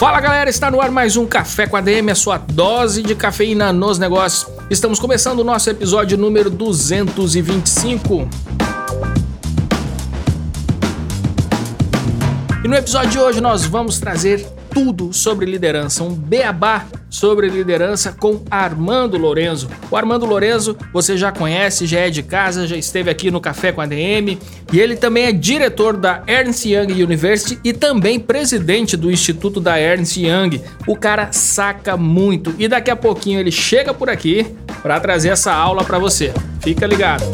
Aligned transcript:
Fala 0.00 0.18
galera, 0.18 0.48
está 0.48 0.70
no 0.70 0.80
ar 0.80 0.90
mais 0.90 1.14
um 1.18 1.26
Café 1.26 1.66
com 1.66 1.76
ADM, 1.76 2.08
a 2.10 2.14
sua 2.14 2.38
dose 2.38 3.02
de 3.02 3.14
cafeína 3.14 3.70
nos 3.70 3.98
negócios. 3.98 4.50
Estamos 4.70 4.98
começando 4.98 5.40
o 5.40 5.44
nosso 5.44 5.68
episódio 5.68 6.16
número 6.16 6.48
225. 6.48 8.26
E 12.64 12.66
no 12.66 12.74
episódio 12.74 13.10
de 13.10 13.18
hoje 13.18 13.42
nós 13.42 13.66
vamos 13.66 14.00
trazer 14.00 14.48
tudo 14.72 15.12
sobre 15.12 15.46
liderança, 15.46 16.02
um 16.04 16.14
beabá 16.14 16.86
sobre 17.08 17.48
liderança 17.48 18.12
com 18.12 18.42
Armando 18.50 19.18
Lorenzo. 19.18 19.68
O 19.90 19.96
Armando 19.96 20.24
Lorenzo 20.24 20.76
você 20.92 21.16
já 21.16 21.32
conhece, 21.32 21.86
já 21.86 22.00
é 22.00 22.10
de 22.10 22.22
casa, 22.22 22.66
já 22.66 22.76
esteve 22.76 23.10
aqui 23.10 23.30
no 23.30 23.40
Café 23.40 23.72
com 23.72 23.80
a 23.80 23.86
DM 23.86 24.38
e 24.72 24.80
ele 24.80 24.96
também 24.96 25.24
é 25.24 25.32
diretor 25.32 25.96
da 25.96 26.22
Ernst 26.26 26.64
Young 26.64 27.02
University 27.02 27.58
e 27.64 27.72
também 27.72 28.20
presidente 28.20 28.96
do 28.96 29.10
Instituto 29.10 29.60
da 29.60 29.78
Ernst 29.80 30.16
Young. 30.16 30.62
O 30.86 30.96
cara 30.96 31.32
saca 31.32 31.96
muito 31.96 32.54
e 32.58 32.68
daqui 32.68 32.90
a 32.90 32.96
pouquinho 32.96 33.40
ele 33.40 33.50
chega 33.50 33.92
por 33.92 34.08
aqui 34.08 34.46
para 34.82 35.00
trazer 35.00 35.30
essa 35.30 35.52
aula 35.52 35.84
para 35.84 35.98
você. 35.98 36.32
Fica 36.60 36.86
ligado. 36.86 37.24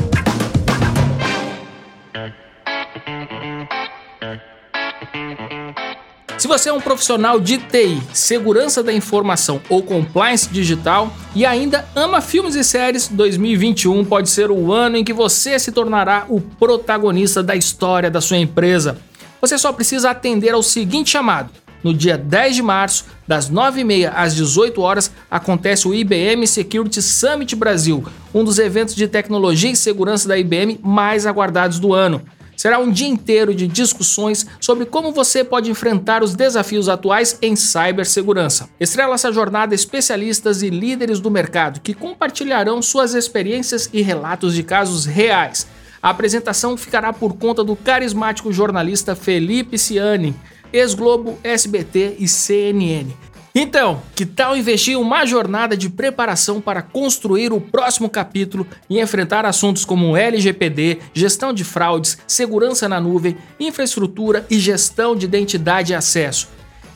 Se 6.47 6.49
você 6.49 6.69
é 6.69 6.73
um 6.73 6.81
profissional 6.81 7.41
de 7.41 7.59
TI, 7.59 8.01
segurança 8.13 8.81
da 8.81 8.93
informação 8.93 9.61
ou 9.69 9.83
compliance 9.83 10.49
digital 10.49 11.13
e 11.35 11.45
ainda 11.45 11.85
ama 11.93 12.21
filmes 12.21 12.55
e 12.55 12.63
séries, 12.63 13.09
2021 13.09 14.05
pode 14.05 14.31
ser 14.31 14.53
o 14.53 14.73
ano 14.73 14.97
em 14.97 15.03
que 15.03 15.13
você 15.13 15.59
se 15.59 15.73
tornará 15.73 16.25
o 16.29 16.41
protagonista 16.41 17.43
da 17.43 17.57
história 17.57 18.09
da 18.09 18.21
sua 18.21 18.37
empresa. 18.37 18.97
Você 19.41 19.59
só 19.59 19.73
precisa 19.73 20.11
atender 20.11 20.55
ao 20.55 20.63
seguinte 20.63 21.11
chamado. 21.11 21.51
No 21.83 21.93
dia 21.93 22.17
10 22.17 22.55
de 22.55 22.63
março, 22.63 23.07
das 23.27 23.51
9h30 23.51 24.13
às 24.15 24.33
18 24.37 24.81
horas, 24.81 25.11
acontece 25.29 25.89
o 25.89 25.95
IBM 25.95 26.47
Security 26.47 27.03
Summit 27.03 27.57
Brasil, 27.57 28.07
um 28.33 28.45
dos 28.45 28.61
eventos 28.61 28.95
de 28.95 29.09
tecnologia 29.09 29.73
e 29.73 29.77
segurança 29.77 30.29
da 30.29 30.39
IBM 30.39 30.79
mais 30.81 31.27
aguardados 31.27 31.81
do 31.81 31.93
ano. 31.93 32.23
Será 32.57 32.79
um 32.79 32.91
dia 32.91 33.07
inteiro 33.07 33.55
de 33.55 33.69
discussões 33.69 34.47
sobre 34.59 34.87
como 34.87 35.13
você 35.13 35.45
pode 35.45 35.71
enfrentar 35.71 36.23
os 36.23 36.35
desafios 36.35 36.89
atuais 36.89 37.39
em 37.43 37.55
cibersegurança. 37.55 38.69
Estrela 38.81 39.15
essa 39.15 39.31
jornada 39.31 39.75
especialistas 39.75 40.63
e 40.63 40.71
líderes 40.71 41.21
do 41.21 41.31
mercado 41.31 41.81
que 41.81 41.93
compartilharão 41.93 42.81
suas 42.81 43.15
experiências 43.15 43.91
e 43.93 44.01
relatos 44.01 44.55
de 44.55 44.63
casos 44.63 45.05
reais. 45.05 45.67
A 46.03 46.11
apresentação 46.11 46.77
ficará 46.77 47.13
por 47.13 47.35
conta 47.35 47.63
do 47.63 47.77
carismático 47.77 48.53
jornalista 48.53 49.15
Felipe 49.15 49.79
Ciani, 49.79 50.35
ex-Globo, 50.73 51.39
SBT 51.43 52.17
e 52.19 52.29
CNN. 52.29 53.13
Então, 53.59 54.03
que 54.15 54.27
tal 54.27 54.55
investir 54.55 55.01
uma 55.01 55.25
jornada 55.25 55.75
de 55.75 55.89
preparação 55.89 56.61
para 56.61 56.83
construir 56.83 57.55
o 57.55 57.59
próximo 57.59 58.07
capítulo 58.07 58.67
e 58.89 59.01
enfrentar 59.01 59.47
assuntos 59.47 59.83
como 59.83 60.15
LGPD, 60.15 60.99
gestão 61.15 61.55
de 61.55 61.65
fraudes, 61.65 62.19
segurança 62.27 62.87
na 62.87 63.01
nuvem, 63.01 63.35
infraestrutura 63.59 64.45
e 64.51 64.59
gestão 64.59 65.17
de 65.17 65.25
identidade 65.25 65.95
e 65.95 65.97
acesso? 65.97 66.51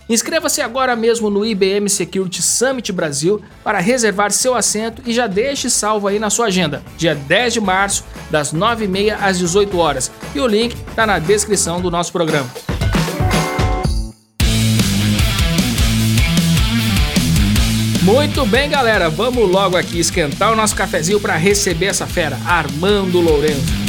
Inscreva-se 0.07 0.61
agora 0.61 0.95
mesmo 0.95 1.31
no 1.31 1.47
IBM 1.47 1.89
Security 1.89 2.43
Summit 2.43 2.93
Brasil 2.93 3.41
para 3.65 3.79
reservar 3.79 4.31
seu 4.31 4.55
assento 4.55 5.01
e 5.07 5.15
já 5.15 5.27
deixe 5.27 5.71
salvo 5.71 6.09
aí 6.09 6.19
na 6.19 6.29
sua 6.29 6.49
agenda, 6.49 6.83
dia 6.99 7.15
10 7.15 7.55
de 7.55 7.61
março, 7.63 8.05
das 8.31 8.53
9h30 8.53 9.17
às 9.19 9.39
18 9.39 9.79
horas. 9.79 10.13
E 10.35 10.41
o 10.41 10.47
link 10.47 10.77
está 10.91 11.07
na 11.07 11.19
descrição 11.19 11.81
do 11.81 11.91
nosso 11.91 12.13
programa. 12.13 12.51
Muito 18.11 18.45
bem, 18.45 18.69
galera, 18.69 19.09
vamos 19.09 19.49
logo 19.49 19.77
aqui 19.77 20.01
esquentar 20.01 20.53
o 20.53 20.57
nosso 20.57 20.75
cafezinho 20.75 21.21
para 21.21 21.37
receber 21.37 21.87
essa 21.87 22.09
fera, 22.09 22.37
Armando 22.45 23.21
Lourenço. 23.21 23.80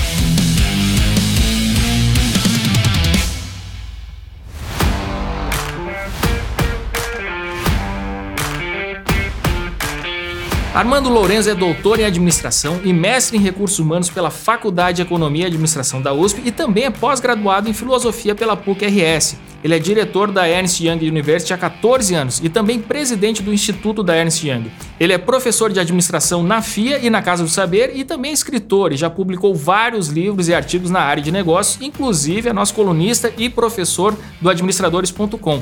Armando 10.73 11.09
Lourenço 11.09 11.49
é 11.49 11.53
doutor 11.53 11.99
em 11.99 12.05
administração 12.05 12.79
e 12.85 12.93
mestre 12.93 13.37
em 13.37 13.41
recursos 13.41 13.77
humanos 13.77 14.09
pela 14.09 14.29
Faculdade 14.31 14.97
de 14.97 15.01
Economia 15.01 15.43
e 15.43 15.47
Administração 15.47 16.01
da 16.01 16.13
USP 16.13 16.43
e 16.45 16.49
também 16.49 16.85
é 16.85 16.89
pós-graduado 16.89 17.69
em 17.69 17.73
filosofia 17.73 18.33
pela 18.33 18.55
PUC-RS. 18.55 19.35
Ele 19.61 19.75
é 19.75 19.79
diretor 19.79 20.31
da 20.31 20.47
Ernst 20.47 20.79
Young 20.79 21.05
University 21.09 21.53
há 21.53 21.57
14 21.57 22.15
anos 22.15 22.39
e 22.41 22.47
também 22.47 22.79
presidente 22.79 23.43
do 23.43 23.53
Instituto 23.53 24.01
da 24.01 24.15
Ernst 24.15 24.45
Young. 24.45 24.71
Ele 24.97 25.11
é 25.11 25.17
professor 25.17 25.73
de 25.73 25.79
administração 25.81 26.41
na 26.41 26.61
FIA 26.61 26.99
e 26.99 27.09
na 27.09 27.21
Casa 27.21 27.43
do 27.43 27.49
Saber 27.49 27.91
e 27.93 28.05
também 28.05 28.31
escritor 28.31 28.93
e 28.93 28.97
já 28.97 29.09
publicou 29.09 29.53
vários 29.53 30.07
livros 30.07 30.47
e 30.47 30.53
artigos 30.53 30.89
na 30.89 31.01
área 31.01 31.21
de 31.21 31.33
negócios, 31.33 31.81
inclusive 31.81 32.47
é 32.47 32.53
nosso 32.53 32.73
colunista 32.73 33.31
e 33.37 33.49
professor 33.49 34.15
do 34.39 34.49
administradores.com. 34.49 35.61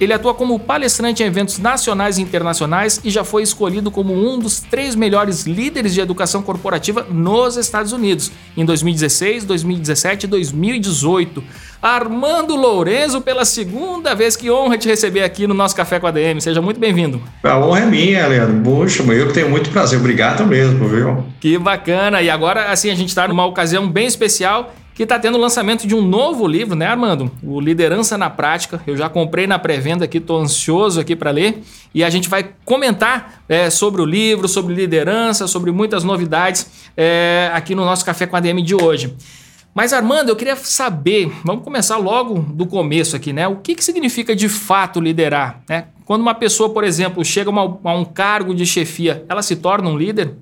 Ele 0.00 0.14
atua 0.14 0.32
como 0.32 0.58
palestrante 0.58 1.22
em 1.22 1.26
eventos 1.26 1.58
nacionais 1.58 2.16
e 2.16 2.22
internacionais 2.22 3.00
e 3.04 3.10
já 3.10 3.22
foi 3.22 3.42
escolhido 3.42 3.90
como 3.90 4.14
um 4.14 4.38
dos 4.38 4.60
três 4.60 4.94
melhores 4.94 5.44
líderes 5.44 5.92
de 5.92 6.00
educação 6.00 6.42
corporativa 6.42 7.06
nos 7.10 7.58
Estados 7.58 7.92
Unidos 7.92 8.32
em 8.56 8.64
2016, 8.64 9.44
2017 9.44 10.24
e 10.24 10.26
2018. 10.26 11.44
Armando 11.82 12.56
Lourenço, 12.56 13.20
pela 13.20 13.44
segunda 13.44 14.14
vez, 14.14 14.36
que 14.36 14.50
honra 14.50 14.78
te 14.78 14.88
receber 14.88 15.22
aqui 15.22 15.46
no 15.46 15.54
nosso 15.54 15.76
Café 15.76 16.00
com 16.00 16.06
a 16.06 16.10
DM. 16.10 16.40
Seja 16.40 16.62
muito 16.62 16.80
bem-vindo. 16.80 17.22
A 17.42 17.58
honra 17.58 17.80
é 17.80 17.86
minha, 17.86 18.26
Leandro. 18.26 18.60
Puxa, 18.62 19.02
eu 19.02 19.28
que 19.28 19.34
tenho 19.34 19.50
muito 19.50 19.70
prazer. 19.70 19.98
Obrigado 19.98 20.46
mesmo, 20.46 20.88
viu? 20.88 21.24
Que 21.40 21.58
bacana. 21.58 22.22
E 22.22 22.28
agora, 22.28 22.70
assim, 22.70 22.90
a 22.90 22.94
gente 22.94 23.08
está 23.08 23.28
numa 23.28 23.44
ocasião 23.46 23.88
bem 23.88 24.06
especial 24.06 24.74
que 25.00 25.04
está 25.04 25.18
tendo 25.18 25.38
o 25.38 25.40
lançamento 25.40 25.86
de 25.86 25.94
um 25.94 26.02
novo 26.02 26.46
livro, 26.46 26.76
né, 26.76 26.84
Armando? 26.84 27.32
O 27.42 27.58
Liderança 27.58 28.18
na 28.18 28.28
Prática. 28.28 28.82
Eu 28.86 28.98
já 28.98 29.08
comprei 29.08 29.46
na 29.46 29.58
pré-venda 29.58 30.04
aqui, 30.04 30.18
estou 30.18 30.38
ansioso 30.38 31.00
aqui 31.00 31.16
para 31.16 31.30
ler. 31.30 31.62
E 31.94 32.04
a 32.04 32.10
gente 32.10 32.28
vai 32.28 32.50
comentar 32.66 33.42
é, 33.48 33.70
sobre 33.70 34.02
o 34.02 34.04
livro, 34.04 34.46
sobre 34.46 34.74
liderança, 34.74 35.48
sobre 35.48 35.72
muitas 35.72 36.04
novidades 36.04 36.70
é, 36.94 37.50
aqui 37.54 37.74
no 37.74 37.82
nosso 37.82 38.04
Café 38.04 38.26
com 38.26 38.36
a 38.36 38.40
DM 38.40 38.60
de 38.60 38.74
hoje. 38.74 39.16
Mas, 39.74 39.94
Armando, 39.94 40.28
eu 40.28 40.36
queria 40.36 40.54
saber, 40.56 41.32
vamos 41.46 41.64
começar 41.64 41.96
logo 41.96 42.38
do 42.38 42.66
começo 42.66 43.16
aqui, 43.16 43.32
né? 43.32 43.48
O 43.48 43.56
que, 43.56 43.74
que 43.74 43.82
significa 43.82 44.36
de 44.36 44.50
fato 44.50 45.00
liderar? 45.00 45.62
Né? 45.66 45.86
Quando 46.04 46.20
uma 46.20 46.34
pessoa, 46.34 46.68
por 46.68 46.84
exemplo, 46.84 47.24
chega 47.24 47.50
a 47.50 47.94
um 47.94 48.04
cargo 48.04 48.54
de 48.54 48.66
chefia, 48.66 49.24
ela 49.30 49.40
se 49.40 49.56
torna 49.56 49.88
um 49.88 49.96
líder? 49.96 50.36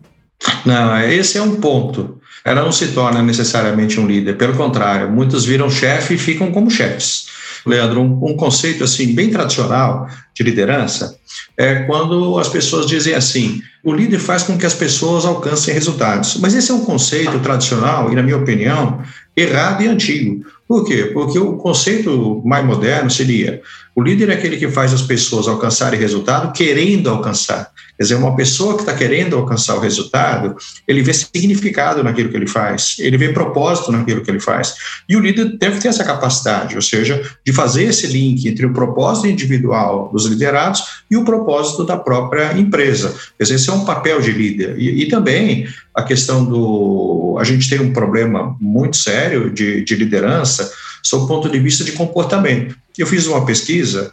Não, 0.65 1.00
esse 1.00 1.38
é 1.38 1.43
um 1.43 1.56
ponto 1.56 2.19
ela 2.44 2.62
não 2.62 2.72
se 2.72 2.88
torna 2.88 3.22
necessariamente 3.22 4.00
um 4.00 4.06
líder. 4.06 4.37
Pelo 4.37 4.54
contrário, 4.54 5.10
muitos 5.10 5.44
viram 5.44 5.71
chefe 5.71 6.15
e 6.15 6.19
ficam 6.19 6.50
como 6.50 6.71
chefes. 6.71 7.26
Leandro, 7.66 8.00
um, 8.00 8.31
um, 8.31 8.37
conceito 8.37 8.84
assim 8.84 9.15
bem 9.15 9.31
tradicional 9.31 10.09
de 10.34 10.43
liderança 10.43 11.19
é 11.57 11.83
quando 11.83 12.39
as 12.39 12.48
pessoas 12.48 12.86
dizem 12.86 13.15
assim: 13.15 13.60
o 13.84 13.92
líder 13.92 14.18
faz 14.18 14.45
com 14.45 14.57
que 14.57 14.65
as 14.65 14.74
pessoas 14.74 15.24
alcancem 15.24 15.74
resultados. 15.74 16.39
Mas 16.41 16.54
esse 16.54 16.71
é 16.71 16.74
um 16.74 16.84
conceito 16.84 17.39
tradicional 17.41 18.10
e, 18.10 18.15
na 18.15 18.22
minha 18.22 18.36
opinião, 18.36 19.03
errado 19.36 19.83
e 19.83 19.89
antigo. 19.89 20.47
Por 20.68 20.84
quê? 20.84 21.10
Porque 21.15 21.38
o 21.38 21.56
conceito 21.56 22.42
mais 22.44 22.65
moderno 22.65 23.10
seria: 23.10 23.62
o 23.97 24.03
líder 24.03 24.28
é 24.28 24.34
aquele 24.34 24.59
que 24.59 24.68
faz 24.68 24.92
as 24.92 25.03
pessoas 25.03 25.48
alcançarem 25.48 25.98
resultado 25.98 26.53
querendo 26.53 27.09
alcançar. 27.09 27.70
Quer 27.97 28.04
dizer, 28.04 28.15
uma 28.15 28.36
pessoa 28.36 28.74
que 28.74 28.82
está 28.82 28.94
querendo 28.94 29.36
alcançar 29.36 29.74
o 29.74 29.80
resultado, 29.80 30.56
ele 30.86 31.03
vê 31.03 31.12
significado 31.12 32.04
naquilo 32.04 32.28
que 32.28 32.36
ele 32.36 32.47
faz, 32.47 32.94
ele 33.00 33.18
vê 33.18 33.32
propósito 33.32 33.91
naquilo 33.91 34.20
que 34.20 34.30
ele 34.30 34.38
faz. 34.38 34.74
E 35.09 35.16
o 35.16 35.20
líder 35.20 35.56
deve 35.59 35.80
ter 35.80 35.88
essa 35.88 36.04
capacidade, 36.04 36.76
ou 36.76 36.82
seja, 36.82 37.20
de 37.44 37.53
fazer 37.53 37.84
esse 37.86 38.06
link 38.06 38.47
entre 38.47 38.65
o 38.66 38.72
propósito 38.72 39.26
individual 39.26 40.10
dos 40.12 40.26
liderados 40.26 40.80
e 41.10 41.16
o 41.16 41.24
propósito 41.24 41.82
da 41.84 41.97
própria 41.97 42.56
empresa. 42.56 43.16
Quer 43.36 43.42
dizer, 43.42 43.56
esse 43.56 43.68
é 43.68 43.72
um 43.72 43.84
papel 43.84 44.20
de 44.20 44.30
líder. 44.30 44.78
E, 44.78 45.03
e 45.03 45.09
também 45.09 45.66
a 45.92 46.04
questão 46.04 46.44
do. 46.44 47.36
A 47.41 47.42
gente 47.42 47.68
tem 47.68 47.80
um 47.80 47.92
problema 47.92 48.56
muito 48.60 48.97
sério 48.97 49.50
de, 49.50 49.82
de 49.82 49.97
liderança 49.97 50.58
sob 51.03 51.25
o 51.25 51.27
ponto 51.27 51.49
de 51.49 51.59
vista 51.59 51.84
de 51.84 51.93
comportamento. 51.93 52.77
Eu 52.97 53.07
fiz 53.07 53.27
uma 53.27 53.45
pesquisa 53.45 54.13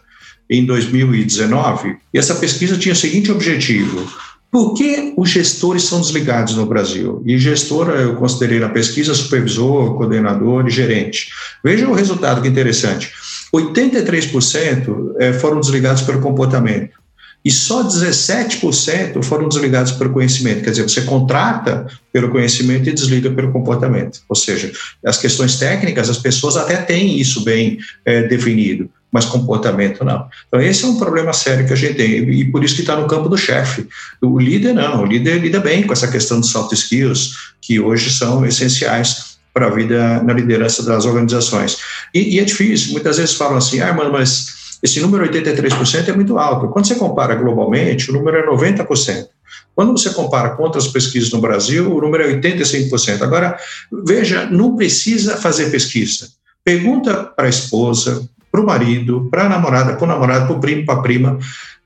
em 0.49 0.65
2019, 0.65 1.97
e 2.13 2.17
essa 2.17 2.35
pesquisa 2.35 2.77
tinha 2.77 2.93
o 2.93 2.97
seguinte 2.97 3.31
objetivo: 3.31 4.07
por 4.51 4.73
que 4.73 5.13
os 5.17 5.29
gestores 5.29 5.83
são 5.83 5.99
desligados 5.99 6.55
no 6.55 6.65
Brasil? 6.65 7.21
E 7.25 7.37
gestor, 7.37 7.89
eu 7.89 8.15
considerei 8.15 8.59
na 8.59 8.69
pesquisa 8.69 9.13
supervisor, 9.13 9.95
coordenador 9.95 10.67
e 10.67 10.71
gerente. 10.71 11.29
Veja 11.63 11.87
o 11.89 11.93
resultado 11.93 12.41
que 12.41 12.47
interessante. 12.47 13.11
83% 13.53 15.15
eh, 15.19 15.33
foram 15.33 15.59
desligados 15.59 16.03
pelo 16.03 16.21
comportamento 16.21 17.04
e 17.45 17.51
só 17.51 17.83
17% 17.83 19.23
foram 19.23 19.47
desligados 19.47 19.91
pelo 19.91 20.09
conhecimento. 20.09 20.63
Quer 20.63 20.71
dizer, 20.71 20.81
você 20.81 21.01
contrata 21.03 21.85
pelo 22.11 22.31
conhecimento 22.31 22.89
e 22.89 22.93
desliga 22.93 23.29
pelo 23.29 23.51
comportamento. 23.51 24.19
Ou 24.27 24.35
seja, 24.35 24.71
as 25.05 25.19
questões 25.19 25.59
técnicas, 25.59 26.09
as 26.09 26.17
pessoas 26.17 26.57
até 26.57 26.75
têm 26.77 27.19
isso 27.19 27.43
bem 27.43 27.77
é, 28.03 28.23
definido, 28.23 28.89
mas 29.11 29.25
comportamento 29.25 30.03
não. 30.03 30.27
Então, 30.47 30.59
esse 30.59 30.85
é 30.85 30.87
um 30.87 30.97
problema 30.97 31.31
sério 31.33 31.67
que 31.67 31.73
a 31.73 31.75
gente 31.75 31.93
tem, 31.93 32.27
e 32.31 32.45
por 32.45 32.63
isso 32.63 32.73
que 32.73 32.81
está 32.81 32.95
no 32.95 33.07
campo 33.07 33.29
do 33.29 33.37
chefe. 33.37 33.87
O 34.19 34.39
líder 34.39 34.73
não, 34.73 35.03
o 35.03 35.05
líder 35.05 35.39
lida 35.39 35.59
bem 35.59 35.83
com 35.83 35.93
essa 35.93 36.07
questão 36.07 36.39
dos 36.39 36.49
soft 36.49 36.73
skills, 36.73 37.53
que 37.61 37.79
hoje 37.79 38.09
são 38.09 38.43
essenciais 38.43 39.35
para 39.53 39.67
a 39.67 39.69
vida 39.69 40.21
na 40.23 40.33
liderança 40.33 40.81
das 40.83 41.05
organizações. 41.05 41.77
E, 42.11 42.35
e, 42.35 42.39
é 42.39 42.43
difícil, 42.43 42.93
muitas 42.93 43.17
vezes 43.17 43.35
falam 43.35 43.57
assim, 43.57 43.79
ah, 43.81 43.93
mano, 43.93 44.11
mas 44.11 44.64
esse 44.81 44.99
número 44.99 45.25
83% 45.27 46.09
é 46.09 46.13
muito 46.13 46.37
alto. 46.37 46.67
Quando 46.69 46.87
você 46.87 46.95
compara 46.95 47.35
globalmente, 47.35 48.09
o 48.09 48.13
número 48.13 48.37
é 48.37 48.45
90%. 48.45 49.27
Quando 49.75 49.97
você 49.97 50.09
compara 50.11 50.51
com 50.51 50.63
outras 50.63 50.87
pesquisas 50.87 51.31
no 51.31 51.39
Brasil, 51.39 51.93
o 51.93 52.01
número 52.01 52.23
é 52.23 52.33
85%. 52.35 53.21
Agora, 53.21 53.57
veja, 54.05 54.45
não 54.45 54.75
precisa 54.75 55.37
fazer 55.37 55.69
pesquisa. 55.69 56.29
Pergunta 56.63 57.25
para 57.35 57.45
a 57.45 57.49
esposa, 57.49 58.27
para 58.51 58.61
o 58.61 58.65
marido, 58.65 59.27
para 59.29 59.45
a 59.45 59.49
namorada, 59.49 59.95
para 59.95 60.03
o 60.03 60.07
namorado, 60.07 60.47
para 60.47 60.55
o 60.55 60.59
primo, 60.59 60.85
para 60.85 60.95
a 60.95 61.01
prima, 61.01 61.39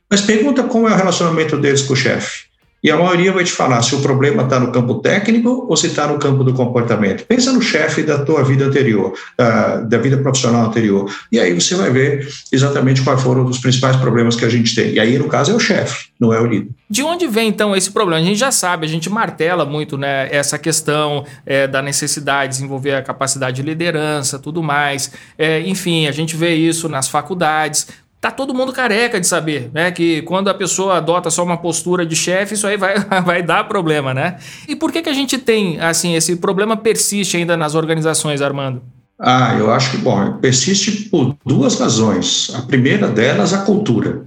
mas 0.10 0.22
pergunta 0.22 0.64
como 0.64 0.88
é 0.88 0.94
o 0.94 0.96
relacionamento 0.96 1.58
deles 1.58 1.82
com 1.82 1.94
o 1.94 1.96
chefe. 1.96 2.49
E 2.84 2.90
a 2.90 2.98
maioria 2.98 3.32
vai 3.32 3.44
te 3.44 3.52
falar 3.52 3.82
se 3.82 3.94
o 3.94 4.02
problema 4.02 4.44
está 4.44 4.60
no 4.60 4.72
campo 4.72 4.96
técnico 4.96 5.66
ou 5.68 5.76
se 5.76 5.88
está 5.88 6.08
no 6.08 6.18
campo 6.18 6.44
do 6.44 6.54
comportamento. 6.54 7.26
Pensa 7.26 7.52
no 7.52 7.62
chefe 7.62 8.04
da 8.04 8.24
tua 8.24 8.44
vida 8.44 8.66
anterior, 8.66 9.14
da, 9.38 9.82
da 9.82 9.98
vida 9.98 10.18
profissional 10.18 10.66
anterior. 10.66 11.12
E 11.32 11.40
aí 11.40 11.54
você 11.54 11.76
vai 11.76 11.92
ver 11.92 12.28
exatamente 12.52 13.02
quais 13.02 13.22
foram 13.22 13.46
os 13.46 13.58
principais 13.58 13.98
problemas 13.98 14.36
que 14.36 14.46
a 14.46 14.50
gente 14.50 14.74
tem. 14.74 14.94
E 14.94 15.00
aí, 15.00 15.18
no 15.18 15.28
caso, 15.28 15.52
é 15.52 15.56
o 15.56 15.60
chefe, 15.60 16.10
não 16.20 16.34
é 16.34 16.40
o 16.40 16.46
líder. 16.46 16.70
De 16.90 17.04
onde 17.04 17.28
vem, 17.28 17.50
então, 17.50 17.76
esse 17.76 17.92
problema? 17.92 18.22
A 18.22 18.26
gente 18.26 18.40
já 18.40 18.52
sabe, 18.52 18.86
a 18.86 18.90
gente 18.90 19.10
martela 19.10 19.66
muito 19.66 19.98
né, 19.98 20.28
essa 20.32 20.58
questão 20.58 21.26
é, 21.46 21.68
da 21.68 21.82
necessidade 21.82 22.54
de 22.54 22.58
desenvolver 22.60 22.96
a 22.96 23.02
capacidade 23.02 23.58
de 23.58 23.62
liderança, 23.62 24.40
tudo 24.40 24.64
mais. 24.64 25.12
É, 25.38 25.60
enfim, 25.62 26.08
a 26.08 26.12
gente 26.12 26.36
vê 26.36 26.56
isso 26.56 26.88
nas 26.88 27.08
faculdades. 27.08 27.88
Tá 28.22 28.30
todo 28.30 28.54
mundo 28.54 28.74
careca 28.74 29.20
de 29.20 29.26
saber, 29.26 29.72
né? 29.74 29.92
Que 29.92 30.22
quando 30.24 30.50
a 30.50 30.54
pessoa 30.54 30.98
adota 30.98 31.30
só 31.30 31.42
uma 31.42 31.58
postura 31.58 32.06
de 32.06 32.18
chefe, 32.18 32.54
isso 32.54 32.68
aí 32.68 32.76
vai, 32.76 33.00
vai 33.24 33.42
dar 33.42 33.64
problema, 33.68 34.14
né? 34.14 34.38
E 34.68 34.76
por 34.76 34.92
que, 34.92 35.02
que 35.02 35.10
a 35.10 35.14
gente 35.14 35.38
tem, 35.38 35.80
assim, 35.80 36.16
esse 36.16 36.36
problema 36.36 36.76
persiste 36.76 37.38
ainda 37.38 37.56
nas 37.56 37.76
organizações, 37.76 38.42
Armando? 38.42 38.82
Ah, 39.18 39.56
eu 39.58 39.72
acho 39.72 39.92
que, 39.92 39.98
bom, 39.98 40.34
persiste 40.34 41.10
por 41.10 41.36
duas 41.46 41.80
razões. 41.80 42.52
A 42.56 42.62
primeira 42.62 43.08
delas, 43.08 43.54
a 43.54 43.60
cultura. 43.60 44.24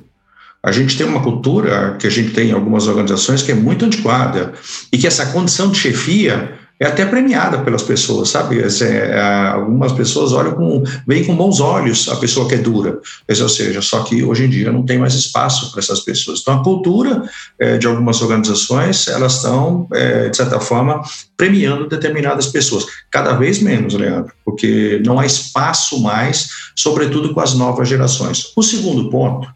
A 0.63 0.71
gente 0.71 0.97
tem 0.97 1.07
uma 1.07 1.23
cultura 1.23 1.97
que 1.99 2.07
a 2.07 2.11
gente 2.11 2.33
tem 2.33 2.51
em 2.51 2.53
algumas 2.53 2.87
organizações 2.87 3.43
que 3.43 3.51
é 3.53 3.55
muito 3.55 3.85
antiquada 3.85 4.53
e 4.93 4.97
que 4.97 5.07
essa 5.07 5.27
condição 5.27 5.71
de 5.71 5.79
chefia 5.79 6.62
é 6.81 6.87
até 6.87 7.05
premiada 7.07 7.59
pelas 7.59 7.83
pessoas, 7.83 8.31
sabe? 8.31 8.61
É, 8.61 9.21
algumas 9.53 9.93
pessoas 9.93 10.33
olham 10.33 10.53
com, 10.53 10.83
veem 11.07 11.25
com 11.25 11.37
bons 11.37 11.61
olhos 11.61 12.09
a 12.09 12.17
pessoa 12.17 12.49
que 12.49 12.57
é 12.57 12.59
dura, 12.59 12.99
ou 13.29 13.49
seja, 13.49 13.81
só 13.81 14.03
que 14.03 14.25
hoje 14.25 14.45
em 14.45 14.51
dia 14.51 14.73
não 14.73 14.85
tem 14.85 14.99
mais 14.99 15.15
espaço 15.15 15.71
para 15.71 15.81
essas 15.81 16.01
pessoas. 16.01 16.41
Então, 16.41 16.61
a 16.61 16.65
cultura 16.65 17.23
é, 17.59 17.79
de 17.79 17.87
algumas 17.87 18.21
organizações, 18.21 19.07
elas 19.07 19.37
estão, 19.37 19.87
é, 19.93 20.29
de 20.29 20.37
certa 20.37 20.59
forma, 20.59 21.03
premiando 21.37 21.89
determinadas 21.89 22.47
pessoas, 22.47 22.85
cada 23.11 23.35
vez 23.35 23.61
menos, 23.61 23.95
Leandro, 23.95 24.33
porque 24.45 25.01
não 25.05 25.21
há 25.21 25.27
espaço 25.27 26.01
mais, 26.03 26.49
sobretudo 26.75 27.33
com 27.33 27.41
as 27.41 27.55
novas 27.55 27.89
gerações. 27.89 28.53
O 28.57 28.63
segundo 28.63 29.09
ponto 29.09 29.49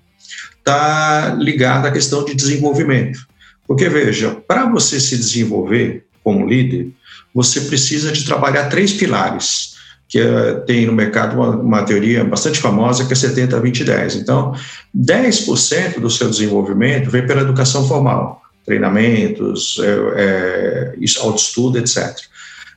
está 0.58 1.34
ligado 1.38 1.86
à 1.86 1.90
questão 1.90 2.24
de 2.24 2.34
desenvolvimento. 2.34 3.26
Porque, 3.66 3.88
veja, 3.88 4.36
para 4.46 4.66
você 4.66 5.00
se 5.00 5.16
desenvolver 5.16 6.04
como 6.22 6.46
líder, 6.46 6.90
você 7.36 7.60
precisa 7.60 8.10
de 8.10 8.24
trabalhar 8.24 8.70
três 8.70 8.94
pilares, 8.94 9.74
que 10.08 10.18
é, 10.18 10.54
tem 10.60 10.86
no 10.86 10.92
mercado 10.94 11.36
uma, 11.36 11.50
uma, 11.50 11.82
teoria 11.82 12.24
bastante 12.24 12.58
famosa, 12.58 13.04
que 13.04 13.12
é 13.12 13.16
70, 13.16 13.60
20, 13.60 13.84
10. 13.84 14.16
Então, 14.16 14.54
10% 14.96 16.00
do 16.00 16.08
seu 16.08 16.30
desenvolvimento 16.30 17.10
vem 17.10 17.26
pela 17.26 17.42
educação 17.42 17.86
formal, 17.86 18.40
treinamentos, 18.64 19.78
é, 20.16 20.94
é, 20.94 21.20
autoestudo, 21.20 21.76
etc. 21.76 22.16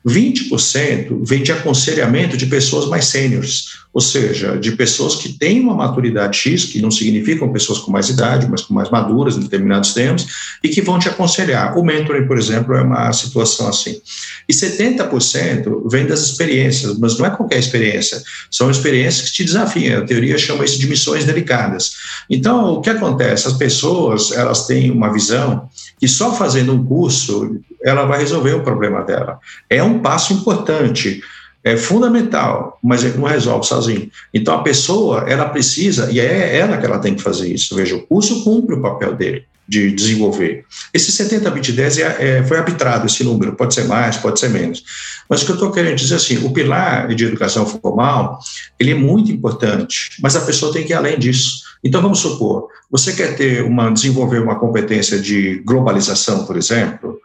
20% 0.05 1.25
vem 1.25 1.43
de 1.43 1.51
aconselhamento 1.51 2.37
de 2.37 2.45
pessoas 2.45 2.87
mais 2.87 3.05
sêniores, 3.05 3.79
ou 3.91 3.99
seja, 3.99 4.55
de 4.55 4.71
pessoas 4.73 5.15
que 5.15 5.29
têm 5.33 5.59
uma 5.59 5.73
maturidade 5.73 6.37
X, 6.37 6.65
que 6.65 6.81
não 6.81 6.91
significam 6.91 7.51
pessoas 7.51 7.79
com 7.79 7.91
mais 7.91 8.07
idade, 8.07 8.47
mas 8.49 8.61
com 8.61 8.73
mais 8.73 8.89
maduras 8.89 9.35
em 9.35 9.41
determinados 9.41 9.93
termos, 9.93 10.27
e 10.63 10.69
que 10.69 10.81
vão 10.81 10.99
te 10.99 11.09
aconselhar. 11.09 11.77
O 11.77 11.83
mentoring, 11.83 12.27
por 12.27 12.37
exemplo, 12.37 12.75
é 12.75 12.81
uma 12.81 13.11
situação 13.11 13.67
assim. 13.67 13.99
E 14.47 14.53
70% 14.53 15.89
vem 15.89 16.05
das 16.05 16.21
experiências, 16.21 16.97
mas 16.97 17.17
não 17.17 17.25
é 17.25 17.29
qualquer 17.31 17.59
experiência, 17.59 18.21
são 18.49 18.69
experiências 18.69 19.29
que 19.29 19.37
te 19.37 19.43
desafiam. 19.43 20.01
A 20.01 20.05
teoria 20.05 20.37
chama 20.37 20.63
isso 20.63 20.79
de 20.79 20.87
missões 20.87 21.25
delicadas. 21.25 21.93
Então, 22.29 22.73
o 22.73 22.81
que 22.81 22.89
acontece? 22.89 23.47
As 23.47 23.53
pessoas, 23.53 24.31
elas 24.31 24.67
têm 24.67 24.91
uma 24.91 25.11
visão 25.11 25.67
que 25.99 26.07
só 26.07 26.33
fazendo 26.33 26.73
um 26.73 26.83
curso 26.83 27.59
ela 27.83 28.05
vai 28.05 28.19
resolver 28.19 28.53
o 28.53 28.63
problema 28.63 29.03
dela. 29.03 29.39
É 29.69 29.83
um 29.83 29.99
passo 29.99 30.33
importante, 30.33 31.21
é 31.63 31.75
fundamental, 31.75 32.79
mas 32.81 33.03
não 33.15 33.25
resolve 33.25 33.67
sozinho. 33.67 34.09
Então 34.33 34.55
a 34.55 34.63
pessoa, 34.63 35.25
ela 35.27 35.49
precisa, 35.49 36.09
e 36.11 36.19
é 36.19 36.57
ela 36.57 36.77
que 36.77 36.85
ela 36.85 36.99
tem 36.99 37.13
que 37.13 37.21
fazer 37.21 37.53
isso. 37.53 37.75
Veja, 37.75 37.95
o 37.95 38.01
curso 38.07 38.43
cumpre 38.43 38.75
o 38.75 38.81
papel 38.81 39.13
dele 39.15 39.43
de 39.69 39.91
desenvolver. 39.91 40.65
Esse 40.91 41.11
70, 41.11 41.51
20, 41.51 41.71
10 41.73 41.97
é, 41.99 42.37
é, 42.39 42.43
foi 42.43 42.57
arbitrado 42.57 43.05
esse 43.05 43.23
número, 43.23 43.55
pode 43.55 43.75
ser 43.75 43.83
mais, 43.83 44.17
pode 44.17 44.39
ser 44.39 44.49
menos. 44.49 44.83
Mas 45.29 45.43
o 45.43 45.45
que 45.45 45.51
eu 45.51 45.55
estou 45.55 45.71
querendo 45.71 45.95
dizer 45.95 46.15
assim, 46.15 46.43
o 46.43 46.51
pilar 46.51 47.07
de 47.13 47.25
educação 47.25 47.67
formal, 47.67 48.39
ele 48.79 48.91
é 48.91 48.95
muito 48.95 49.31
importante, 49.31 50.17
mas 50.19 50.35
a 50.35 50.41
pessoa 50.41 50.73
tem 50.73 50.83
que 50.83 50.91
ir 50.91 50.95
além 50.95 51.19
disso. 51.19 51.68
Então 51.83 52.01
vamos 52.01 52.19
supor, 52.19 52.67
você 52.89 53.13
quer 53.13 53.35
ter 53.35 53.63
uma 53.63 53.89
desenvolver 53.89 54.39
uma 54.39 54.59
competência 54.59 55.19
de 55.19 55.61
globalização, 55.65 56.45
por 56.45 56.57
exemplo, 56.57 57.19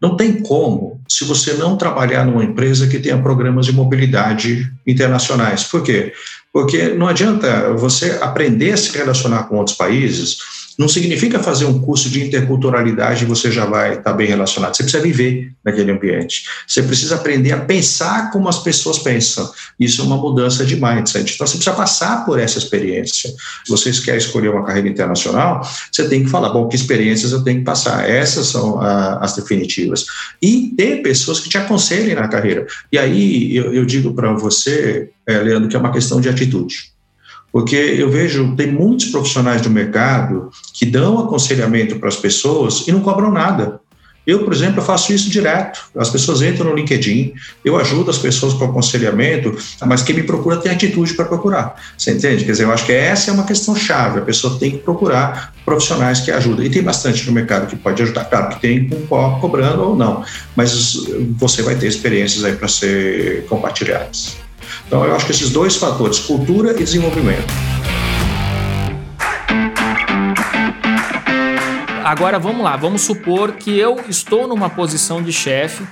não 0.00 0.16
tem 0.16 0.42
como 0.42 1.00
se 1.08 1.24
você 1.24 1.52
não 1.54 1.76
trabalhar 1.76 2.26
numa 2.26 2.42
empresa 2.42 2.88
que 2.88 2.98
tenha 2.98 3.22
programas 3.22 3.66
de 3.66 3.72
mobilidade 3.72 4.68
internacionais. 4.84 5.62
Por 5.62 5.84
quê? 5.84 6.12
Porque 6.52 6.88
não 6.88 7.06
adianta 7.06 7.72
você 7.74 8.18
aprender 8.20 8.72
a 8.72 8.76
se 8.76 8.96
relacionar 8.98 9.44
com 9.44 9.58
outros 9.58 9.76
países 9.76 10.38
não 10.78 10.88
significa 10.88 11.38
fazer 11.38 11.64
um 11.64 11.80
curso 11.80 12.08
de 12.08 12.24
interculturalidade 12.24 13.24
e 13.24 13.26
você 13.26 13.50
já 13.50 13.64
vai 13.64 13.94
estar 13.94 14.12
bem 14.12 14.26
relacionado. 14.26 14.74
Você 14.74 14.82
precisa 14.82 15.02
viver 15.02 15.52
naquele 15.64 15.92
ambiente. 15.92 16.44
Você 16.66 16.82
precisa 16.82 17.16
aprender 17.16 17.52
a 17.52 17.60
pensar 17.60 18.30
como 18.30 18.48
as 18.48 18.58
pessoas 18.58 18.98
pensam. 18.98 19.50
Isso 19.78 20.00
é 20.00 20.04
uma 20.04 20.16
mudança 20.16 20.64
de 20.64 20.76
mindset. 20.76 21.34
Então, 21.34 21.46
você 21.46 21.56
precisa 21.56 21.76
passar 21.76 22.24
por 22.24 22.38
essa 22.38 22.58
experiência. 22.58 23.30
Se 23.64 23.70
vocês 23.70 24.00
querem 24.00 24.18
escolher 24.18 24.48
uma 24.48 24.64
carreira 24.64 24.88
internacional, 24.88 25.66
você 25.90 26.08
tem 26.08 26.24
que 26.24 26.30
falar, 26.30 26.50
bom, 26.50 26.68
que 26.68 26.76
experiências 26.76 27.32
eu 27.32 27.42
tenho 27.44 27.58
que 27.58 27.64
passar? 27.64 28.08
Essas 28.08 28.46
são 28.46 28.80
a, 28.80 29.18
as 29.18 29.34
definitivas. 29.34 30.06
E 30.40 30.72
ter 30.76 31.02
pessoas 31.02 31.40
que 31.40 31.48
te 31.48 31.58
aconselhem 31.58 32.14
na 32.14 32.28
carreira. 32.28 32.66
E 32.90 32.98
aí, 32.98 33.54
eu, 33.54 33.74
eu 33.74 33.84
digo 33.84 34.14
para 34.14 34.32
você, 34.32 35.10
é, 35.26 35.38
Leandro, 35.38 35.68
que 35.68 35.76
é 35.76 35.78
uma 35.78 35.92
questão 35.92 36.20
de 36.20 36.28
atitude. 36.28 36.91
Porque 37.52 37.76
eu 37.76 38.10
vejo, 38.10 38.56
tem 38.56 38.72
muitos 38.72 39.06
profissionais 39.06 39.60
do 39.60 39.68
mercado 39.68 40.50
que 40.72 40.86
dão 40.86 41.18
aconselhamento 41.18 41.96
para 41.96 42.08
as 42.08 42.16
pessoas 42.16 42.88
e 42.88 42.92
não 42.92 43.00
cobram 43.00 43.30
nada. 43.30 43.80
Eu, 44.26 44.44
por 44.44 44.52
exemplo, 44.52 44.80
faço 44.80 45.12
isso 45.12 45.28
direto. 45.28 45.80
As 45.96 46.08
pessoas 46.08 46.42
entram 46.42 46.70
no 46.70 46.76
LinkedIn, 46.76 47.32
eu 47.64 47.76
ajudo 47.76 48.10
as 48.10 48.18
pessoas 48.18 48.54
com 48.54 48.64
aconselhamento, 48.64 49.56
mas 49.84 50.02
quem 50.02 50.14
me 50.14 50.22
procura 50.22 50.56
tem 50.56 50.70
atitude 50.70 51.14
para 51.14 51.24
procurar. 51.24 51.74
Você 51.98 52.12
entende? 52.12 52.44
Quer 52.44 52.52
dizer, 52.52 52.64
eu 52.64 52.72
acho 52.72 52.86
que 52.86 52.92
essa 52.92 53.30
é 53.30 53.34
uma 53.34 53.44
questão 53.44 53.74
chave. 53.74 54.20
A 54.20 54.22
pessoa 54.22 54.58
tem 54.58 54.72
que 54.72 54.78
procurar 54.78 55.52
profissionais 55.64 56.20
que 56.20 56.30
ajudam. 56.30 56.64
E 56.64 56.70
tem 56.70 56.82
bastante 56.82 57.26
no 57.26 57.32
mercado 57.32 57.66
que 57.66 57.74
pode 57.74 58.00
ajudar. 58.02 58.24
Claro 58.26 58.54
que 58.54 58.60
tem 58.60 58.88
com 58.88 59.40
cobrando 59.40 59.82
ou 59.82 59.96
não, 59.96 60.24
mas 60.54 61.04
você 61.36 61.62
vai 61.62 61.74
ter 61.74 61.88
experiências 61.88 62.44
aí 62.44 62.54
para 62.54 62.68
ser 62.68 63.44
compartilhadas. 63.46 64.41
Então, 64.92 65.06
eu 65.06 65.16
acho 65.16 65.24
que 65.24 65.32
esses 65.32 65.48
dois 65.48 65.74
fatores, 65.76 66.18
cultura 66.18 66.72
e 66.72 66.84
desenvolvimento. 66.84 67.46
Agora 72.04 72.38
vamos 72.38 72.62
lá, 72.62 72.76
vamos 72.76 73.00
supor 73.00 73.52
que 73.52 73.78
eu 73.78 73.98
estou 74.06 74.46
numa 74.46 74.68
posição 74.68 75.22
de 75.22 75.32
chefe 75.32 75.82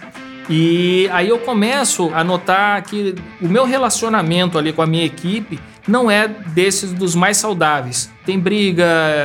E 0.50 1.08
aí 1.14 1.30
eu 1.30 1.38
começo 1.38 2.10
a 2.12 2.22
notar 2.22 2.82
que 2.82 3.14
o 3.40 3.48
meu 3.48 3.64
relacionamento 3.64 4.58
ali 4.58 4.70
com 4.70 4.82
a 4.82 4.86
minha 4.86 5.06
equipe 5.06 5.58
não 5.88 6.10
é 6.10 6.28
desses 6.28 6.92
dos 6.92 7.14
mais 7.14 7.38
saudáveis. 7.38 8.10
Tem 8.26 8.38
briga, 8.38 8.84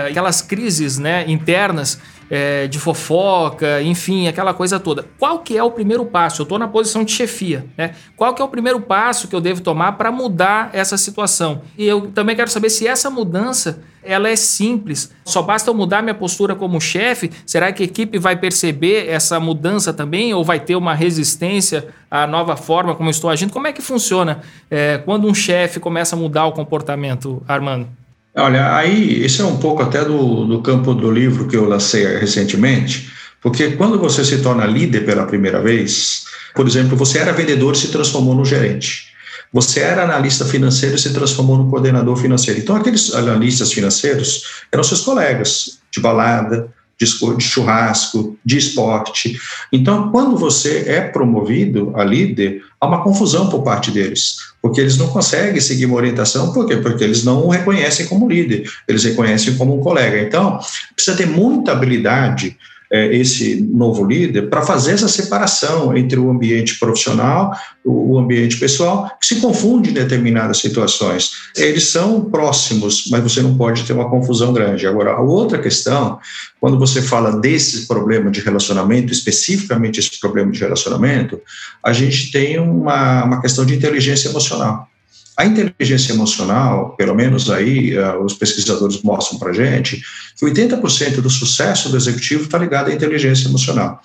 aquelas 0.09 0.41
crises 0.41 0.97
né, 0.97 1.25
internas 1.27 1.99
é, 2.29 2.67
de 2.67 2.79
fofoca, 2.79 3.81
enfim, 3.81 4.27
aquela 4.27 4.53
coisa 4.53 4.79
toda. 4.79 5.05
Qual 5.17 5.39
que 5.39 5.57
é 5.57 5.63
o 5.63 5.71
primeiro 5.71 6.05
passo? 6.05 6.41
Eu 6.41 6.43
estou 6.43 6.57
na 6.57 6.67
posição 6.67 7.03
de 7.03 7.11
chefia, 7.11 7.65
né? 7.77 7.95
Qual 8.15 8.33
que 8.33 8.41
é 8.41 8.45
o 8.45 8.47
primeiro 8.47 8.81
passo 8.81 9.27
que 9.27 9.35
eu 9.35 9.41
devo 9.41 9.61
tomar 9.61 9.93
para 9.93 10.11
mudar 10.11 10.69
essa 10.73 10.97
situação? 10.97 11.61
E 11.77 11.85
eu 11.85 12.11
também 12.11 12.35
quero 12.35 12.49
saber 12.49 12.69
se 12.69 12.87
essa 12.87 13.09
mudança 13.09 13.83
ela 14.05 14.29
é 14.29 14.35
simples. 14.35 15.11
Só 15.25 15.41
basta 15.41 15.69
eu 15.69 15.73
mudar 15.73 16.03
minha 16.03 16.13
postura 16.13 16.55
como 16.55 16.79
chefe? 16.79 17.31
Será 17.45 17.71
que 17.71 17.83
a 17.83 17.85
equipe 17.85 18.19
vai 18.19 18.35
perceber 18.35 19.09
essa 19.09 19.39
mudança 19.39 19.91
também 19.91 20.33
ou 20.33 20.43
vai 20.43 20.59
ter 20.59 20.75
uma 20.75 20.93
resistência 20.93 21.87
à 22.09 22.27
nova 22.27 22.55
forma 22.55 22.95
como 22.95 23.09
eu 23.09 23.11
estou 23.11 23.29
agindo? 23.29 23.51
Como 23.51 23.65
é 23.67 23.73
que 23.73 23.81
funciona 23.81 24.41
é, 24.69 24.99
quando 24.99 25.27
um 25.27 25.33
chefe 25.33 25.79
começa 25.79 26.15
a 26.15 26.19
mudar 26.19 26.45
o 26.45 26.51
comportamento, 26.51 27.43
Armando? 27.47 28.04
Olha, 28.37 28.75
aí, 28.75 29.25
isso 29.25 29.41
é 29.41 29.45
um 29.45 29.57
pouco 29.57 29.81
até 29.81 30.03
do, 30.03 30.45
do 30.45 30.61
campo 30.61 30.93
do 30.93 31.09
livro 31.09 31.47
que 31.47 31.55
eu 31.55 31.63
lancei 31.65 32.17
recentemente, 32.17 33.09
porque 33.41 33.71
quando 33.71 33.97
você 33.97 34.25
se 34.25 34.41
torna 34.41 34.65
líder 34.65 35.05
pela 35.05 35.25
primeira 35.25 35.61
vez, 35.61 36.25
por 36.53 36.67
exemplo, 36.67 36.97
você 36.97 37.19
era 37.19 37.31
vendedor 37.31 37.73
e 37.73 37.77
se 37.77 37.87
transformou 37.89 38.35
no 38.35 38.43
gerente. 38.43 39.13
Você 39.53 39.79
era 39.79 40.03
analista 40.03 40.43
financeiro 40.43 40.95
e 40.95 40.99
se 40.99 41.13
transformou 41.13 41.57
no 41.57 41.69
coordenador 41.69 42.17
financeiro. 42.17 42.59
Então, 42.59 42.75
aqueles 42.75 43.13
analistas 43.13 43.71
financeiros 43.71 44.43
eram 44.69 44.83
seus 44.83 44.99
colegas 44.99 45.79
de 45.89 46.01
balada, 46.01 46.73
de 46.97 47.05
churrasco, 47.39 48.37
de 48.43 48.57
esporte. 48.57 49.39
Então, 49.71 50.11
quando 50.11 50.37
você 50.37 50.85
é 50.87 51.01
promovido 51.01 51.93
a 51.95 52.03
líder, 52.03 52.63
há 52.79 52.87
uma 52.87 53.03
confusão 53.03 53.49
por 53.49 53.63
parte 53.63 53.91
deles, 53.91 54.37
porque 54.65 54.81
eles 54.81 54.97
não 54.97 55.09
conseguem 55.09 55.61
seguir 55.61 55.85
uma 55.85 55.97
orientação, 55.97 56.51
por 56.51 56.65
quê? 56.65 56.77
Porque 56.77 57.03
eles 57.03 57.23
não 57.23 57.45
o 57.45 57.49
reconhecem 57.49 58.07
como 58.07 58.27
líder, 58.27 58.67
eles 58.87 59.03
reconhecem 59.03 59.55
como 59.57 59.77
um 59.77 59.79
colega. 59.79 60.17
Então, 60.17 60.59
precisa 60.95 61.15
ter 61.15 61.27
muita 61.27 61.71
habilidade 61.71 62.57
esse 62.91 63.61
novo 63.61 64.05
líder 64.05 64.49
para 64.49 64.61
fazer 64.61 64.93
essa 64.93 65.07
separação 65.07 65.95
entre 65.95 66.19
o 66.19 66.29
ambiente 66.29 66.77
profissional, 66.79 67.51
o 67.83 68.17
ambiente 68.17 68.57
pessoal, 68.57 69.09
que 69.19 69.27
se 69.27 69.41
confunde 69.41 69.89
em 69.89 69.93
determinadas 69.93 70.57
situações. 70.57 71.31
Eles 71.55 71.85
são 71.85 72.25
próximos, 72.25 73.05
mas 73.11 73.21
você 73.21 73.41
não 73.41 73.55
pode 73.57 73.83
ter 73.83 73.93
uma 73.93 74.09
confusão 74.09 74.53
grande. 74.53 74.87
Agora, 74.87 75.11
a 75.11 75.21
outra 75.21 75.59
questão, 75.59 76.19
quando 76.59 76.79
você 76.79 77.01
fala 77.01 77.39
desse 77.39 77.87
problema 77.87 78.31
de 78.31 78.41
relacionamento, 78.41 79.11
especificamente 79.11 79.99
esse 79.99 80.19
problema 80.19 80.51
de 80.51 80.59
relacionamento, 80.59 81.39
a 81.83 81.93
gente 81.93 82.31
tem 82.31 82.59
uma, 82.59 83.23
uma 83.23 83.41
questão 83.41 83.65
de 83.65 83.75
inteligência 83.75 84.29
emocional. 84.29 84.89
A 85.37 85.45
inteligência 85.45 86.13
emocional, 86.13 86.95
pelo 86.95 87.13
menos 87.13 87.49
aí 87.49 87.97
uh, 87.97 88.23
os 88.23 88.33
pesquisadores 88.33 89.01
mostram 89.01 89.37
para 89.37 89.51
gente, 89.51 90.01
que 90.37 90.45
80% 90.45 91.21
do 91.21 91.29
sucesso 91.29 91.89
do 91.89 91.97
executivo 91.97 92.43
está 92.43 92.57
ligado 92.57 92.89
à 92.89 92.93
inteligência 92.93 93.49
emocional. 93.49 94.01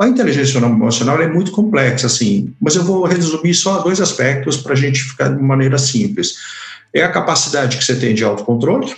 A 0.00 0.08
inteligência 0.08 0.58
emocional 0.58 1.22
é 1.22 1.28
muito 1.28 1.52
complexa, 1.52 2.08
assim, 2.08 2.52
mas 2.60 2.74
eu 2.74 2.82
vou 2.82 3.04
resumir 3.04 3.54
só 3.54 3.78
dois 3.78 4.00
aspectos 4.00 4.56
para 4.56 4.72
a 4.72 4.76
gente 4.76 5.02
ficar 5.02 5.28
de 5.28 5.40
maneira 5.40 5.78
simples. 5.78 6.34
É 6.92 7.04
a 7.04 7.12
capacidade 7.12 7.78
que 7.78 7.84
você 7.84 7.94
tem 7.94 8.12
de 8.12 8.24
autocontrole 8.24 8.92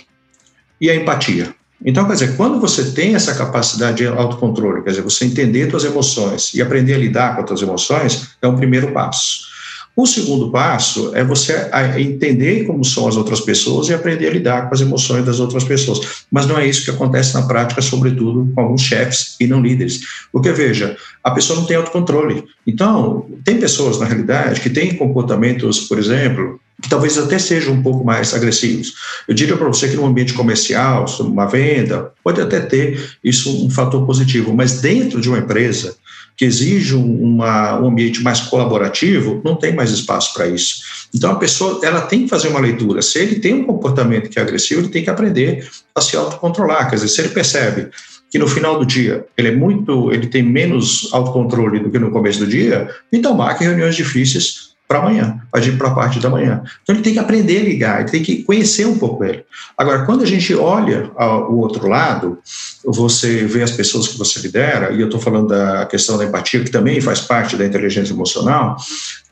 e 0.81 0.89
a 0.89 0.95
empatia. 0.95 1.53
Então, 1.83 2.05
quer 2.07 2.13
dizer, 2.13 2.35
quando 2.35 2.59
você 2.59 2.91
tem 2.91 3.13
essa 3.15 3.35
capacidade 3.35 3.97
de 3.97 4.07
autocontrole, 4.07 4.81
quer 4.81 4.89
dizer, 4.89 5.01
você 5.03 5.25
entender 5.25 5.69
suas 5.69 5.83
emoções 5.83 6.51
e 6.55 6.61
aprender 6.61 6.95
a 6.95 6.97
lidar 6.97 7.35
com 7.35 7.43
as 7.43 7.47
suas 7.49 7.61
emoções, 7.61 8.29
é 8.41 8.47
um 8.47 8.55
primeiro 8.55 8.91
passo. 8.91 9.54
O 9.95 10.05
segundo 10.05 10.51
passo 10.51 11.15
é 11.15 11.23
você 11.23 11.69
entender 11.97 12.65
como 12.65 12.83
são 12.83 13.07
as 13.07 13.15
outras 13.15 13.39
pessoas 13.39 13.87
e 13.87 13.93
aprender 13.93 14.27
a 14.27 14.31
lidar 14.31 14.67
com 14.67 14.75
as 14.75 14.81
emoções 14.81 15.23
das 15.25 15.39
outras 15.39 15.63
pessoas. 15.63 16.25
Mas 16.29 16.45
não 16.45 16.57
é 16.59 16.67
isso 16.67 16.83
que 16.83 16.91
acontece 16.91 17.33
na 17.33 17.43
prática, 17.43 17.81
sobretudo 17.81 18.51
com 18.53 18.61
alguns 18.61 18.81
chefes 18.81 19.37
e 19.39 19.47
não 19.47 19.61
líderes. 19.61 20.01
Porque, 20.33 20.51
veja, 20.51 20.97
a 21.23 21.31
pessoa 21.31 21.57
não 21.57 21.65
tem 21.65 21.77
autocontrole. 21.77 22.43
Então, 22.67 23.25
tem 23.45 23.57
pessoas, 23.57 23.97
na 23.97 24.05
realidade, 24.05 24.59
que 24.59 24.69
têm 24.69 24.97
comportamentos, 24.97 25.81
por 25.81 25.97
exemplo, 25.97 26.59
que 26.81 26.89
talvez 26.89 27.17
até 27.17 27.39
sejam 27.39 27.73
um 27.73 27.81
pouco 27.81 28.03
mais 28.03 28.33
agressivos. 28.33 28.93
Eu 29.27 29.33
diria 29.33 29.55
para 29.55 29.67
você 29.67 29.87
que 29.87 29.95
no 29.95 30.05
ambiente 30.05 30.33
comercial, 30.33 31.05
uma 31.21 31.45
venda, 31.45 32.11
pode 32.21 32.41
até 32.41 32.59
ter 32.59 33.11
isso 33.23 33.65
um 33.65 33.69
fator 33.69 34.05
positivo, 34.05 34.53
mas 34.53 34.81
dentro 34.81 35.21
de 35.21 35.29
uma 35.29 35.39
empresa, 35.39 35.95
que 36.37 36.45
exige 36.45 36.95
uma, 36.95 37.79
um 37.79 37.87
ambiente 37.87 38.21
mais 38.21 38.41
colaborativo, 38.41 39.41
não 39.43 39.55
tem 39.55 39.73
mais 39.73 39.91
espaço 39.91 40.33
para 40.33 40.47
isso. 40.47 41.07
Então 41.13 41.31
a 41.31 41.35
pessoa 41.35 41.79
ela 41.83 42.01
tem 42.01 42.23
que 42.23 42.29
fazer 42.29 42.49
uma 42.49 42.59
leitura. 42.59 43.01
Se 43.01 43.19
ele 43.19 43.35
tem 43.35 43.53
um 43.53 43.63
comportamento 43.63 44.29
que 44.29 44.37
é 44.37 44.41
agressivo, 44.41 44.81
ele 44.81 44.89
tem 44.89 45.03
que 45.03 45.09
aprender 45.09 45.67
a 45.93 46.01
se 46.01 46.17
autocontrolar. 46.17 46.89
Quer 46.89 46.95
dizer, 46.95 47.07
se 47.07 47.21
ele 47.21 47.29
percebe 47.29 47.89
que 48.29 48.37
no 48.37 48.47
final 48.47 48.77
do 48.77 48.85
dia 48.85 49.25
ele 49.37 49.47
é 49.47 49.55
muito, 49.55 50.11
ele 50.11 50.27
tem 50.27 50.43
menos 50.43 51.09
autocontrole 51.13 51.79
do 51.79 51.89
que 51.89 51.99
no 51.99 52.11
começo 52.11 52.39
do 52.39 52.47
dia, 52.47 52.89
então 53.11 53.33
marque 53.33 53.63
reuniões 53.63 53.95
difíceis 53.95 54.74
para 54.87 54.99
amanhã, 54.99 55.41
ir 55.63 55.77
para 55.77 55.87
a 55.87 55.95
parte 55.95 56.19
da 56.19 56.29
manhã. 56.29 56.61
Então 56.83 56.95
ele 56.95 57.03
tem 57.03 57.13
que 57.13 57.19
aprender 57.19 57.59
a 57.59 57.63
ligar, 57.63 58.01
ele 58.01 58.11
tem 58.11 58.21
que 58.21 58.43
conhecer 58.43 58.85
um 58.85 58.97
pouco 58.97 59.23
ele. 59.23 59.43
Agora, 59.77 60.05
quando 60.05 60.23
a 60.23 60.27
gente 60.27 60.53
olha 60.53 61.09
o 61.49 61.57
outro 61.57 61.87
lado, 61.87 62.37
você 62.83 63.45
vê 63.45 63.63
as 63.63 63.71
pessoas 63.71 64.07
que 64.07 64.17
você 64.17 64.39
lidera, 64.39 64.91
e 64.93 65.01
eu 65.01 65.07
estou 65.07 65.19
falando 65.19 65.47
da 65.47 65.85
questão 65.85 66.17
da 66.17 66.25
empatia, 66.25 66.63
que 66.63 66.69
também 66.69 67.01
faz 67.01 67.19
parte 67.21 67.57
da 67.57 67.65
inteligência 67.65 68.13
emocional, 68.13 68.77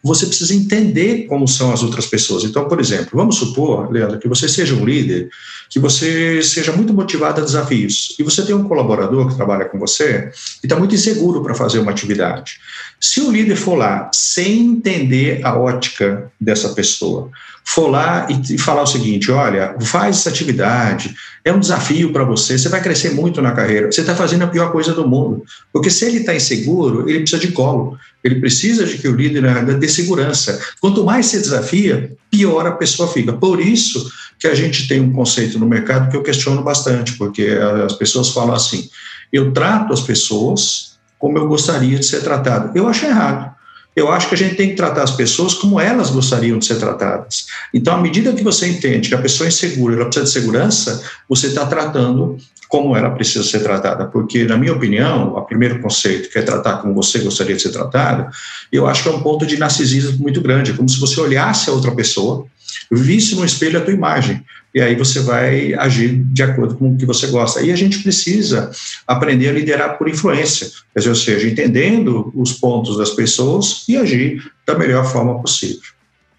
você 0.03 0.25
precisa 0.25 0.53
entender 0.53 1.27
como 1.27 1.47
são 1.47 1.71
as 1.71 1.81
outras 1.81 2.05
pessoas. 2.05 2.43
Então, 2.43 2.67
por 2.67 2.79
exemplo, 2.79 3.11
vamos 3.13 3.37
supor, 3.37 3.89
Leandro, 3.89 4.19
que 4.19 4.27
você 4.27 4.49
seja 4.49 4.75
um 4.75 4.83
líder, 4.83 5.29
que 5.69 5.79
você 5.79 6.43
seja 6.43 6.73
muito 6.73 6.93
motivado 6.93 7.39
a 7.39 7.45
desafios, 7.45 8.15
e 8.19 8.23
você 8.23 8.43
tem 8.43 8.53
um 8.53 8.65
colaborador 8.65 9.29
que 9.29 9.35
trabalha 9.35 9.65
com 9.65 9.79
você 9.79 10.29
e 10.61 10.65
está 10.65 10.75
muito 10.75 10.93
inseguro 10.93 11.41
para 11.41 11.55
fazer 11.55 11.79
uma 11.79 11.91
atividade. 11.91 12.59
Se 12.99 13.21
o 13.21 13.31
líder 13.31 13.55
for 13.55 13.75
lá 13.75 14.11
sem 14.13 14.59
entender 14.59 15.39
a 15.45 15.57
ótica 15.57 16.29
dessa 16.39 16.69
pessoa, 16.69 17.31
for 17.63 17.87
lá 17.87 18.27
e, 18.29 18.57
falar 18.57 18.83
o 18.83 18.87
seguinte: 18.87 19.31
olha, 19.31 19.75
faz 19.81 20.17
essa 20.17 20.29
atividade, 20.29 21.15
é 21.45 21.51
um 21.51 21.59
desafio 21.59 22.11
para 22.11 22.23
você, 22.23 22.57
você 22.57 22.69
vai 22.69 22.81
crescer 22.81 23.11
muito 23.11 23.41
na 23.41 23.51
carreira, 23.51 23.91
você 23.91 24.01
está 24.01 24.15
fazendo 24.15 24.43
a 24.43 24.47
pior 24.47 24.71
coisa 24.71 24.93
do 24.93 25.07
mundo. 25.07 25.43
Porque 25.71 25.89
se 25.89 26.05
ele 26.05 26.19
está 26.19 26.35
inseguro, 26.35 27.09
ele 27.09 27.21
precisa 27.21 27.41
de 27.41 27.51
colo, 27.51 27.97
ele 28.23 28.39
precisa 28.39 28.85
de 28.85 28.97
que 28.97 29.07
o 29.07 29.15
líder 29.15 29.43
dê 29.77 29.87
segurança. 29.87 30.59
Quanto 30.79 31.03
mais 31.03 31.25
se 31.27 31.39
desafia, 31.39 32.15
pior 32.31 32.65
a 32.65 32.71
pessoa 32.71 33.11
fica. 33.11 33.33
Por 33.33 33.59
isso 33.59 34.09
que 34.39 34.47
a 34.47 34.55
gente 34.55 34.87
tem 34.87 35.01
um 35.01 35.11
conceito 35.11 35.59
no 35.59 35.67
mercado 35.67 36.09
que 36.09 36.17
eu 36.17 36.23
questiono 36.23 36.63
bastante, 36.63 37.13
porque 37.13 37.57
as 37.85 37.93
pessoas 37.93 38.29
falam 38.29 38.55
assim: 38.55 38.89
eu 39.31 39.51
trato 39.51 39.93
as 39.93 40.01
pessoas 40.01 40.93
como 41.19 41.37
eu 41.37 41.47
gostaria 41.47 41.97
de 41.97 42.05
ser 42.05 42.21
tratado. 42.21 42.77
Eu 42.77 42.87
acho 42.87 43.05
errado 43.05 43.53
eu 43.95 44.11
acho 44.11 44.27
que 44.27 44.35
a 44.35 44.37
gente 44.37 44.55
tem 44.55 44.69
que 44.69 44.75
tratar 44.75 45.03
as 45.03 45.11
pessoas 45.11 45.53
como 45.53 45.79
elas 45.79 46.09
gostariam 46.09 46.57
de 46.57 46.65
ser 46.65 46.79
tratadas. 46.79 47.45
Então, 47.73 47.95
à 47.95 48.01
medida 48.01 48.33
que 48.33 48.43
você 48.43 48.67
entende 48.67 49.09
que 49.09 49.15
a 49.15 49.21
pessoa 49.21 49.47
é 49.47 49.49
insegura, 49.49 49.95
ela 49.95 50.05
precisa 50.05 50.25
de 50.25 50.31
segurança, 50.31 51.03
você 51.29 51.47
está 51.47 51.65
tratando 51.65 52.37
como 52.73 52.97
ela 52.97 53.11
precisa 53.11 53.43
ser 53.43 53.59
tratada. 53.59 54.07
Porque, 54.07 54.45
na 54.45 54.57
minha 54.57 54.73
opinião, 54.73 55.35
o 55.35 55.41
primeiro 55.43 55.79
conceito, 55.79 56.27
que 56.31 56.39
é 56.39 56.41
tratar 56.41 56.77
como 56.77 56.91
você 56.95 57.19
gostaria 57.19 57.55
de 57.55 57.61
ser 57.61 57.69
tratado, 57.69 58.31
eu 58.71 58.87
acho 58.87 59.03
que 59.03 59.09
é 59.09 59.11
um 59.11 59.21
ponto 59.21 59.45
de 59.45 59.59
narcisismo 59.59 60.17
muito 60.17 60.41
grande. 60.41 60.71
É 60.71 60.73
como 60.73 60.89
se 60.89 60.99
você 60.99 61.21
olhasse 61.21 61.69
a 61.69 61.73
outra 61.73 61.91
pessoa, 61.91 62.47
visse 62.91 63.35
no 63.35 63.45
espelho 63.45 63.77
a 63.77 63.81
tua 63.81 63.93
imagem 63.93 64.43
e 64.73 64.81
aí 64.81 64.95
você 64.95 65.19
vai 65.19 65.75
agir 65.75 66.23
de 66.33 66.41
acordo 66.41 66.73
com 66.73 66.91
o 66.91 66.97
que 66.97 67.05
você 67.05 67.27
gosta. 67.27 67.61
E 67.61 67.71
a 67.71 67.75
gente 67.75 67.99
precisa 67.99 68.71
aprender 69.05 69.49
a 69.49 69.53
liderar 69.53 69.99
por 69.99 70.09
influência, 70.09 70.67
ou 70.95 71.13
seja, 71.13 71.47
entendendo 71.47 72.33
os 72.35 72.53
pontos 72.53 72.97
das 72.97 73.11
pessoas 73.11 73.83
e 73.87 73.95
agir 73.95 74.41
da 74.65 74.75
melhor 74.75 75.05
forma 75.05 75.39
possível. 75.39 75.93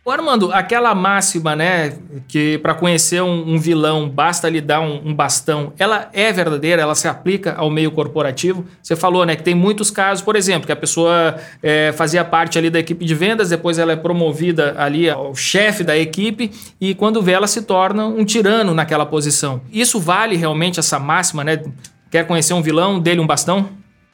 Ô 0.07 0.11
Armando, 0.11 0.53
aquela 0.53 0.95
máxima, 0.95 1.57
né, 1.57 1.95
que 2.29 2.59
para 2.59 2.75
conhecer 2.75 3.23
um, 3.23 3.55
um, 3.55 3.59
vilão 3.59 4.07
basta 4.07 4.51
lhe 4.51 4.61
dar 4.61 4.83
um, 4.83 5.01
um, 5.03 5.15
bastão, 5.15 5.73
ela 5.79 6.11
é 6.13 6.31
verdadeira? 6.31 6.83
Ela 6.83 6.95
se 6.95 7.09
aplica 7.09 7.55
ao 7.55 7.71
meio 7.71 7.91
corporativo? 7.91 8.67
Você 8.83 8.95
falou, 8.95 9.25
né, 9.25 9.35
que 9.35 9.43
tem 9.43 9.55
muitos 9.55 9.91
casos, 9.91 10.23
por 10.23 10.37
exemplo, 10.37 10.67
que 10.67 10.73
a 10.73 10.77
pessoa 10.77 11.37
é, 11.63 11.91
fazia 11.93 12.23
parte 12.23 12.59
ali 12.59 12.69
da 12.69 12.79
equipe 12.79 13.03
de 13.03 13.15
vendas, 13.15 13.49
depois 13.49 13.79
ela 13.79 13.93
é 13.93 13.97
promovida 13.97 14.75
ali 14.77 15.09
ao 15.09 15.35
chefe 15.35 15.83
da 15.83 15.97
equipe 15.97 16.51
e 16.79 16.95
quando 16.95 17.23
vê 17.23 17.33
ela 17.33 17.47
se 17.47 17.63
torna 17.63 18.05
um 18.05 18.27
tirano 18.27 18.75
naquela 18.75 19.07
posição. 19.07 19.63
Isso 19.73 19.99
vale 19.99 20.37
realmente 20.37 20.79
essa 20.79 20.99
máxima, 20.99 21.43
né? 21.43 21.63
Quer 22.11 22.27
conhecer 22.27 22.53
um 22.53 22.61
vilão, 22.61 23.01
dele 23.01 23.21
um 23.21 23.27
bastão? 23.27 23.71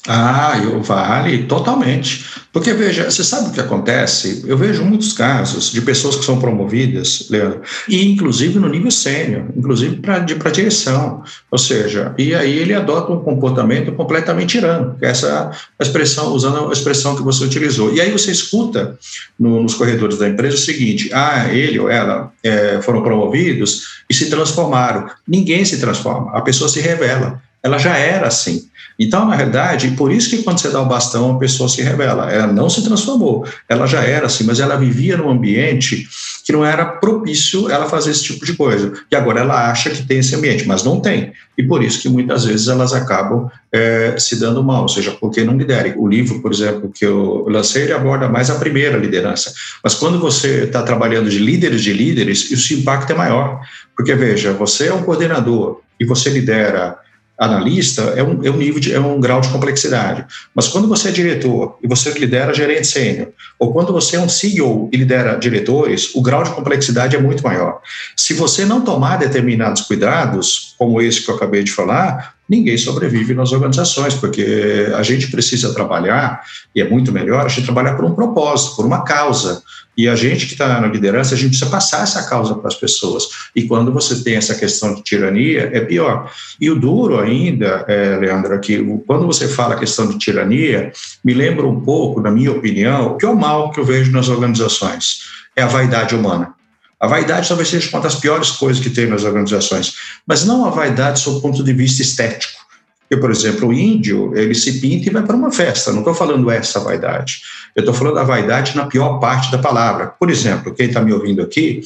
Ah, 0.09 0.59
eu 0.63 0.83
vale 0.83 1.45
totalmente. 1.45 2.25
Porque, 2.53 2.73
veja, 2.73 3.09
você 3.09 3.23
sabe 3.23 3.51
o 3.51 3.53
que 3.53 3.61
acontece? 3.61 4.43
Eu 4.47 4.57
vejo 4.57 4.83
muitos 4.83 5.13
casos 5.13 5.71
de 5.71 5.81
pessoas 5.83 6.17
que 6.17 6.25
são 6.25 6.41
promovidas, 6.41 7.27
Leandro, 7.31 7.61
e 7.87 8.11
inclusive 8.11 8.59
no 8.59 8.69
nível 8.69 8.91
sênior, 8.91 9.45
inclusive 9.55 9.97
para 9.97 10.51
direção. 10.51 11.23
Ou 11.51 11.59
seja, 11.59 12.15
e 12.19 12.35
aí 12.35 12.59
ele 12.59 12.75
adota 12.75 13.13
um 13.13 13.21
comportamento 13.21 13.93
completamente 13.93 14.59
tirano, 14.59 14.97
é 15.03 15.11
essa 15.11 15.51
expressão, 15.79 16.33
usando 16.33 16.71
a 16.71 16.73
expressão 16.73 17.15
que 17.15 17.23
você 17.23 17.45
utilizou. 17.45 17.95
E 17.95 18.01
aí 18.01 18.11
você 18.11 18.33
escuta 18.33 18.99
no, 19.39 19.63
nos 19.63 19.75
corredores 19.75 20.19
da 20.19 20.29
empresa 20.29 20.57
o 20.57 20.59
seguinte: 20.59 21.11
ah, 21.13 21.53
ele 21.53 21.79
ou 21.79 21.91
ela 21.91 22.33
é, 22.43 22.81
foram 22.81 23.03
promovidos 23.03 24.01
e 24.09 24.15
se 24.15 24.31
transformaram. 24.31 25.09
Ninguém 25.29 25.65
se 25.65 25.79
transforma, 25.79 26.33
a 26.33 26.41
pessoa 26.41 26.69
se 26.69 26.81
revela. 26.81 27.41
Ela 27.63 27.79
já 27.79 27.97
era 27.97 28.27
assim. 28.27 28.69
Então, 29.01 29.27
na 29.27 29.35
realidade, 29.35 29.93
por 29.93 30.13
isso 30.13 30.29
que 30.29 30.43
quando 30.43 30.59
você 30.59 30.69
dá 30.69 30.79
o 30.83 30.85
bastão, 30.85 31.35
a 31.35 31.39
pessoa 31.39 31.71
se 31.71 31.81
revela. 31.81 32.31
Ela 32.31 32.53
não 32.53 32.69
se 32.69 32.85
transformou, 32.85 33.47
ela 33.67 33.87
já 33.87 34.03
era 34.03 34.27
assim, 34.27 34.45
mas 34.45 34.61
ela 34.61 34.77
vivia 34.77 35.17
num 35.17 35.31
ambiente 35.31 36.07
que 36.45 36.53
não 36.53 36.65
era 36.65 36.85
propício 36.85 37.71
ela 37.71 37.87
fazer 37.87 38.11
esse 38.11 38.25
tipo 38.25 38.45
de 38.45 38.53
coisa. 38.53 38.93
E 39.11 39.17
agora 39.17 39.41
ela 39.41 39.71
acha 39.71 39.89
que 39.89 40.03
tem 40.03 40.19
esse 40.19 40.35
ambiente, 40.35 40.69
mas 40.69 40.85
não 40.85 41.01
tem. 41.01 41.33
E 41.57 41.63
por 41.63 41.83
isso 41.83 42.03
que 42.03 42.11
muitas 42.11 42.45
vezes 42.45 42.69
elas 42.69 42.93
acabam 42.93 43.49
é, 43.73 44.17
se 44.19 44.39
dando 44.39 44.63
mal, 44.63 44.83
ou 44.83 44.89
seja, 44.89 45.13
porque 45.13 45.45
não 45.45 45.57
liderem. 45.57 45.95
O 45.97 46.07
livro, 46.07 46.43
por 46.43 46.53
exemplo, 46.53 46.91
que 46.95 47.07
eu 47.07 47.47
lancei, 47.49 47.85
ele 47.85 47.95
aborda 47.95 48.29
mais 48.29 48.51
a 48.51 48.57
primeira 48.57 48.99
liderança. 48.99 49.51
Mas 49.83 49.95
quando 49.95 50.19
você 50.19 50.65
está 50.65 50.83
trabalhando 50.83 51.31
de 51.31 51.39
líderes 51.39 51.83
de 51.83 51.95
líderes, 51.95 52.51
isso 52.51 52.75
impacto 52.75 53.13
é 53.13 53.15
maior. 53.15 53.61
Porque, 53.97 54.15
veja, 54.15 54.53
você 54.53 54.89
é 54.89 54.95
um 54.95 55.03
coordenador 55.03 55.81
e 55.99 56.05
você 56.05 56.29
lidera 56.29 56.99
analista 57.41 58.03
é 58.15 58.23
um, 58.23 58.45
é 58.45 58.51
um 58.51 58.57
nível 58.59 58.79
de, 58.79 58.93
é 58.93 59.01
um 59.01 59.19
grau 59.19 59.41
de 59.41 59.49
complexidade. 59.49 60.27
Mas 60.55 60.69
quando 60.69 60.87
você 60.87 61.09
é 61.09 61.13
diretor 61.13 61.79
e 61.83 61.89
você 61.89 62.11
lidera 62.11 62.53
gerente 62.53 62.87
sênior, 62.87 63.29
ou 63.59 63.73
quando 63.73 63.95
você 63.95 64.17
é 64.17 64.21
um 64.21 64.29
CEO 64.29 64.91
e 64.93 64.97
lidera 64.99 65.39
diretores, 65.39 66.15
o 66.15 66.21
grau 66.21 66.43
de 66.43 66.51
complexidade 66.51 67.17
é 67.17 67.19
muito 67.19 67.43
maior. 67.43 67.81
Se 68.15 68.35
você 68.35 68.67
não 68.67 68.83
tomar 68.83 69.17
determinados 69.17 69.81
cuidados, 69.83 70.75
como 70.79 71.01
esse 71.01 71.25
que 71.25 71.31
eu 71.31 71.37
acabei 71.37 71.65
de 71.65 71.73
falar, 71.73 72.35
ninguém 72.51 72.77
sobrevive 72.77 73.33
nas 73.33 73.53
organizações, 73.53 74.15
porque 74.15 74.89
a 74.97 75.03
gente 75.05 75.31
precisa 75.31 75.73
trabalhar, 75.73 76.43
e 76.75 76.81
é 76.81 76.89
muito 76.89 77.13
melhor 77.13 77.47
a 77.47 77.49
gente 77.49 77.65
trabalhar 77.65 77.95
por 77.95 78.05
um 78.05 78.13
propósito, 78.13 78.75
por 78.75 78.85
uma 78.85 79.05
causa. 79.05 79.63
E 79.97 80.09
a 80.09 80.17
gente 80.17 80.47
que 80.47 80.53
está 80.53 80.81
na 80.81 80.89
liderança, 80.89 81.35
a 81.35 81.39
gente 81.39 81.51
precisa 81.51 81.71
passar 81.71 82.03
essa 82.03 82.29
causa 82.29 82.55
para 82.57 82.67
as 82.67 82.75
pessoas. 82.75 83.29
E 83.55 83.63
quando 83.65 83.93
você 83.93 84.25
tem 84.25 84.35
essa 84.35 84.55
questão 84.55 84.95
de 84.95 85.03
tirania, 85.03 85.71
é 85.73 85.81
pior. 85.81 86.29
E 86.61 86.69
o 86.71 86.75
duro 86.75 87.21
ainda, 87.21 87.85
é, 87.87 88.17
Leandro, 88.17 88.53
aqui, 88.55 88.85
quando 89.07 89.27
você 89.27 89.47
fala 89.47 89.75
a 89.75 89.79
questão 89.79 90.09
de 90.09 90.19
tirania, 90.19 90.93
me 91.25 91.35
lembra 91.35 91.67
um 91.67 91.81
pouco, 91.81 92.21
na 92.21 92.31
minha 92.31 92.51
opinião, 92.51 93.13
o 93.13 93.17
que 93.17 93.27
é 93.27 93.29
o 93.29 93.37
mal 93.37 93.71
que 93.71 93.79
eu 93.79 93.85
vejo 93.85 94.11
nas 94.11 94.29
organizações. 94.29 95.21
É 95.55 95.63
a 95.63 95.69
vaidade 95.69 96.15
humana. 96.15 96.55
A 97.01 97.07
vaidade 97.07 97.49
talvez 97.49 97.69
seja 97.69 97.89
uma 97.89 98.01
das 98.01 98.15
piores 98.17 98.51
coisas 98.51 98.83
que 98.83 98.91
tem 98.91 99.07
nas 99.07 99.25
organizações, 99.25 99.95
mas 100.27 100.45
não 100.45 100.67
a 100.67 100.71
vaidade 100.71 101.21
sob 101.21 101.39
o 101.39 101.41
ponto 101.41 101.65
de 101.65 101.73
vista 101.73 102.03
estético. 102.03 102.61
Porque, 103.09 103.21
por 103.21 103.31
exemplo, 103.31 103.69
o 103.69 103.73
índio, 103.73 104.37
ele 104.37 104.55
se 104.55 104.81
pinta 104.81 105.09
e 105.09 105.13
vai 105.13 105.25
para 105.25 105.35
uma 105.35 105.51
festa. 105.51 105.91
Não 105.91 105.99
estou 105.99 106.15
falando 106.15 106.49
essa 106.49 106.79
vaidade. 106.79 107.41
Eu 107.75 107.81
estou 107.81 107.93
falando 107.93 108.15
da 108.15 108.23
vaidade 108.23 108.77
na 108.77 108.87
pior 108.87 109.19
parte 109.19 109.51
da 109.51 109.59
palavra. 109.59 110.09
Por 110.09 110.31
exemplo, 110.31 110.73
quem 110.73 110.87
está 110.87 111.01
me 111.01 111.13
ouvindo 111.13 111.43
aqui, 111.43 111.81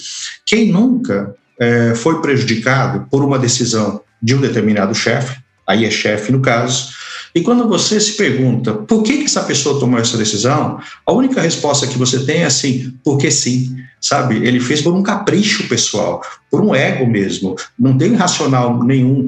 quem 0.44 0.70
nunca 0.70 1.34
é, 1.58 1.94
foi 1.94 2.20
prejudicado 2.20 3.06
por 3.10 3.24
uma 3.24 3.38
decisão 3.38 4.02
de 4.20 4.34
um 4.34 4.40
determinado 4.40 4.94
chefe, 4.94 5.38
aí 5.66 5.84
é 5.84 5.90
chefe 5.90 6.32
no 6.32 6.40
caso, 6.40 6.92
e 7.34 7.40
quando 7.40 7.68
você 7.68 7.98
se 7.98 8.12
pergunta 8.12 8.72
por 8.72 9.02
que, 9.02 9.18
que 9.18 9.24
essa 9.24 9.42
pessoa 9.42 9.80
tomou 9.80 9.98
essa 9.98 10.16
decisão, 10.16 10.78
a 11.04 11.12
única 11.12 11.40
resposta 11.40 11.86
que 11.86 11.98
você 11.98 12.24
tem 12.24 12.42
é 12.42 12.44
assim, 12.44 12.94
porque 13.02 13.30
sim, 13.30 13.76
sabe? 14.00 14.36
Ele 14.46 14.60
fez 14.60 14.80
por 14.80 14.94
um 14.94 15.02
capricho 15.02 15.66
pessoal, 15.68 16.22
por 16.48 16.60
um 16.60 16.74
ego 16.74 17.06
mesmo, 17.06 17.56
não 17.76 17.98
tem 17.98 18.14
racional 18.14 18.84
nenhum, 18.84 19.26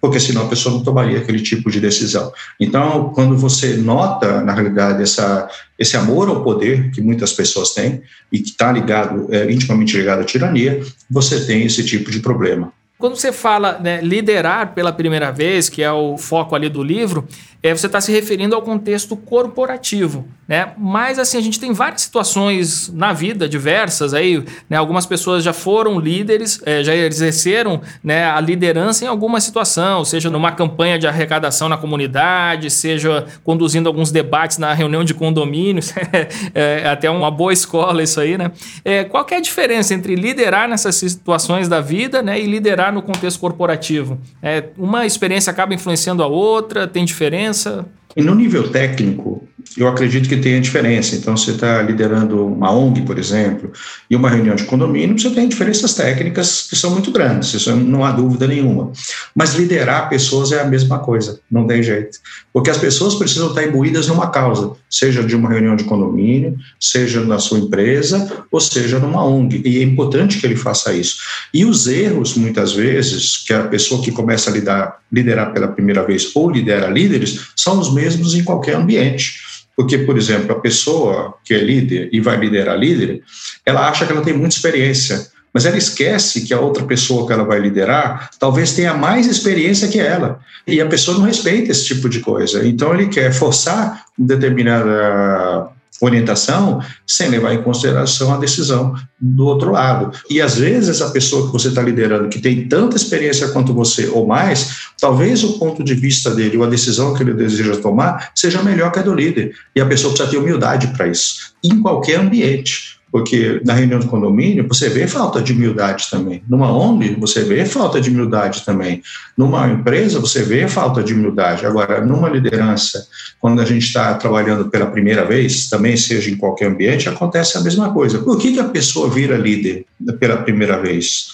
porque 0.00 0.20
senão 0.20 0.42
a 0.42 0.48
pessoa 0.48 0.76
não 0.76 0.84
tomaria 0.84 1.18
aquele 1.18 1.40
tipo 1.40 1.68
de 1.70 1.80
decisão. 1.80 2.32
Então, 2.60 3.10
quando 3.12 3.36
você 3.36 3.76
nota, 3.76 4.40
na 4.42 4.52
realidade, 4.52 5.02
essa, 5.02 5.48
esse 5.76 5.96
amor 5.96 6.28
ao 6.28 6.44
poder 6.44 6.92
que 6.92 7.00
muitas 7.00 7.32
pessoas 7.32 7.70
têm 7.70 8.02
e 8.30 8.38
que 8.38 8.50
está 8.50 8.70
ligado, 8.70 9.26
é, 9.34 9.50
intimamente 9.50 9.96
ligado 9.96 10.20
à 10.20 10.24
tirania, 10.24 10.80
você 11.10 11.44
tem 11.44 11.64
esse 11.64 11.84
tipo 11.84 12.10
de 12.10 12.20
problema. 12.20 12.72
Quando 12.98 13.14
você 13.14 13.30
fala 13.30 13.78
né, 13.78 14.00
liderar 14.00 14.74
pela 14.74 14.92
primeira 14.92 15.30
vez, 15.30 15.68
que 15.68 15.84
é 15.84 15.92
o 15.92 16.18
foco 16.18 16.56
ali 16.56 16.68
do 16.68 16.82
livro, 16.82 17.28
é, 17.62 17.72
você 17.72 17.86
está 17.86 18.00
se 18.00 18.10
referindo 18.10 18.56
ao 18.56 18.62
contexto 18.62 19.16
corporativo, 19.16 20.26
né? 20.48 20.72
Mas 20.78 21.18
assim 21.18 21.36
a 21.36 21.42
gente 21.42 21.60
tem 21.60 21.74
várias 21.74 22.00
situações 22.00 22.90
na 22.94 23.12
vida 23.12 23.46
diversas 23.46 24.14
aí, 24.14 24.42
né? 24.68 24.78
Algumas 24.78 25.04
pessoas 25.04 25.44
já 25.44 25.52
foram 25.52 26.00
líderes, 26.00 26.58
é, 26.64 26.82
já 26.82 26.96
exerceram 26.96 27.82
né, 28.02 28.24
a 28.24 28.40
liderança 28.40 29.04
em 29.04 29.08
alguma 29.08 29.42
situação, 29.42 30.04
seja 30.06 30.30
numa 30.30 30.50
campanha 30.50 30.98
de 30.98 31.06
arrecadação 31.06 31.68
na 31.68 31.76
comunidade, 31.76 32.70
seja 32.70 33.26
conduzindo 33.44 33.88
alguns 33.88 34.10
debates 34.10 34.56
na 34.56 34.72
reunião 34.72 35.04
de 35.04 35.12
condomínios, 35.12 35.92
é, 36.54 36.82
é 36.84 36.88
até 36.88 37.10
uma 37.10 37.30
boa 37.30 37.52
escola 37.52 38.02
isso 38.02 38.18
aí, 38.18 38.38
né? 38.38 38.50
É, 38.82 39.04
qual 39.04 39.26
é 39.30 39.36
a 39.36 39.40
diferença 39.40 39.92
entre 39.92 40.14
liderar 40.14 40.66
nessas 40.66 40.94
situações 40.96 41.68
da 41.68 41.82
vida, 41.82 42.22
né, 42.22 42.40
e 42.40 42.46
liderar 42.46 42.90
no 42.90 43.02
contexto 43.02 43.38
corporativo? 43.38 44.18
É, 44.42 44.64
uma 44.78 45.04
experiência 45.04 45.50
acaba 45.50 45.74
influenciando 45.74 46.22
a 46.22 46.26
outra, 46.26 46.86
tem 46.86 47.04
diferença? 47.04 47.84
E 48.16 48.22
no 48.22 48.34
nível 48.34 48.70
técnico, 48.70 49.48
eu 49.76 49.86
acredito 49.86 50.28
que 50.28 50.36
tenha 50.36 50.60
diferença. 50.60 51.14
Então, 51.14 51.36
você 51.36 51.52
está 51.52 51.82
liderando 51.82 52.46
uma 52.46 52.72
ONG, 52.72 53.02
por 53.02 53.18
exemplo, 53.18 53.72
e 54.08 54.16
uma 54.16 54.30
reunião 54.30 54.56
de 54.56 54.64
condomínio, 54.64 55.18
você 55.18 55.30
tem 55.30 55.48
diferenças 55.48 55.94
técnicas 55.94 56.66
que 56.68 56.76
são 56.76 56.90
muito 56.90 57.10
grandes, 57.10 57.52
isso 57.54 57.74
não 57.76 58.04
há 58.04 58.12
dúvida 58.12 58.46
nenhuma. 58.46 58.92
Mas 59.34 59.54
liderar 59.54 60.08
pessoas 60.08 60.52
é 60.52 60.60
a 60.60 60.64
mesma 60.64 60.98
coisa, 60.98 61.40
não 61.50 61.66
tem 61.66 61.82
jeito. 61.82 62.18
Porque 62.52 62.70
as 62.70 62.78
pessoas 62.78 63.14
precisam 63.14 63.48
estar 63.48 63.62
imbuídas 63.62 64.08
numa 64.08 64.30
causa, 64.30 64.72
seja 64.88 65.22
de 65.22 65.36
uma 65.36 65.48
reunião 65.48 65.76
de 65.76 65.84
condomínio, 65.84 66.56
seja 66.80 67.20
na 67.20 67.38
sua 67.38 67.58
empresa, 67.58 68.46
ou 68.50 68.60
seja 68.60 68.98
numa 68.98 69.24
ONG. 69.24 69.62
E 69.64 69.78
é 69.78 69.82
importante 69.82 70.38
que 70.38 70.46
ele 70.46 70.56
faça 70.56 70.92
isso. 70.92 71.18
E 71.52 71.64
os 71.64 71.86
erros, 71.86 72.34
muitas 72.34 72.72
vezes, 72.72 73.38
que 73.46 73.52
a 73.52 73.64
pessoa 73.64 74.02
que 74.02 74.10
começa 74.10 74.50
a 74.50 74.52
lidar, 74.52 74.98
liderar 75.12 75.52
pela 75.52 75.68
primeira 75.68 76.04
vez 76.04 76.34
ou 76.34 76.50
lidera 76.50 76.88
líderes, 76.88 77.48
são 77.54 77.78
os 77.78 77.92
mesmos 77.98 78.34
em 78.34 78.44
qualquer 78.44 78.76
ambiente. 78.76 79.40
Porque, 79.76 79.98
por 79.98 80.16
exemplo, 80.16 80.52
a 80.52 80.60
pessoa 80.60 81.34
que 81.44 81.54
é 81.54 81.58
líder 81.58 82.08
e 82.12 82.20
vai 82.20 82.36
liderar 82.36 82.76
líder, 82.76 83.22
ela 83.64 83.88
acha 83.88 84.04
que 84.06 84.12
ela 84.12 84.22
tem 84.22 84.34
muita 84.34 84.56
experiência, 84.56 85.28
mas 85.52 85.66
ela 85.66 85.76
esquece 85.76 86.42
que 86.42 86.52
a 86.52 86.60
outra 86.60 86.84
pessoa 86.84 87.26
que 87.26 87.32
ela 87.32 87.44
vai 87.44 87.60
liderar 87.60 88.30
talvez 88.40 88.72
tenha 88.72 88.94
mais 88.94 89.26
experiência 89.26 89.88
que 89.88 90.00
ela. 90.00 90.40
E 90.66 90.80
a 90.80 90.86
pessoa 90.86 91.16
não 91.16 91.24
respeita 91.24 91.70
esse 91.70 91.86
tipo 91.86 92.08
de 92.08 92.20
coisa. 92.20 92.66
Então, 92.66 92.92
ele 92.92 93.06
quer 93.06 93.32
forçar 93.32 94.04
determinada 94.18 95.70
orientação 96.00 96.80
sem 97.06 97.28
levar 97.28 97.54
em 97.54 97.62
consideração 97.62 98.32
a 98.32 98.36
decisão 98.36 98.94
do 99.20 99.46
outro 99.46 99.72
lado. 99.72 100.12
E 100.30 100.40
às 100.40 100.56
vezes 100.56 100.88
essa 100.88 101.10
pessoa 101.10 101.46
que 101.46 101.52
você 101.52 101.68
está 101.68 101.82
liderando, 101.82 102.28
que 102.28 102.40
tem 102.40 102.68
tanta 102.68 102.96
experiência 102.96 103.48
quanto 103.48 103.74
você 103.74 104.06
ou 104.06 104.26
mais, 104.26 104.88
talvez 105.00 105.42
o 105.42 105.58
ponto 105.58 105.82
de 105.82 105.94
vista 105.94 106.30
dele 106.30 106.56
ou 106.56 106.64
a 106.64 106.68
decisão 106.68 107.14
que 107.14 107.22
ele 107.22 107.34
deseja 107.34 107.76
tomar 107.76 108.30
seja 108.34 108.62
melhor 108.62 108.92
que 108.92 108.98
a 108.98 109.02
do 109.02 109.14
líder. 109.14 109.54
E 109.74 109.80
a 109.80 109.86
pessoa 109.86 110.12
precisa 110.12 110.30
ter 110.30 110.38
humildade 110.38 110.88
para 110.88 111.08
isso, 111.08 111.54
em 111.64 111.80
qualquer 111.80 112.20
ambiente. 112.20 112.97
Porque 113.10 113.60
na 113.64 113.72
reunião 113.72 113.98
de 113.98 114.06
condomínio 114.06 114.66
você 114.68 114.88
vê 114.88 115.06
falta 115.06 115.40
de 115.40 115.52
humildade 115.52 116.08
também. 116.10 116.42
Numa 116.48 116.70
ONG 116.70 117.16
você 117.18 117.42
vê 117.42 117.64
falta 117.64 118.00
de 118.00 118.10
humildade 118.10 118.64
também. 118.64 119.02
Numa 119.36 119.68
empresa 119.68 120.20
você 120.20 120.42
vê 120.42 120.68
falta 120.68 121.02
de 121.02 121.14
humildade. 121.14 121.64
Agora, 121.64 122.04
numa 122.04 122.28
liderança, 122.28 123.06
quando 123.40 123.60
a 123.60 123.64
gente 123.64 123.86
está 123.86 124.14
trabalhando 124.14 124.68
pela 124.68 124.86
primeira 124.86 125.24
vez, 125.24 125.68
também 125.68 125.96
seja 125.96 126.30
em 126.30 126.36
qualquer 126.36 126.66
ambiente, 126.66 127.08
acontece 127.08 127.56
a 127.56 127.60
mesma 127.60 127.92
coisa. 127.92 128.18
Por 128.18 128.38
que, 128.38 128.52
que 128.52 128.60
a 128.60 128.68
pessoa 128.68 129.08
vira 129.08 129.36
líder 129.36 129.86
pela 130.20 130.38
primeira 130.38 130.78
vez? 130.80 131.28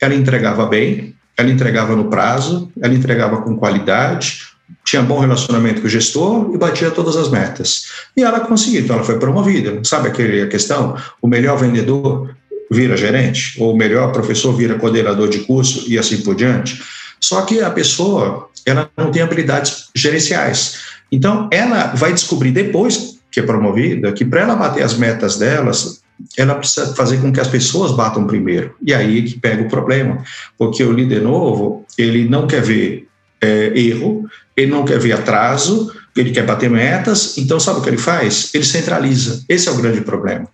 Ela 0.00 0.14
entregava 0.14 0.66
bem, 0.66 1.14
ela 1.36 1.50
entregava 1.50 1.96
no 1.96 2.08
prazo, 2.08 2.70
ela 2.80 2.94
entregava 2.94 3.42
com 3.42 3.56
qualidade, 3.56 4.53
tinha 4.84 5.02
bom 5.02 5.18
relacionamento 5.18 5.80
com 5.80 5.86
o 5.86 5.90
gestor 5.90 6.50
e 6.54 6.58
batia 6.58 6.90
todas 6.90 7.16
as 7.16 7.30
metas. 7.30 7.86
E 8.16 8.22
ela 8.22 8.40
conseguiu, 8.40 8.82
então 8.82 8.96
ela 8.96 9.04
foi 9.04 9.18
promovida. 9.18 9.80
Sabe 9.84 10.08
aquele, 10.08 10.42
a 10.42 10.48
questão? 10.48 10.96
O 11.20 11.28
melhor 11.28 11.58
vendedor 11.58 12.34
vira 12.70 12.96
gerente, 12.96 13.60
ou 13.60 13.72
o 13.72 13.76
melhor 13.76 14.12
professor 14.12 14.52
vira 14.52 14.78
coordenador 14.78 15.28
de 15.28 15.40
curso 15.40 15.84
e 15.86 15.98
assim 15.98 16.22
por 16.22 16.34
diante. 16.34 16.82
Só 17.20 17.42
que 17.42 17.60
a 17.60 17.70
pessoa, 17.70 18.48
ela 18.66 18.90
não 18.96 19.10
tem 19.10 19.22
habilidades 19.22 19.88
gerenciais. 19.94 20.80
Então, 21.10 21.48
ela 21.52 21.94
vai 21.94 22.12
descobrir 22.12 22.50
depois 22.50 23.18
que 23.30 23.40
é 23.40 23.42
promovida 23.42 24.12
que 24.12 24.24
para 24.24 24.42
ela 24.42 24.54
bater 24.54 24.82
as 24.82 24.96
metas 24.96 25.36
delas, 25.36 26.02
ela 26.36 26.54
precisa 26.54 26.94
fazer 26.94 27.20
com 27.20 27.32
que 27.32 27.40
as 27.40 27.48
pessoas 27.48 27.92
batam 27.92 28.26
primeiro. 28.26 28.74
E 28.80 28.94
aí 28.94 29.22
que 29.22 29.38
pega 29.38 29.62
o 29.62 29.68
problema, 29.68 30.22
porque 30.56 30.84
o 30.84 30.92
líder 30.92 31.22
novo, 31.22 31.84
ele 31.98 32.28
não 32.28 32.46
quer 32.46 32.62
ver 32.62 33.08
é, 33.40 33.72
erro, 33.74 34.28
ele 34.56 34.70
não 34.70 34.84
quer 34.84 34.98
ver 34.98 35.12
atraso, 35.12 35.92
ele 36.16 36.30
quer 36.30 36.46
bater 36.46 36.70
metas, 36.70 37.36
então 37.38 37.58
sabe 37.58 37.80
o 37.80 37.82
que 37.82 37.88
ele 37.88 37.98
faz? 37.98 38.50
Ele 38.54 38.64
centraliza. 38.64 39.44
Esse 39.48 39.68
é 39.68 39.72
o 39.72 39.76
grande 39.76 40.00
problema. 40.00 40.48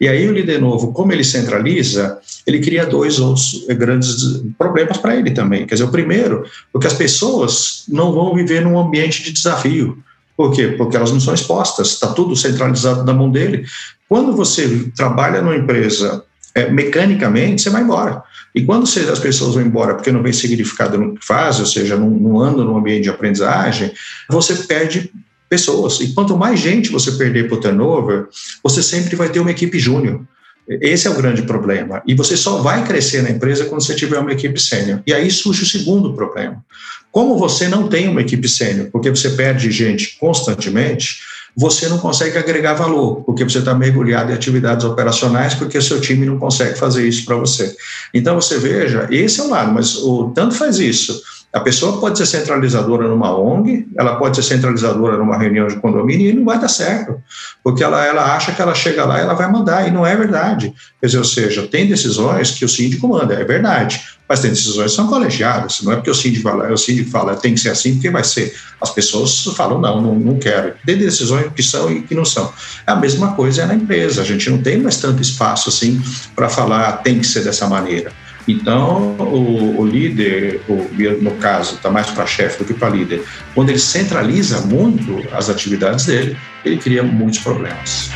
E 0.00 0.08
aí 0.08 0.28
o 0.28 0.32
líder 0.32 0.60
novo, 0.60 0.92
como 0.92 1.12
ele 1.12 1.24
centraliza, 1.24 2.18
ele 2.46 2.60
cria 2.60 2.84
dois 2.84 3.18
outros 3.18 3.64
grandes 3.68 4.42
problemas 4.58 4.98
para 4.98 5.16
ele 5.16 5.30
também. 5.30 5.66
Quer 5.66 5.76
dizer, 5.76 5.84
o 5.84 5.90
primeiro, 5.90 6.44
porque 6.72 6.86
as 6.86 6.92
pessoas 6.92 7.84
não 7.88 8.12
vão 8.12 8.34
viver 8.34 8.60
num 8.62 8.78
ambiente 8.78 9.22
de 9.22 9.32
desafio. 9.32 9.98
Por 10.36 10.52
quê? 10.52 10.74
Porque 10.76 10.96
elas 10.96 11.10
não 11.12 11.20
são 11.20 11.32
expostas, 11.32 11.92
está 11.92 12.08
tudo 12.08 12.36
centralizado 12.36 13.04
na 13.04 13.14
mão 13.14 13.30
dele. 13.30 13.64
Quando 14.06 14.36
você 14.36 14.90
trabalha 14.94 15.40
numa 15.40 15.56
empresa 15.56 16.22
é, 16.56 16.70
mecanicamente, 16.70 17.60
você 17.60 17.68
vai 17.68 17.82
embora. 17.82 18.22
E 18.54 18.62
quando 18.62 18.86
você, 18.86 19.00
as 19.00 19.18
pessoas 19.18 19.54
vão 19.54 19.62
embora 19.62 19.94
porque 19.94 20.10
não 20.10 20.22
vem 20.22 20.32
significado 20.32 20.96
no 20.96 21.14
que 21.14 21.24
faz, 21.24 21.60
ou 21.60 21.66
seja, 21.66 21.98
não, 21.98 22.08
não 22.08 22.40
andam 22.40 22.64
no 22.64 22.78
ambiente 22.78 23.02
de 23.02 23.10
aprendizagem, 23.10 23.92
você 24.30 24.54
perde 24.54 25.12
pessoas. 25.50 26.00
E 26.00 26.14
quanto 26.14 26.34
mais 26.34 26.58
gente 26.58 26.90
você 26.90 27.12
perder 27.12 27.46
para 27.46 27.58
o 27.58 27.60
turnover, 27.60 28.28
você 28.64 28.82
sempre 28.82 29.14
vai 29.14 29.28
ter 29.28 29.38
uma 29.38 29.50
equipe 29.50 29.78
júnior. 29.78 30.22
Esse 30.66 31.06
é 31.06 31.10
o 31.10 31.14
grande 31.14 31.42
problema. 31.42 32.02
E 32.06 32.14
você 32.14 32.38
só 32.38 32.62
vai 32.62 32.84
crescer 32.86 33.22
na 33.22 33.30
empresa 33.30 33.66
quando 33.66 33.82
você 33.82 33.94
tiver 33.94 34.18
uma 34.18 34.32
equipe 34.32 34.58
sênior. 34.58 35.02
E 35.06 35.12
aí 35.12 35.30
surge 35.30 35.62
o 35.62 35.66
segundo 35.66 36.14
problema. 36.14 36.64
Como 37.12 37.36
você 37.36 37.68
não 37.68 37.86
tem 37.86 38.08
uma 38.08 38.22
equipe 38.22 38.48
sênior, 38.48 38.88
porque 38.90 39.10
você 39.10 39.28
perde 39.30 39.70
gente 39.70 40.16
constantemente, 40.18 41.18
você 41.56 41.88
não 41.88 41.98
consegue 41.98 42.36
agregar 42.36 42.74
valor, 42.74 43.22
porque 43.22 43.42
você 43.42 43.58
está 43.58 43.74
mergulhado 43.74 44.30
em 44.30 44.34
atividades 44.34 44.84
operacionais, 44.84 45.54
porque 45.54 45.80
seu 45.80 46.00
time 46.00 46.26
não 46.26 46.38
consegue 46.38 46.78
fazer 46.78 47.08
isso 47.08 47.24
para 47.24 47.36
você. 47.36 47.74
Então, 48.12 48.34
você 48.34 48.58
veja, 48.58 49.08
esse 49.10 49.40
é 49.40 49.44
o 49.44 49.48
lado, 49.48 49.72
mas 49.72 49.96
o 49.96 50.30
tanto 50.34 50.54
faz 50.54 50.78
isso 50.78 51.22
a 51.56 51.60
pessoa 51.60 51.98
pode 51.98 52.18
ser 52.18 52.26
centralizadora 52.26 53.08
numa 53.08 53.34
ONG, 53.34 53.88
ela 53.96 54.16
pode 54.16 54.36
ser 54.36 54.42
centralizadora 54.42 55.16
numa 55.16 55.38
reunião 55.38 55.66
de 55.66 55.76
condomínio 55.76 56.28
e 56.28 56.32
não 56.34 56.44
vai 56.44 56.60
dar 56.60 56.68
certo, 56.68 57.18
porque 57.64 57.82
ela, 57.82 58.04
ela 58.04 58.36
acha 58.36 58.52
que 58.52 58.60
ela 58.60 58.74
chega 58.74 59.06
lá 59.06 59.18
e 59.18 59.22
ela 59.22 59.32
vai 59.32 59.50
mandar, 59.50 59.88
e 59.88 59.90
não 59.90 60.04
é 60.04 60.14
verdade. 60.14 60.74
Quer 61.00 61.06
dizer, 61.06 61.18
ou 61.18 61.24
seja, 61.24 61.66
tem 61.66 61.88
decisões 61.88 62.50
que 62.50 62.62
o 62.62 62.68
síndico 62.68 63.08
manda, 63.08 63.32
é 63.32 63.42
verdade, 63.42 64.02
mas 64.28 64.40
tem 64.40 64.50
decisões 64.50 64.90
que 64.90 64.96
são 64.96 65.06
colegiadas, 65.06 65.80
não 65.80 65.92
é 65.92 65.96
porque 65.96 66.10
o 66.10 66.14
síndico 66.14 66.42
fala, 66.42 66.70
o 66.70 66.76
síndico 66.76 67.08
fala 67.08 67.34
tem 67.34 67.54
que 67.54 67.60
ser 67.60 67.70
assim, 67.70 67.94
porque 67.94 68.10
vai 68.10 68.22
ser. 68.22 68.54
As 68.78 68.90
pessoas 68.90 69.44
falam, 69.56 69.80
não, 69.80 70.02
não, 70.02 70.14
não 70.14 70.38
quero. 70.38 70.74
Tem 70.84 70.98
decisões 70.98 71.50
que 71.54 71.62
são 71.62 71.90
e 71.90 72.02
que 72.02 72.14
não 72.14 72.26
são. 72.26 72.52
A 72.86 72.96
mesma 72.96 73.32
coisa 73.32 73.62
é 73.62 73.66
na 73.66 73.74
empresa, 73.74 74.20
a 74.20 74.24
gente 74.26 74.50
não 74.50 74.58
tem 74.58 74.76
mais 74.76 74.98
tanto 74.98 75.22
espaço 75.22 75.70
assim 75.70 76.02
para 76.34 76.50
falar 76.50 76.98
tem 76.98 77.18
que 77.18 77.26
ser 77.26 77.44
dessa 77.44 77.66
maneira. 77.66 78.12
Então, 78.48 79.16
o, 79.18 79.80
o 79.80 79.86
líder, 79.86 80.60
o, 80.68 80.88
no 81.20 81.32
caso, 81.32 81.74
está 81.74 81.90
mais 81.90 82.08
para 82.10 82.26
chefe 82.26 82.58
do 82.58 82.64
que 82.64 82.74
para 82.74 82.90
líder, 82.90 83.24
quando 83.54 83.70
ele 83.70 83.78
centraliza 83.78 84.60
muito 84.60 85.22
as 85.32 85.50
atividades 85.50 86.06
dele, 86.06 86.36
ele 86.64 86.76
cria 86.76 87.02
muitos 87.02 87.40
problemas. 87.40 88.10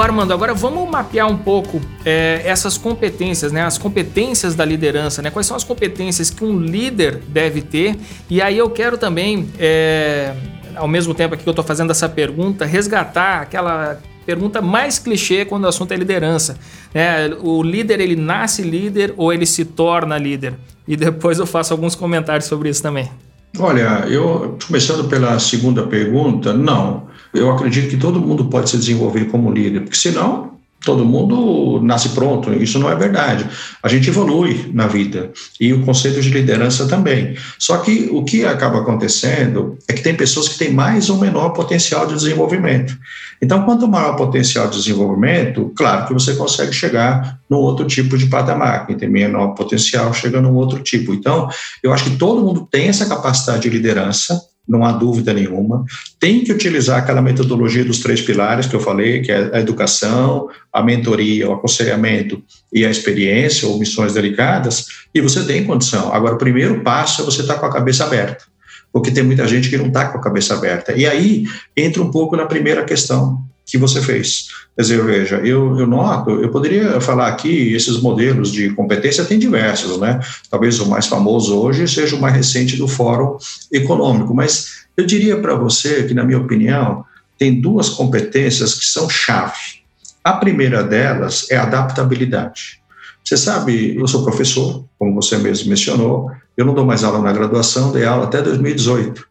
Armando, 0.00 0.32
agora 0.32 0.54
vamos 0.54 0.88
mapear 0.88 1.26
um 1.28 1.36
pouco 1.36 1.80
é, 2.04 2.42
essas 2.44 2.78
competências, 2.78 3.50
né? 3.52 3.62
As 3.62 3.78
competências 3.78 4.54
da 4.54 4.64
liderança, 4.64 5.20
né? 5.20 5.30
Quais 5.30 5.46
são 5.46 5.56
as 5.56 5.64
competências 5.64 6.30
que 6.30 6.44
um 6.44 6.58
líder 6.58 7.20
deve 7.28 7.62
ter? 7.62 7.96
E 8.30 8.40
aí 8.40 8.56
eu 8.56 8.70
quero 8.70 8.96
também, 8.96 9.48
é, 9.58 10.34
ao 10.76 10.86
mesmo 10.86 11.14
tempo 11.14 11.36
que 11.36 11.46
eu 11.46 11.50
estou 11.50 11.64
fazendo 11.64 11.90
essa 11.90 12.08
pergunta, 12.08 12.64
resgatar 12.64 13.42
aquela 13.42 13.98
pergunta 14.28 14.60
mais 14.60 14.98
clichê 14.98 15.46
quando 15.46 15.64
o 15.64 15.68
assunto 15.68 15.92
é 15.92 15.96
liderança. 15.96 16.58
É, 16.92 17.34
o 17.40 17.62
líder, 17.62 17.98
ele 17.98 18.14
nasce 18.14 18.60
líder 18.60 19.14
ou 19.16 19.32
ele 19.32 19.46
se 19.46 19.64
torna 19.64 20.18
líder? 20.18 20.52
E 20.86 20.98
depois 20.98 21.38
eu 21.38 21.46
faço 21.46 21.72
alguns 21.72 21.94
comentários 21.94 22.44
sobre 22.44 22.68
isso 22.68 22.82
também. 22.82 23.10
Olha, 23.58 24.04
eu 24.06 24.58
começando 24.66 25.08
pela 25.08 25.38
segunda 25.38 25.82
pergunta, 25.84 26.52
não. 26.52 27.04
Eu 27.32 27.50
acredito 27.50 27.88
que 27.88 27.96
todo 27.96 28.20
mundo 28.20 28.44
pode 28.44 28.68
se 28.68 28.76
desenvolver 28.76 29.24
como 29.30 29.50
líder, 29.50 29.80
porque 29.80 29.96
senão 29.96 30.57
todo 30.84 31.04
mundo 31.04 31.80
nasce 31.82 32.10
pronto, 32.10 32.52
isso 32.52 32.78
não 32.78 32.90
é 32.90 32.94
verdade. 32.94 33.46
A 33.82 33.88
gente 33.88 34.08
evolui 34.08 34.70
na 34.72 34.86
vida 34.86 35.32
e 35.60 35.72
o 35.72 35.84
conceito 35.84 36.20
de 36.20 36.30
liderança 36.30 36.86
também. 36.86 37.36
Só 37.58 37.78
que 37.78 38.08
o 38.12 38.24
que 38.24 38.44
acaba 38.44 38.78
acontecendo 38.78 39.76
é 39.88 39.92
que 39.92 40.02
tem 40.02 40.14
pessoas 40.14 40.48
que 40.48 40.58
têm 40.58 40.72
mais 40.72 41.10
ou 41.10 41.18
menor 41.18 41.50
potencial 41.50 42.06
de 42.06 42.14
desenvolvimento. 42.14 42.96
Então, 43.40 43.64
quanto 43.64 43.86
maior 43.86 44.14
o 44.14 44.16
potencial 44.16 44.68
de 44.68 44.78
desenvolvimento, 44.78 45.72
claro 45.76 46.06
que 46.06 46.12
você 46.12 46.34
consegue 46.34 46.72
chegar 46.72 47.38
num 47.48 47.58
outro 47.58 47.86
tipo 47.86 48.18
de 48.18 48.26
patamar. 48.26 48.86
Quem 48.86 48.96
tem 48.96 49.08
menor 49.08 49.48
potencial 49.54 50.12
chega 50.12 50.40
num 50.40 50.54
outro 50.54 50.80
tipo. 50.80 51.14
Então, 51.14 51.48
eu 51.82 51.92
acho 51.92 52.04
que 52.04 52.16
todo 52.16 52.44
mundo 52.44 52.68
tem 52.70 52.88
essa 52.88 53.06
capacidade 53.06 53.62
de 53.62 53.70
liderança, 53.70 54.40
não 54.68 54.84
há 54.84 54.92
dúvida 54.92 55.32
nenhuma. 55.32 55.84
Tem 56.20 56.44
que 56.44 56.52
utilizar 56.52 56.98
aquela 56.98 57.22
metodologia 57.22 57.84
dos 57.84 58.00
três 58.00 58.20
pilares 58.20 58.66
que 58.66 58.76
eu 58.76 58.80
falei, 58.80 59.22
que 59.22 59.32
é 59.32 59.50
a 59.54 59.60
educação, 59.60 60.48
a 60.72 60.82
mentoria, 60.82 61.48
o 61.48 61.54
aconselhamento 61.54 62.42
e 62.72 62.84
a 62.84 62.90
experiência 62.90 63.66
ou 63.66 63.78
missões 63.78 64.12
delicadas, 64.12 64.86
e 65.14 65.20
você 65.20 65.44
tem 65.44 65.64
condição. 65.64 66.12
Agora, 66.12 66.34
o 66.34 66.38
primeiro 66.38 66.82
passo 66.82 67.22
é 67.22 67.24
você 67.24 67.40
estar 67.40 67.54
tá 67.54 67.60
com 67.60 67.66
a 67.66 67.72
cabeça 67.72 68.04
aberta, 68.04 68.44
porque 68.92 69.10
tem 69.10 69.22
muita 69.22 69.48
gente 69.48 69.70
que 69.70 69.78
não 69.78 69.86
está 69.86 70.08
com 70.08 70.18
a 70.18 70.22
cabeça 70.22 70.54
aberta. 70.54 70.92
E 70.92 71.06
aí 71.06 71.46
entra 71.74 72.02
um 72.02 72.10
pouco 72.10 72.36
na 72.36 72.44
primeira 72.44 72.84
questão, 72.84 73.42
que 73.68 73.76
você 73.76 74.00
fez. 74.00 74.48
Quer 74.74 74.82
dizer, 74.82 75.04
veja, 75.04 75.36
eu, 75.36 75.78
eu 75.78 75.86
noto, 75.86 76.30
eu 76.30 76.50
poderia 76.50 77.00
falar 77.00 77.28
aqui, 77.28 77.74
esses 77.74 78.00
modelos 78.00 78.50
de 78.50 78.70
competência 78.70 79.24
tem 79.24 79.38
diversos, 79.38 79.98
né? 79.98 80.18
Talvez 80.50 80.80
o 80.80 80.88
mais 80.88 81.06
famoso 81.06 81.56
hoje 81.58 81.86
seja 81.86 82.16
o 82.16 82.20
mais 82.20 82.34
recente 82.34 82.76
do 82.76 82.88
Fórum 82.88 83.36
Econômico, 83.70 84.34
mas 84.34 84.86
eu 84.96 85.04
diria 85.04 85.38
para 85.38 85.54
você 85.54 86.04
que, 86.04 86.14
na 86.14 86.24
minha 86.24 86.38
opinião, 86.38 87.04
tem 87.38 87.60
duas 87.60 87.90
competências 87.90 88.74
que 88.74 88.86
são 88.86 89.08
chave. 89.08 89.82
A 90.24 90.32
primeira 90.32 90.82
delas 90.82 91.46
é 91.50 91.56
adaptabilidade. 91.56 92.80
Você 93.22 93.36
sabe, 93.36 93.96
eu 93.96 94.08
sou 94.08 94.24
professor, 94.24 94.84
como 94.98 95.14
você 95.14 95.36
mesmo 95.36 95.68
mencionou, 95.68 96.30
eu 96.56 96.64
não 96.64 96.74
dou 96.74 96.86
mais 96.86 97.04
aula 97.04 97.20
na 97.20 97.32
graduação, 97.32 97.92
dei 97.92 98.06
aula 98.06 98.24
até 98.24 98.40
2018. 98.40 99.28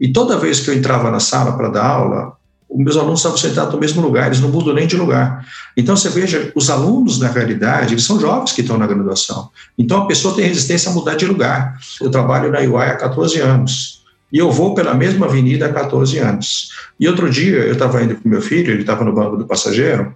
E 0.00 0.12
toda 0.12 0.38
vez 0.38 0.60
que 0.60 0.70
eu 0.70 0.74
entrava 0.74 1.10
na 1.10 1.20
sala 1.20 1.56
para 1.56 1.68
dar 1.68 1.84
aula, 1.84 2.35
os 2.68 2.84
meus 2.84 2.96
alunos 2.96 3.20
estavam 3.20 3.38
sentados 3.38 3.72
no 3.72 3.80
mesmo 3.80 4.02
lugar, 4.02 4.26
eles 4.26 4.40
não 4.40 4.48
mudam 4.48 4.74
nem 4.74 4.86
de 4.86 4.96
lugar. 4.96 5.46
Então, 5.76 5.96
você 5.96 6.08
veja, 6.08 6.52
os 6.54 6.68
alunos, 6.68 7.18
na 7.18 7.28
realidade, 7.28 7.94
eles 7.94 8.04
são 8.04 8.20
jovens 8.20 8.52
que 8.52 8.60
estão 8.60 8.76
na 8.76 8.86
graduação. 8.86 9.50
Então, 9.78 10.02
a 10.02 10.06
pessoa 10.06 10.34
tem 10.34 10.46
resistência 10.46 10.90
a 10.90 10.94
mudar 10.94 11.14
de 11.14 11.26
lugar. 11.26 11.78
Eu 12.00 12.10
trabalho 12.10 12.50
na 12.50 12.58
UI 12.58 12.90
há 12.90 12.96
14 12.96 13.40
anos. 13.40 14.04
E 14.32 14.38
eu 14.38 14.50
vou 14.50 14.74
pela 14.74 14.92
mesma 14.92 15.26
avenida 15.26 15.66
há 15.66 15.72
14 15.72 16.18
anos. 16.18 16.70
E 16.98 17.06
outro 17.06 17.30
dia, 17.30 17.58
eu 17.58 17.74
estava 17.74 18.02
indo 18.02 18.16
com 18.16 18.28
meu 18.28 18.42
filho, 18.42 18.72
ele 18.72 18.80
estava 18.80 19.04
no 19.04 19.12
banco 19.12 19.36
do 19.36 19.46
passageiro, 19.46 20.12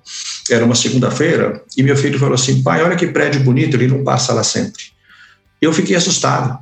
era 0.51 0.65
uma 0.65 0.75
segunda-feira, 0.75 1.63
e 1.77 1.83
meu 1.83 1.97
filho 1.97 2.19
falou 2.19 2.35
assim: 2.35 2.63
pai, 2.63 2.83
olha 2.83 2.97
que 2.97 3.07
prédio 3.07 3.41
bonito, 3.43 3.77
ele 3.77 3.87
não 3.87 4.03
passa 4.03 4.35
lá 4.35 4.43
sempre. 4.43 4.83
Eu 5.63 5.73
fiquei 5.73 5.95
assustado 5.95 6.59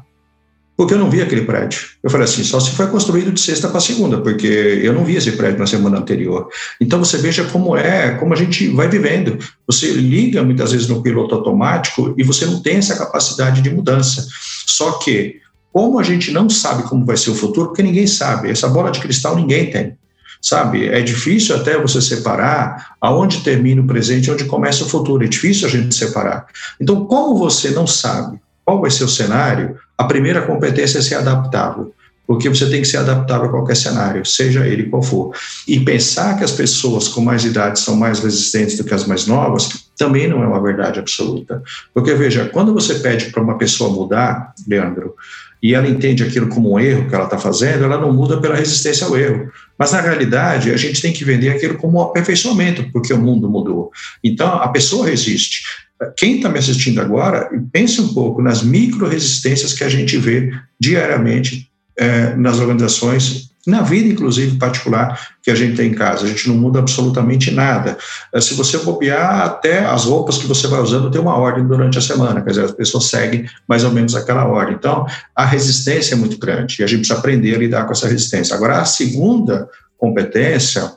porque 0.79 0.95
eu 0.95 0.99
não 0.99 1.11
vi 1.11 1.21
aquele 1.21 1.43
prédio. 1.43 1.81
Eu 2.01 2.09
falei 2.09 2.25
assim, 2.25 2.45
só 2.45 2.61
se 2.61 2.71
foi 2.71 2.87
construído 2.87 3.33
de 3.33 3.41
sexta 3.41 3.69
para 3.69 3.81
segunda, 3.81 4.21
porque 4.21 4.47
eu 4.47 4.93
não 4.93 5.05
vi 5.05 5.17
esse 5.17 5.33
prédio 5.33 5.59
na 5.59 5.67
semana 5.67 5.99
anterior. 5.99 6.49
Então 6.81 7.01
você 7.01 7.19
veja 7.19 7.43
como 7.43 7.77
é, 7.77 8.15
como 8.15 8.33
a 8.33 8.37
gente 8.37 8.69
vai 8.69 8.87
vivendo. 8.87 9.37
Você 9.67 9.91
liga 9.91 10.41
muitas 10.41 10.71
vezes 10.71 10.87
no 10.87 11.03
piloto 11.03 11.35
automático 11.35 12.15
e 12.17 12.23
você 12.23 12.47
não 12.47 12.63
tem 12.63 12.77
essa 12.77 12.97
capacidade 12.97 13.61
de 13.61 13.69
mudança. 13.71 14.25
Só 14.67 14.93
que, 14.93 15.41
como 15.73 15.99
a 15.99 16.05
gente 16.05 16.31
não 16.31 16.49
sabe 16.49 16.85
como 16.85 17.05
vai 17.05 17.17
ser 17.17 17.31
o 17.31 17.35
futuro, 17.35 17.71
porque 17.71 17.83
ninguém 17.83 18.07
sabe, 18.07 18.49
essa 18.49 18.69
bola 18.69 18.93
de 18.93 19.01
cristal 19.01 19.35
ninguém 19.35 19.73
tem. 19.73 19.99
Sabe, 20.41 20.87
é 20.87 21.01
difícil 21.01 21.57
até 21.57 21.77
você 21.77 22.01
separar 22.01 22.95
aonde 23.01 23.41
termina 23.41 23.83
o 23.83 23.87
presente 23.89 24.27
e 24.27 24.31
onde 24.31 24.45
começa 24.45 24.85
o 24.85 24.89
futuro. 24.89 25.25
É 25.25 25.27
difícil 25.27 25.67
a 25.67 25.71
gente 25.71 25.93
separar. 25.93 26.47
Então, 26.81 27.05
como 27.05 27.37
você 27.37 27.71
não 27.71 27.89
sabe 27.89 28.39
qual 28.65 28.81
vai 28.81 28.93
ser 28.93 29.03
o 29.03 29.09
cenário, 29.09 29.77
a 29.99 30.05
primeira 30.05 30.43
competência 30.43 30.99
é 30.99 31.03
ser 31.03 31.17
adaptável, 31.17 31.93
porque 32.25 32.49
você 32.49 32.71
tem 32.71 32.83
que 32.83 32.87
ser 32.87 32.99
adaptável 32.99 33.47
a 33.47 33.51
qualquer 33.51 33.77
cenário, 33.77 34.25
seja 34.25 34.67
ele 34.67 34.85
qual 34.85 35.03
for. 35.03 35.35
E 35.67 35.81
pensar 35.81 36.39
que 36.39 36.45
as 36.45 36.53
pessoas 36.53 37.09
com 37.09 37.21
mais 37.21 37.45
idade 37.45 37.81
são 37.81 37.97
mais 37.97 38.21
resistentes 38.21 38.77
do 38.77 38.85
que 38.85 38.95
as 38.95 39.07
mais 39.07 39.27
novas 39.27 39.89
também 39.97 40.29
não 40.29 40.43
é 40.43 40.47
uma 40.47 40.63
verdade 40.63 41.01
absoluta. 41.01 41.61
Porque, 41.93 42.15
veja, 42.15 42.47
quando 42.47 42.73
você 42.73 42.95
pede 43.01 43.27
para 43.27 43.43
uma 43.43 43.59
pessoa 43.59 43.91
mudar, 43.91 44.55
Leandro, 44.67 45.17
e 45.61 45.75
ela 45.75 45.89
entende 45.89 46.23
aquilo 46.23 46.49
como 46.49 46.73
um 46.73 46.79
erro 46.79 47.09
que 47.09 47.15
ela 47.15 47.25
está 47.25 47.37
fazendo, 47.37 47.83
ela 47.83 48.01
não 48.01 48.13
muda 48.13 48.41
pela 48.41 48.55
resistência 48.55 49.07
ao 49.07 49.19
erro. 49.19 49.51
Mas, 49.77 49.91
na 49.91 50.01
realidade, 50.01 50.71
a 50.71 50.77
gente 50.77 51.03
tem 51.03 51.13
que 51.13 51.25
vender 51.25 51.51
aquilo 51.51 51.77
como 51.77 51.99
um 51.99 52.03
aperfeiçoamento, 52.03 52.89
porque 52.93 53.13
o 53.13 53.19
mundo 53.19 53.51
mudou. 53.51 53.91
Então, 54.23 54.47
a 54.47 54.69
pessoa 54.69 55.07
resiste 55.07 55.88
quem 56.17 56.37
está 56.37 56.49
me 56.49 56.59
assistindo 56.59 57.01
agora, 57.01 57.51
pense 57.73 58.01
um 58.01 58.15
pouco 58.15 58.41
nas 58.41 58.63
micro-resistências 58.63 59.73
que 59.73 59.85
a 59.85 59.89
gente 59.89 60.17
vê 60.17 60.53
diariamente 60.81 61.69
é, 61.97 62.35
nas 62.37 62.59
organizações 62.59 63.49
na 63.69 63.83
vida, 63.83 64.09
inclusive, 64.09 64.57
particular 64.57 65.21
que 65.43 65.51
a 65.51 65.55
gente 65.55 65.77
tem 65.77 65.91
em 65.91 65.95
casa. 65.95 66.25
A 66.25 66.29
gente 66.29 66.49
não 66.49 66.57
muda 66.57 66.79
absolutamente 66.79 67.51
nada. 67.51 67.99
Eh, 68.33 68.41
se 68.41 68.55
você 68.55 68.79
copiar, 68.79 69.45
até 69.45 69.85
as 69.85 70.05
roupas 70.05 70.39
que 70.39 70.47
você 70.47 70.67
vai 70.67 70.81
usando 70.81 71.11
tem 71.11 71.21
uma 71.21 71.37
ordem 71.37 71.67
durante 71.67 71.99
a 71.99 72.01
semana, 72.01 72.41
quer 72.41 72.51
dizer, 72.51 72.65
as 72.65 72.73
pessoas 72.73 73.05
seguem 73.05 73.47
mais 73.69 73.85
ou 73.85 73.91
menos 73.91 74.15
aquela 74.15 74.47
ordem. 74.47 74.75
Então, 74.75 75.07
a 75.37 75.45
resistência 75.45 76.15
é 76.15 76.17
muito 76.17 76.39
grande 76.39 76.77
e 76.81 76.85
a 76.85 76.87
gente 76.87 77.01
precisa 77.01 77.19
aprender 77.19 77.55
a 77.55 77.59
lidar 77.59 77.85
com 77.85 77.93
essa 77.93 78.09
resistência. 78.09 78.57
Agora, 78.57 78.81
a 78.81 78.87
segunda 78.87 79.69
competência, 79.99 80.93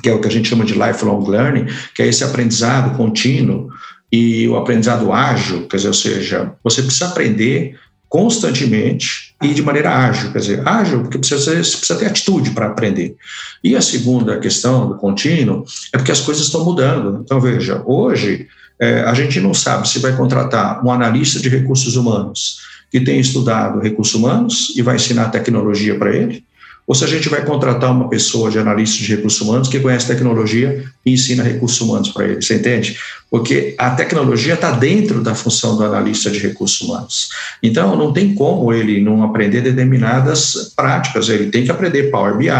que 0.00 0.08
é 0.08 0.14
o 0.14 0.20
que 0.20 0.28
a 0.28 0.30
gente 0.30 0.48
chama 0.48 0.64
de 0.64 0.74
lifelong 0.74 1.28
learning, 1.28 1.66
que 1.92 2.02
é 2.02 2.06
esse 2.06 2.22
aprendizado 2.22 2.96
contínuo 2.96 3.68
e 4.12 4.46
o 4.46 4.56
aprendizado 4.56 5.10
ágil, 5.10 5.66
quer 5.66 5.76
dizer, 5.78 5.88
ou 5.88 5.94
seja, 5.94 6.52
você 6.62 6.82
precisa 6.82 7.06
aprender 7.06 7.78
constantemente 8.08 9.34
e 9.42 9.54
de 9.54 9.62
maneira 9.62 9.90
ágil, 9.90 10.30
quer 10.32 10.40
dizer, 10.40 10.68
ágil 10.68 11.00
porque 11.00 11.16
precisa, 11.16 11.52
precisa 11.52 11.96
ter 11.96 12.04
atitude 12.04 12.50
para 12.50 12.66
aprender. 12.66 13.16
E 13.64 13.74
a 13.74 13.80
segunda 13.80 14.38
questão 14.38 14.86
do 14.86 14.96
contínuo 14.96 15.64
é 15.94 15.96
porque 15.96 16.12
as 16.12 16.20
coisas 16.20 16.44
estão 16.44 16.62
mudando. 16.62 17.22
Então, 17.24 17.40
veja, 17.40 17.82
hoje 17.86 18.46
é, 18.78 19.00
a 19.00 19.14
gente 19.14 19.40
não 19.40 19.54
sabe 19.54 19.88
se 19.88 19.98
vai 19.98 20.14
contratar 20.14 20.84
um 20.84 20.90
analista 20.90 21.40
de 21.40 21.48
recursos 21.48 21.96
humanos 21.96 22.60
que 22.90 23.00
tem 23.00 23.18
estudado 23.18 23.80
recursos 23.80 24.14
humanos 24.14 24.74
e 24.76 24.82
vai 24.82 24.96
ensinar 24.96 25.30
tecnologia 25.30 25.98
para 25.98 26.14
ele, 26.14 26.44
ou 26.86 26.94
se 26.94 27.04
a 27.04 27.06
gente 27.06 27.28
vai 27.28 27.44
contratar 27.44 27.92
uma 27.92 28.08
pessoa 28.08 28.50
de 28.50 28.58
analista 28.58 28.98
de 28.98 29.14
recursos 29.14 29.40
humanos 29.40 29.68
que 29.68 29.78
conhece 29.78 30.06
tecnologia 30.06 30.84
e 31.06 31.12
ensina 31.12 31.42
recursos 31.42 31.80
humanos 31.80 32.08
para 32.08 32.24
ele, 32.24 32.42
você 32.42 32.56
entende? 32.56 32.98
Porque 33.30 33.74
a 33.78 33.90
tecnologia 33.90 34.54
está 34.54 34.72
dentro 34.72 35.22
da 35.22 35.34
função 35.34 35.76
do 35.76 35.84
analista 35.84 36.30
de 36.30 36.38
recursos 36.38 36.80
humanos. 36.80 37.30
Então, 37.62 37.96
não 37.96 38.12
tem 38.12 38.34
como 38.34 38.72
ele 38.72 39.00
não 39.00 39.22
aprender 39.22 39.62
determinadas 39.62 40.72
práticas, 40.76 41.28
ele 41.28 41.50
tem 41.50 41.64
que 41.64 41.70
aprender 41.70 42.10
Power 42.10 42.36
BI, 42.36 42.50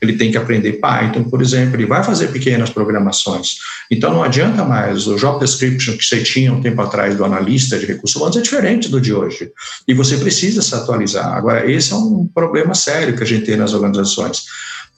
ele 0.00 0.16
tem 0.16 0.30
que 0.30 0.38
aprender 0.38 0.74
Python, 0.74 1.24
por 1.24 1.42
exemplo, 1.42 1.76
ele 1.76 1.86
vai 1.86 2.04
fazer 2.04 2.28
pequenas 2.28 2.70
programações. 2.70 3.56
Então, 3.90 4.12
não 4.12 4.22
adianta 4.22 4.64
mais, 4.64 5.06
o 5.06 5.16
job 5.16 5.40
description 5.40 5.96
que 5.96 6.04
você 6.04 6.22
tinha 6.22 6.52
um 6.52 6.60
tempo 6.60 6.80
atrás 6.80 7.16
do 7.16 7.24
analista 7.24 7.78
de 7.78 7.86
recursos 7.86 8.16
humanos 8.16 8.36
é 8.36 8.40
diferente 8.40 8.88
do 8.88 9.00
de 9.00 9.12
hoje, 9.12 9.50
e 9.86 9.94
você 9.94 10.16
precisa 10.16 10.62
se 10.62 10.74
atualizar. 10.74 11.36
Agora, 11.36 11.70
esse 11.70 11.92
é 11.92 11.96
um 11.96 12.26
problema 12.32 12.74
sério 12.74 13.16
que 13.16 13.22
a 13.22 13.26
gente 13.26 13.44
tem 13.44 13.56
nas 13.56 13.74
organizações, 13.74 14.44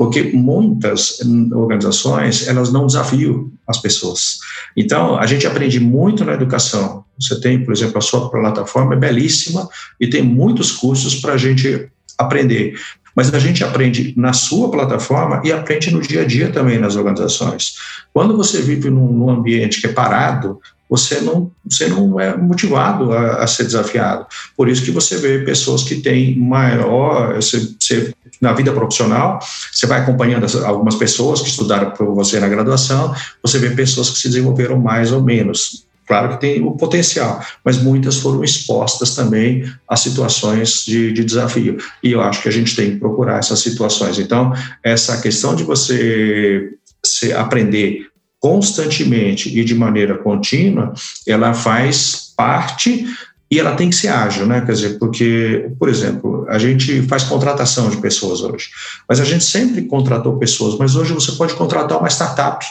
porque 0.01 0.23
muitas 0.33 1.19
organizações 1.53 2.49
elas 2.49 2.73
não 2.73 2.87
desafiam 2.87 3.51
as 3.69 3.77
pessoas. 3.77 4.39
Então 4.75 5.19
a 5.19 5.27
gente 5.27 5.47
aprende 5.47 5.79
muito 5.79 6.25
na 6.25 6.33
educação. 6.33 7.05
Você 7.21 7.39
tem, 7.39 7.63
por 7.63 7.73
exemplo, 7.73 7.99
a 7.99 8.01
sua 8.01 8.31
plataforma 8.31 8.95
é 8.95 8.99
belíssima 8.99 9.69
e 10.01 10.07
tem 10.07 10.23
muitos 10.23 10.73
cursos 10.73 11.17
para 11.17 11.35
a 11.35 11.37
gente 11.37 11.91
aprender. 12.17 12.81
Mas 13.15 13.33
a 13.33 13.39
gente 13.39 13.65
aprende 13.65 14.15
na 14.17 14.33
sua 14.33 14.71
plataforma 14.71 15.43
e 15.45 15.53
aprende 15.53 15.91
no 15.91 16.01
dia 16.01 16.23
a 16.23 16.25
dia 16.25 16.51
também 16.51 16.79
nas 16.79 16.97
organizações. 16.97 17.75
Quando 18.13 18.37
você 18.37 18.61
vive 18.61 18.91
num, 18.91 19.13
num 19.13 19.31
ambiente 19.31 19.81
que 19.81 19.87
é 19.87 19.93
parado, 19.93 20.61
você 20.91 21.21
não, 21.21 21.53
você 21.65 21.87
não 21.87 22.19
é 22.19 22.37
motivado 22.37 23.13
a, 23.13 23.45
a, 23.45 23.47
ser 23.47 23.63
desafiado. 23.63 24.27
Por 24.57 24.69
isso 24.69 24.85
que 24.85 24.91
você 24.91 25.17
vê 25.19 25.39
pessoas 25.45 25.85
que 25.85 25.97
têm 25.97 26.37
maior, 26.37 27.37
você, 27.37 27.75
você, 27.79 28.13
na 28.41 28.53
vida 28.53 28.73
profissional, 28.73 29.39
você 29.73 29.87
vai 29.87 30.01
acompanhando 30.01 30.47
algumas 30.65 30.97
pessoas 30.97 31.41
que 31.41 31.49
estudaram 31.49 31.93
para 31.93 32.05
você 32.07 32.41
na 32.41 32.49
graduação, 32.49 33.15
você 33.41 33.59
vê 33.61 33.71
pessoas 33.71 34.11
que 34.11 34.19
se 34.19 34.29
desenvolveram 34.29 34.81
mais 34.81 35.13
ou 35.13 35.23
menos. 35.23 35.87
Claro 36.11 36.31
que 36.31 36.41
tem 36.41 36.61
o 36.61 36.73
potencial, 36.73 37.41
mas 37.65 37.81
muitas 37.81 38.19
foram 38.19 38.43
expostas 38.43 39.15
também 39.15 39.63
a 39.89 39.95
situações 39.95 40.85
de, 40.85 41.13
de 41.13 41.25
desafio. 41.25 41.77
E 42.03 42.11
eu 42.11 42.21
acho 42.21 42.43
que 42.43 42.49
a 42.49 42.53
gente 42.53 42.75
tem 42.75 42.91
que 42.91 42.97
procurar 42.97 43.39
essas 43.39 43.61
situações. 43.61 44.19
Então, 44.19 44.53
essa 44.83 45.21
questão 45.21 45.55
de 45.55 45.63
você 45.63 46.71
se 47.07 47.33
aprender 47.33 48.09
constantemente 48.41 49.57
e 49.57 49.63
de 49.63 49.73
maneira 49.73 50.19
contínua, 50.19 50.93
ela 51.25 51.55
faz 51.55 52.33
parte 52.37 53.07
e 53.49 53.61
ela 53.61 53.77
tem 53.77 53.89
que 53.89 53.95
ser 53.95 54.09
ágil, 54.09 54.47
né? 54.47 54.63
Quer 54.63 54.73
dizer, 54.73 54.99
porque, 54.99 55.71
por 55.79 55.89
exemplo, 55.89 56.45
a 56.49 56.59
gente 56.59 57.03
faz 57.03 57.23
contratação 57.23 57.89
de 57.89 57.99
pessoas 57.99 58.41
hoje, 58.41 58.69
mas 59.09 59.21
a 59.21 59.25
gente 59.25 59.45
sempre 59.45 59.83
contratou 59.83 60.39
pessoas, 60.39 60.77
mas 60.77 60.97
hoje 60.97 61.13
você 61.13 61.31
pode 61.31 61.55
contratar 61.55 62.01
uma 62.01 62.11
startup 62.11 62.67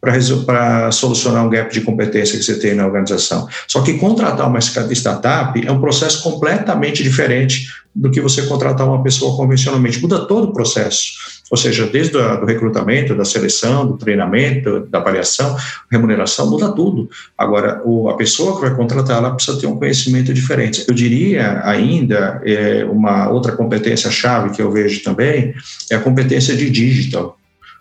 para 0.00 0.90
solucionar 0.90 1.44
um 1.44 1.50
gap 1.50 1.72
de 1.72 1.82
competência 1.82 2.38
que 2.38 2.44
você 2.44 2.58
tem 2.58 2.74
na 2.74 2.86
organização. 2.86 3.46
Só 3.68 3.82
que 3.82 3.94
contratar 3.94 4.48
uma 4.48 4.58
startup 4.58 5.66
é 5.66 5.70
um 5.70 5.80
processo 5.80 6.22
completamente 6.22 7.02
diferente 7.02 7.68
do 7.94 8.10
que 8.10 8.20
você 8.20 8.42
contratar 8.42 8.86
uma 8.86 9.02
pessoa 9.02 9.36
convencionalmente. 9.36 10.00
Muda 10.00 10.24
todo 10.26 10.48
o 10.48 10.52
processo. 10.52 11.40
Ou 11.50 11.56
seja, 11.56 11.86
desde 11.86 12.16
o 12.16 12.44
recrutamento, 12.44 13.14
da 13.14 13.24
seleção, 13.24 13.84
do 13.84 13.98
treinamento, 13.98 14.86
da 14.88 14.98
avaliação, 14.98 15.56
remuneração, 15.90 16.48
muda 16.48 16.70
tudo. 16.70 17.10
Agora, 17.36 17.82
o, 17.84 18.08
a 18.08 18.16
pessoa 18.16 18.54
que 18.54 18.60
vai 18.62 18.74
contratar, 18.76 19.18
ela 19.18 19.34
precisa 19.34 19.58
ter 19.58 19.66
um 19.66 19.76
conhecimento 19.76 20.32
diferente. 20.32 20.84
Eu 20.86 20.94
diria 20.94 21.60
ainda, 21.64 22.40
é, 22.44 22.84
uma 22.84 23.28
outra 23.28 23.52
competência-chave 23.52 24.50
que 24.50 24.62
eu 24.62 24.70
vejo 24.70 25.02
também, 25.02 25.52
é 25.90 25.96
a 25.96 26.00
competência 26.00 26.56
de 26.56 26.70
digital. 26.70 27.39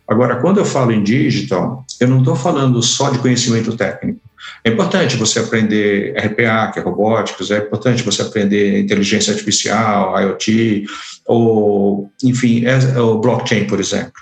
Agora, 0.10 0.38
quando 0.38 0.58
eu 0.58 0.66
falo 0.66 0.92
em 0.92 1.04
digital, 1.04 1.86
eu 2.00 2.08
não 2.08 2.20
estou 2.20 2.36
falando 2.36 2.82
só 2.82 3.12
de 3.12 3.20
conhecimento 3.20 3.78
técnico. 3.78 4.20
É 4.64 4.72
importante 4.72 5.16
você 5.16 5.40
aprender 5.40 6.16
RPA, 6.18 6.72
que 6.74 6.80
é 6.80 6.82
robóticos, 6.82 7.52
é 7.52 7.60
importante 7.60 8.02
você 8.02 8.24
aprender 8.24 8.80
inteligência 8.80 9.32
artificial, 9.32 10.20
IoT, 10.20 10.86
ou, 11.28 12.10
enfim, 12.24 12.66
é, 12.66 12.98
é 12.98 13.00
o 13.00 13.20
blockchain, 13.20 13.66
por 13.66 13.80
exemplo. 13.80 14.14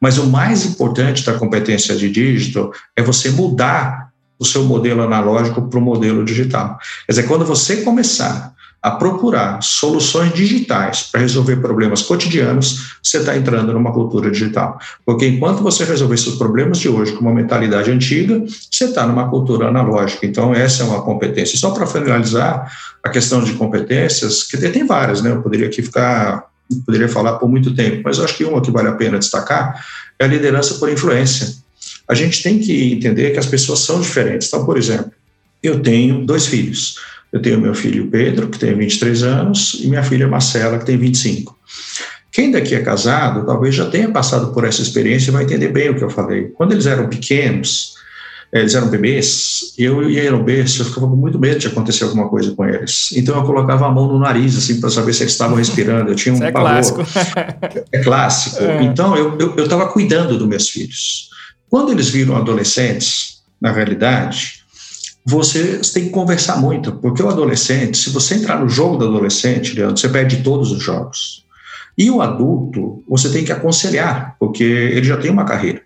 Mas 0.00 0.18
o 0.18 0.26
mais 0.26 0.66
importante 0.66 1.24
da 1.24 1.34
competência 1.34 1.94
de 1.94 2.10
digital 2.10 2.72
é 2.96 3.02
você 3.02 3.30
mudar 3.30 4.10
o 4.38 4.44
seu 4.44 4.64
modelo 4.64 5.02
analógico 5.02 5.62
para 5.62 5.78
o 5.78 5.82
modelo 5.82 6.24
digital. 6.24 6.76
Quer 7.06 7.12
dizer, 7.12 7.28
quando 7.28 7.44
você 7.44 7.82
começar 7.82 8.52
a 8.86 8.92
procurar 8.92 9.60
soluções 9.64 10.32
digitais 10.32 11.08
para 11.10 11.20
resolver 11.20 11.56
problemas 11.56 12.02
cotidianos, 12.02 12.96
você 13.02 13.18
está 13.18 13.36
entrando 13.36 13.72
numa 13.72 13.92
cultura 13.92 14.30
digital. 14.30 14.78
Porque 15.04 15.26
enquanto 15.26 15.60
você 15.60 15.82
resolver 15.84 16.14
esses 16.14 16.36
problemas 16.36 16.78
de 16.78 16.88
hoje 16.88 17.10
com 17.10 17.22
uma 17.22 17.34
mentalidade 17.34 17.90
antiga, 17.90 18.44
você 18.70 18.84
está 18.84 19.04
numa 19.04 19.28
cultura 19.28 19.66
analógica. 19.66 20.24
Então, 20.24 20.54
essa 20.54 20.84
é 20.84 20.86
uma 20.86 21.02
competência. 21.02 21.58
Só 21.58 21.72
para 21.72 21.84
finalizar, 21.84 22.72
a 23.02 23.08
questão 23.08 23.42
de 23.42 23.54
competências, 23.54 24.44
que 24.44 24.56
tem 24.56 24.86
várias, 24.86 25.20
né? 25.20 25.32
Eu 25.32 25.42
poderia 25.42 25.66
aqui 25.66 25.82
ficar, 25.82 26.44
poderia 26.84 27.08
falar 27.08 27.38
por 27.38 27.48
muito 27.48 27.74
tempo, 27.74 28.02
mas 28.04 28.20
acho 28.20 28.36
que 28.36 28.44
uma 28.44 28.60
que 28.60 28.70
vale 28.70 28.86
a 28.86 28.92
pena 28.92 29.18
destacar 29.18 29.84
é 30.16 30.24
a 30.24 30.28
liderança 30.28 30.74
por 30.74 30.88
influência. 30.88 31.56
A 32.08 32.14
gente 32.14 32.40
tem 32.40 32.60
que 32.60 32.92
entender 32.92 33.32
que 33.32 33.38
as 33.40 33.46
pessoas 33.46 33.80
são 33.80 34.00
diferentes. 34.00 34.46
Então, 34.46 34.64
por 34.64 34.78
exemplo, 34.78 35.10
eu 35.60 35.82
tenho 35.82 36.24
dois 36.24 36.46
filhos. 36.46 37.15
Eu 37.36 37.42
tenho 37.42 37.60
meu 37.60 37.74
filho 37.74 38.08
Pedro, 38.08 38.48
que 38.48 38.58
tem 38.58 38.74
23 38.74 39.22
anos, 39.22 39.78
e 39.82 39.88
minha 39.88 40.02
filha 40.02 40.26
Marcela, 40.26 40.78
que 40.78 40.86
tem 40.86 40.96
25. 40.96 41.54
Quem 42.32 42.50
daqui 42.50 42.74
é 42.74 42.80
casado, 42.80 43.44
talvez 43.44 43.74
já 43.74 43.84
tenha 43.90 44.10
passado 44.10 44.54
por 44.54 44.64
essa 44.64 44.80
experiência 44.80 45.28
e 45.28 45.32
vai 45.32 45.44
entender 45.44 45.68
bem 45.68 45.90
o 45.90 45.94
que 45.94 46.02
eu 46.02 46.08
falei. 46.08 46.44
Quando 46.54 46.72
eles 46.72 46.86
eram 46.86 47.10
pequenos, 47.10 47.92
eh, 48.54 48.60
eles 48.60 48.74
eram 48.74 48.88
bebês, 48.88 49.74
eu 49.76 50.08
ia 50.08 50.30
no 50.30 50.42
berço, 50.42 50.80
eu 50.80 50.86
ficava 50.86 51.06
com 51.06 51.16
muito 51.16 51.38
medo 51.38 51.58
de 51.58 51.66
acontecer 51.66 52.04
alguma 52.04 52.26
coisa 52.26 52.54
com 52.54 52.64
eles. 52.64 53.10
Então 53.12 53.36
eu 53.36 53.42
colocava 53.44 53.86
a 53.86 53.90
mão 53.90 54.08
no 54.08 54.18
nariz, 54.18 54.56
assim, 54.56 54.80
para 54.80 54.88
saber 54.88 55.12
se 55.12 55.22
eles 55.22 55.32
estavam 55.32 55.58
respirando. 55.58 56.12
Eu 56.12 56.16
tinha 56.16 56.32
um 56.34 56.38
Isso 56.38 56.44
é 56.44 56.52
pavor. 56.52 56.70
clássico. 56.70 57.06
é 57.92 57.98
clássico. 58.02 58.62
É. 58.62 58.82
Então 58.82 59.14
eu 59.14 59.62
estava 59.62 59.88
cuidando 59.88 60.38
dos 60.38 60.48
meus 60.48 60.70
filhos. 60.70 61.28
Quando 61.68 61.92
eles 61.92 62.08
viram 62.08 62.34
adolescentes, 62.34 63.42
na 63.60 63.72
realidade, 63.72 64.55
você 65.28 65.80
tem 65.92 66.04
que 66.04 66.10
conversar 66.10 66.58
muito, 66.58 66.92
porque 66.92 67.20
o 67.20 67.28
adolescente, 67.28 67.98
se 67.98 68.10
você 68.10 68.36
entrar 68.36 68.60
no 68.60 68.68
jogo 68.68 68.96
do 68.96 69.06
adolescente, 69.06 69.74
Leandro, 69.74 69.96
você 69.96 70.08
perde 70.08 70.36
todos 70.36 70.70
os 70.70 70.80
jogos. 70.80 71.44
E 71.98 72.08
o 72.08 72.22
adulto, 72.22 73.02
você 73.08 73.28
tem 73.28 73.44
que 73.44 73.50
aconselhar, 73.50 74.36
porque 74.38 74.62
ele 74.62 75.04
já 75.04 75.16
tem 75.16 75.28
uma 75.28 75.44
carreira. 75.44 75.82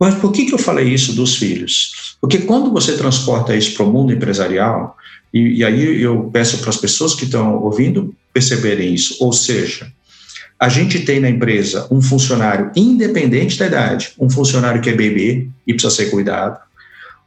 Mas 0.00 0.14
por 0.14 0.32
que, 0.32 0.46
que 0.46 0.54
eu 0.54 0.58
falei 0.58 0.88
isso 0.88 1.12
dos 1.12 1.36
filhos? 1.36 2.16
Porque 2.18 2.38
quando 2.38 2.72
você 2.72 2.96
transporta 2.96 3.54
isso 3.54 3.74
para 3.74 3.84
o 3.84 3.92
mundo 3.92 4.10
empresarial, 4.10 4.96
e, 5.34 5.58
e 5.58 5.64
aí 5.64 6.00
eu 6.00 6.30
peço 6.32 6.56
para 6.58 6.70
as 6.70 6.78
pessoas 6.78 7.14
que 7.14 7.24
estão 7.24 7.62
ouvindo 7.62 8.14
perceberem 8.32 8.94
isso, 8.94 9.16
ou 9.20 9.34
seja, 9.34 9.92
a 10.58 10.68
gente 10.70 11.00
tem 11.00 11.20
na 11.20 11.28
empresa 11.28 11.86
um 11.90 12.00
funcionário 12.00 12.70
independente 12.74 13.58
da 13.58 13.66
idade, 13.66 14.12
um 14.18 14.30
funcionário 14.30 14.80
que 14.80 14.88
é 14.88 14.94
bebê 14.94 15.46
e 15.66 15.74
precisa 15.74 15.94
ser 15.94 16.06
cuidado, 16.10 16.58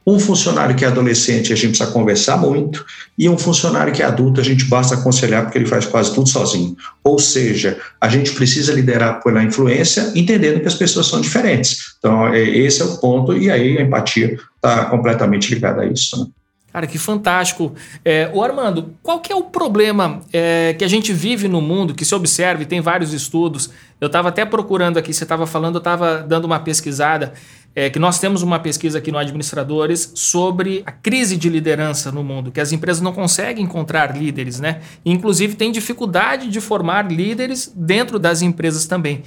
um 0.06 0.18
funcionário 0.18 0.74
que 0.74 0.84
é 0.84 0.88
adolescente, 0.88 1.52
a 1.52 1.56
gente 1.56 1.76
precisa 1.76 1.90
conversar 1.90 2.36
muito, 2.36 2.84
e 3.16 3.28
um 3.28 3.38
funcionário 3.38 3.92
que 3.92 4.02
é 4.02 4.06
adulto, 4.06 4.40
a 4.40 4.44
gente 4.44 4.64
basta 4.64 4.94
aconselhar 4.94 5.44
porque 5.44 5.58
ele 5.58 5.66
faz 5.66 5.86
quase 5.86 6.14
tudo 6.14 6.28
sozinho. 6.28 6.76
Ou 7.04 7.18
seja, 7.18 7.78
a 8.00 8.08
gente 8.08 8.32
precisa 8.32 8.72
liderar 8.72 9.22
pela 9.22 9.42
influência, 9.42 10.12
entendendo 10.14 10.60
que 10.60 10.68
as 10.68 10.74
pessoas 10.74 11.06
são 11.06 11.20
diferentes. 11.20 11.94
Então, 11.98 12.28
é, 12.28 12.42
esse 12.42 12.82
é 12.82 12.84
o 12.84 12.98
ponto, 12.98 13.36
e 13.36 13.50
aí 13.50 13.78
a 13.78 13.82
empatia 13.82 14.36
está 14.56 14.86
completamente 14.86 15.54
ligada 15.54 15.82
a 15.82 15.86
isso. 15.86 16.18
Né? 16.18 16.26
Cara, 16.72 16.86
que 16.86 16.96
fantástico. 16.96 17.74
É, 18.02 18.30
o 18.32 18.42
Armando, 18.42 18.94
qual 19.02 19.20
que 19.20 19.30
é 19.30 19.36
o 19.36 19.42
problema 19.42 20.20
é, 20.32 20.74
que 20.78 20.82
a 20.84 20.88
gente 20.88 21.12
vive 21.12 21.46
no 21.46 21.60
mundo, 21.60 21.94
que 21.94 22.04
se 22.04 22.14
observa, 22.14 22.62
e 22.62 22.66
tem 22.66 22.80
vários 22.80 23.12
estudos. 23.12 23.68
Eu 24.00 24.06
estava 24.06 24.30
até 24.30 24.44
procurando 24.46 24.96
aqui, 24.96 25.12
você 25.12 25.22
estava 25.22 25.46
falando, 25.46 25.74
eu 25.74 25.80
estava 25.80 26.24
dando 26.26 26.46
uma 26.46 26.58
pesquisada, 26.58 27.34
é, 27.74 27.88
que 27.88 27.98
nós 27.98 28.18
temos 28.18 28.42
uma 28.42 28.58
pesquisa 28.58 28.98
aqui 28.98 29.10
no 29.10 29.18
Administradores 29.18 30.12
sobre 30.14 30.82
a 30.84 30.92
crise 30.92 31.36
de 31.36 31.48
liderança 31.48 32.12
no 32.12 32.22
mundo, 32.22 32.52
que 32.52 32.60
as 32.60 32.72
empresas 32.72 33.00
não 33.00 33.12
conseguem 33.12 33.64
encontrar 33.64 34.16
líderes, 34.16 34.60
né? 34.60 34.80
inclusive 35.04 35.54
tem 35.54 35.72
dificuldade 35.72 36.48
de 36.48 36.60
formar 36.60 37.10
líderes 37.10 37.72
dentro 37.74 38.18
das 38.18 38.42
empresas 38.42 38.86
também. 38.86 39.22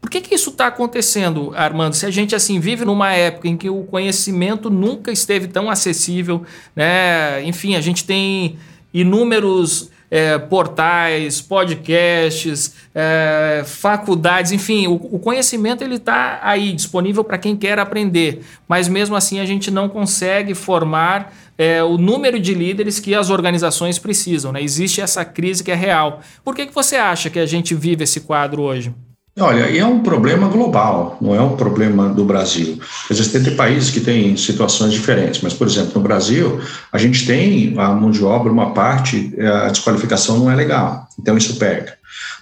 Por 0.00 0.10
que, 0.10 0.20
que 0.20 0.34
isso 0.34 0.50
está 0.50 0.66
acontecendo, 0.66 1.52
Armando? 1.56 1.94
Se 1.94 2.04
a 2.04 2.10
gente 2.10 2.34
assim 2.34 2.60
vive 2.60 2.84
numa 2.84 3.12
época 3.12 3.48
em 3.48 3.56
que 3.56 3.70
o 3.70 3.84
conhecimento 3.84 4.68
nunca 4.68 5.10
esteve 5.10 5.48
tão 5.48 5.70
acessível, 5.70 6.44
né? 6.76 7.42
Enfim, 7.42 7.74
a 7.74 7.80
gente 7.80 8.04
tem 8.04 8.58
inúmeros 8.92 9.90
é, 10.14 10.38
portais, 10.38 11.40
podcasts, 11.40 12.72
é, 12.94 13.64
faculdades, 13.66 14.52
enfim, 14.52 14.86
o, 14.86 14.94
o 14.94 15.18
conhecimento 15.18 15.82
ele 15.82 15.96
está 15.96 16.38
aí 16.40 16.72
disponível 16.72 17.24
para 17.24 17.36
quem 17.36 17.56
quer 17.56 17.80
aprender, 17.80 18.44
mas 18.68 18.86
mesmo 18.86 19.16
assim 19.16 19.40
a 19.40 19.44
gente 19.44 19.72
não 19.72 19.88
consegue 19.88 20.54
formar 20.54 21.34
é, 21.58 21.82
o 21.82 21.98
número 21.98 22.38
de 22.38 22.54
líderes 22.54 23.00
que 23.00 23.12
as 23.12 23.28
organizações 23.28 23.98
precisam. 23.98 24.52
Né? 24.52 24.62
Existe 24.62 25.00
essa 25.00 25.24
crise 25.24 25.64
que 25.64 25.72
é 25.72 25.74
real. 25.74 26.20
Por 26.44 26.54
que, 26.54 26.66
que 26.66 26.74
você 26.74 26.94
acha 26.94 27.28
que 27.28 27.40
a 27.40 27.46
gente 27.46 27.74
vive 27.74 28.04
esse 28.04 28.20
quadro 28.20 28.62
hoje? 28.62 28.94
Olha, 29.36 29.68
e 29.68 29.78
é 29.78 29.84
um 29.84 29.98
problema 29.98 30.46
global, 30.46 31.18
não 31.20 31.34
é 31.34 31.40
um 31.40 31.56
problema 31.56 32.08
do 32.08 32.24
Brasil. 32.24 32.78
Existem 33.10 33.42
tem 33.42 33.56
países 33.56 33.90
que 33.90 34.00
têm 34.00 34.36
situações 34.36 34.92
diferentes, 34.92 35.40
mas, 35.42 35.52
por 35.52 35.66
exemplo, 35.66 35.90
no 35.96 36.00
Brasil, 36.00 36.60
a 36.92 36.98
gente 36.98 37.26
tem 37.26 37.74
a 37.76 37.88
mão 37.88 38.12
de 38.12 38.22
obra, 38.22 38.52
uma 38.52 38.72
parte, 38.72 39.34
é, 39.36 39.44
a 39.44 39.68
desqualificação 39.70 40.38
não 40.38 40.48
é 40.48 40.54
legal, 40.54 41.08
então 41.18 41.36
isso 41.36 41.56
pega. 41.56 41.94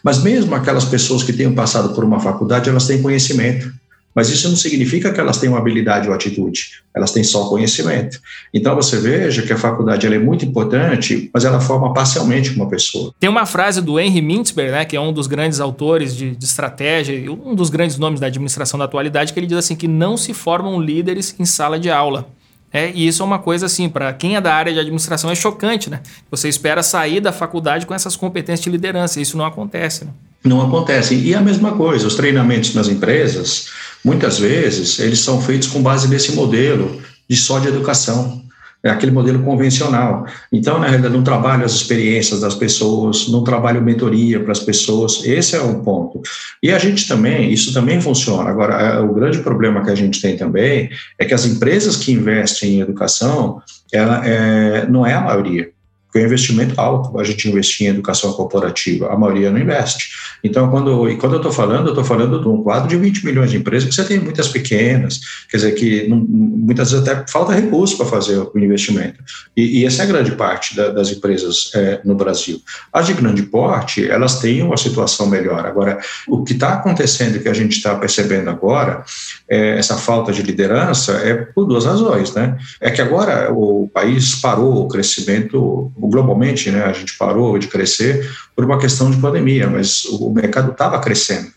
Mas 0.03 0.23
mesmo 0.23 0.55
aquelas 0.55 0.85
pessoas 0.85 1.23
que 1.23 1.33
tenham 1.33 1.55
passado 1.55 1.95
por 1.95 2.05
uma 2.05 2.21
faculdade, 2.21 2.69
elas 2.69 2.87
têm 2.87 3.01
conhecimento. 3.01 3.73
Mas 4.15 4.29
isso 4.29 4.49
não 4.49 4.57
significa 4.57 5.13
que 5.13 5.19
elas 5.19 5.39
têm 5.39 5.49
uma 5.49 5.59
habilidade 5.59 6.09
ou 6.09 6.15
atitude, 6.15 6.83
elas 6.95 7.13
têm 7.13 7.25
só 7.25 7.49
conhecimento. 7.49 8.21
Então 8.53 8.75
você 8.75 8.99
veja 8.99 9.43
que 9.43 9.53
a 9.53 9.57
faculdade 9.57 10.07
é 10.07 10.19
muito 10.19 10.45
importante, 10.45 11.31
mas 11.33 11.45
ela 11.45 11.61
forma 11.61 11.93
parcialmente 11.93 12.51
uma 12.51 12.69
pessoa. 12.69 13.15
Tem 13.19 13.31
uma 13.31 13.47
frase 13.47 13.81
do 13.81 13.99
Henry 13.99 14.21
Mintzberg, 14.21 14.73
né, 14.73 14.85
que 14.85 14.97
é 14.97 15.01
um 15.01 15.13
dos 15.13 15.27
grandes 15.27 15.61
autores 15.61 16.15
de, 16.15 16.37
de 16.37 16.45
estratégia 16.45 17.33
um 17.33 17.55
dos 17.55 17.71
grandes 17.71 17.99
nomes 17.99 18.21
da 18.21 18.27
administração 18.27 18.79
da 18.79 18.85
atualidade, 18.85 19.33
que 19.33 19.41
ele 19.41 19.47
diz 19.47 19.59
assim 19.59 19.75
que 19.75 19.89
não 19.89 20.17
se 20.17 20.35
formam 20.35 20.81
líderes 20.81 21.35
em 21.39 21.45
sala 21.45 21.79
de 21.79 21.91
aula. 21.91 22.29
É, 22.73 22.91
e 22.95 23.07
isso 23.07 23.23
é 23.23 23.27
uma 23.27 23.39
coisa 23.39 23.67
assim, 23.67 23.89
para 23.89 24.13
quem 24.15 24.37
é 24.37 24.41
da 24.41 24.55
área 24.55 24.73
de 24.73 24.79
administração 24.79 25.31
é 25.31 25.35
chocante, 25.35 25.91
né? 25.91 26.01
Você 26.31 26.49
espera 26.49 26.83
sair 26.83 27.21
da 27.21 27.31
faculdade 27.31 27.85
com 27.85 27.93
essas 27.93 28.17
competências 28.17 28.65
de 28.65 28.71
liderança, 28.71 29.19
e 29.19 29.23
isso 29.23 29.37
não 29.37 29.45
acontece. 29.45 30.07
Né? 30.07 30.11
Não 30.45 30.61
acontece. 30.61 31.15
E 31.15 31.35
a 31.35 31.41
mesma 31.41 31.73
coisa, 31.73 32.07
os 32.07 32.15
treinamentos 32.15 32.75
nas 32.75 32.89
empresas, 32.89 33.67
muitas 34.05 34.39
vezes, 34.39 34.99
eles 34.99 35.21
são 35.21 35.41
feitos 35.41 35.69
com 35.69 35.83
base 35.83 36.09
nesse 36.09 36.33
modelo 36.33 37.01
de 37.29 37.37
só 37.37 37.59
de 37.59 37.69
educação 37.69 38.43
é 38.85 38.91
aquele 38.91 39.13
modelo 39.13 39.43
convencional. 39.43 40.27
Então, 40.51 40.79
na 40.79 40.89
realidade, 40.89 41.15
não 41.15 41.23
trabalho 41.23 41.65
as 41.65 41.73
experiências 41.73 42.41
das 42.41 42.55
pessoas, 42.55 43.29
não 43.29 43.45
trabalho 43.45 43.81
mentoria 43.81 44.41
para 44.41 44.51
as 44.51 44.59
pessoas, 44.59 45.25
esse 45.25 45.55
é 45.55 45.63
um 45.63 45.83
ponto. 45.85 46.21
E 46.63 46.73
a 46.73 46.79
gente 46.79 47.07
também, 47.07 47.53
isso 47.53 47.73
também 47.73 48.01
funciona. 48.01 48.51
Agora, 48.51 48.75
é, 48.75 49.01
o 49.01 49.15
grande 49.15 49.39
problema 49.39 49.85
que 49.85 49.91
a 49.91 49.95
gente 49.95 50.21
tem 50.21 50.37
também 50.37 50.91
é 51.19 51.25
que 51.25 51.33
as 51.33 51.47
empresas 51.47 51.97
que 51.97 52.13
investem 52.13 52.75
em 52.75 52.81
educação, 52.81 53.63
ela 53.93 54.27
é, 54.27 54.87
não 54.89 55.07
é 55.07 55.15
a 55.15 55.21
maioria 55.21 55.71
porque 56.13 56.19
é 56.19 56.23
um 56.23 56.27
investimento 56.27 56.79
alto 56.79 57.19
a 57.19 57.25
gente 57.25 57.49
investir 57.49 57.87
em 57.87 57.91
educação 57.91 58.35
corporativa, 58.35 59.11
a 59.11 59.17
maioria 59.17 59.51
não 59.51 59.59
investe. 59.59 60.11
Então, 60.45 60.71
quando, 60.71 61.09
e 61.09 61.17
quando 61.17 61.33
eu 61.33 61.37
estou 61.39 61.51
falando, 61.51 61.87
eu 61.87 61.93
estou 61.93 62.05
falando 62.05 62.39
de 62.39 62.47
um 62.47 62.63
quadro 62.63 62.87
de 62.87 62.97
20 62.97 63.25
milhões 63.25 63.51
de 63.51 63.57
empresas, 63.57 63.89
que 63.89 63.95
você 63.95 64.05
tem 64.05 64.19
muitas 64.19 64.49
pequenas, 64.49 65.21
quer 65.49 65.57
dizer, 65.57 65.73
que 65.73 66.07
não, 66.09 66.19
muitas 66.19 66.91
vezes 66.91 67.09
até 67.09 67.25
falta 67.33 67.55
recurso 67.55 67.97
para 67.97 68.05
fazer 68.05 68.39
o 68.39 68.59
investimento. 68.59 69.25
E, 69.57 69.81
e, 69.81 69.87
essa 69.87 70.03
é 70.03 70.05
a 70.05 70.09
grande 70.09 70.33
parte 70.33 70.77
da, 70.77 70.91
das 70.91 71.11
empresas 71.11 71.71
é, 71.75 72.01
no 72.05 72.15
Brasil. 72.15 72.61
As 72.93 73.07
de 73.07 73.15
grande 73.15 73.45
porte, 73.45 74.07
elas 74.07 74.39
têm 74.39 74.63
uma 74.63 74.77
situação 74.77 75.27
melhor. 75.27 75.65
Agora, 75.65 75.99
o 76.29 76.45
que 76.45 76.53
está 76.53 76.75
acontecendo, 76.75 77.41
que 77.41 77.49
a 77.49 77.55
gente 77.55 77.73
está 77.73 77.95
percebendo 77.95 78.51
agora, 78.51 79.03
é, 79.53 79.77
essa 79.77 79.99
falta 79.99 80.33
de 80.33 80.43
liderança 80.43 81.13
é 81.13 81.35
por 81.35 81.67
duas 81.67 81.85
razões, 81.85 82.33
né? 82.33 82.57
É 82.81 82.91
que 82.91 83.03
agora 83.03 83.53
o 83.53 83.87
país 83.93 84.37
parou 84.37 84.87
o 84.87 84.89
crescimento 84.89 85.93
globalmente, 85.95 86.71
né, 86.71 86.83
a 86.85 86.93
gente 86.95 87.19
parou 87.19 87.59
de 87.59 87.69
crescer 87.69 88.31
por 88.57 88.65
uma 88.65 88.79
questão 88.79 89.11
de 89.11 89.19
pandemia, 89.19 89.69
mas 89.69 90.07
o 90.07 90.31
mercado 90.31 90.73
estava 90.73 90.99
crescendo. 91.01 91.49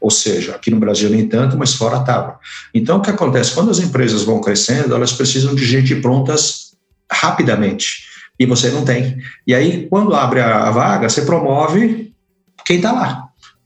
Ou 0.00 0.12
seja, 0.12 0.54
aqui 0.54 0.70
no 0.70 0.78
Brasil 0.78 1.10
nem 1.10 1.26
tanto, 1.26 1.58
mas 1.58 1.74
fora 1.74 1.96
estava. 1.96 2.38
Então, 2.72 2.98
o 2.98 3.02
que 3.02 3.10
acontece? 3.10 3.52
Quando 3.52 3.72
as 3.72 3.80
empresas 3.80 4.22
vão 4.22 4.40
crescendo, 4.40 4.94
elas 4.94 5.12
precisam 5.12 5.52
de 5.52 5.66
gente 5.66 5.96
prontas 5.96 6.76
rapidamente. 7.10 8.04
E 8.38 8.46
você 8.46 8.70
não 8.70 8.84
tem. 8.84 9.18
E 9.44 9.52
aí, 9.56 9.88
quando 9.90 10.14
abre 10.14 10.40
a 10.40 10.70
vaga, 10.70 11.08
você 11.08 11.22
promove 11.22 12.12
quem 12.64 12.76
está 12.76 12.92
lá 12.92 13.19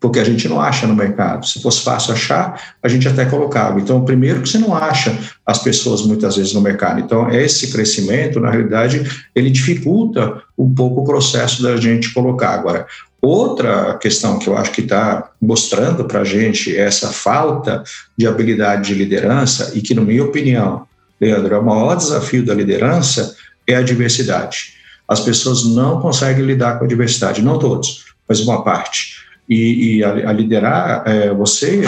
porque 0.04 0.20
a 0.20 0.24
gente 0.24 0.46
não 0.50 0.60
acha 0.60 0.86
no 0.86 0.94
mercado. 0.94 1.46
Se 1.46 1.62
fosse 1.62 1.80
fácil 1.80 2.12
achar, 2.12 2.74
a 2.82 2.88
gente 2.88 3.08
até 3.08 3.24
colocava. 3.24 3.80
Então, 3.80 4.04
primeiro 4.04 4.42
que 4.42 4.48
você 4.50 4.58
não 4.58 4.76
acha 4.76 5.18
as 5.46 5.58
pessoas 5.60 6.02
muitas 6.02 6.36
vezes 6.36 6.52
no 6.52 6.60
mercado. 6.60 7.00
Então, 7.00 7.30
esse 7.30 7.72
crescimento, 7.72 8.38
na 8.38 8.50
realidade, 8.50 9.02
ele 9.34 9.48
dificulta 9.48 10.42
um 10.58 10.74
pouco 10.74 11.00
o 11.00 11.04
processo 11.04 11.62
da 11.62 11.78
gente 11.78 12.12
colocar. 12.12 12.50
Agora, 12.50 12.86
outra 13.18 13.94
questão 13.94 14.38
que 14.38 14.46
eu 14.46 14.58
acho 14.58 14.72
que 14.72 14.82
está 14.82 15.30
mostrando 15.40 16.04
para 16.04 16.20
a 16.20 16.24
gente 16.24 16.76
essa 16.76 17.08
falta 17.08 17.82
de 18.14 18.26
habilidade 18.26 18.88
de 18.88 18.94
liderança 18.94 19.72
e 19.74 19.80
que, 19.80 19.94
na 19.94 20.02
minha 20.02 20.22
opinião, 20.22 20.86
Leandro, 21.18 21.54
é 21.54 21.58
o 21.58 21.64
maior 21.64 21.96
desafio 21.96 22.44
da 22.44 22.52
liderança 22.52 23.34
é 23.66 23.74
a 23.74 23.82
diversidade. 23.82 24.74
As 25.08 25.20
pessoas 25.20 25.64
não 25.64 25.98
conseguem 25.98 26.44
lidar 26.44 26.78
com 26.78 26.84
a 26.84 26.88
diversidade, 26.88 27.40
não 27.40 27.58
todos, 27.58 28.04
mas 28.28 28.40
uma 28.40 28.62
parte 28.62 29.23
e, 29.48 29.96
e 29.96 30.04
a, 30.04 30.30
a, 30.30 30.32
liderar, 30.32 31.02
é, 31.06 31.32
você, 31.32 31.82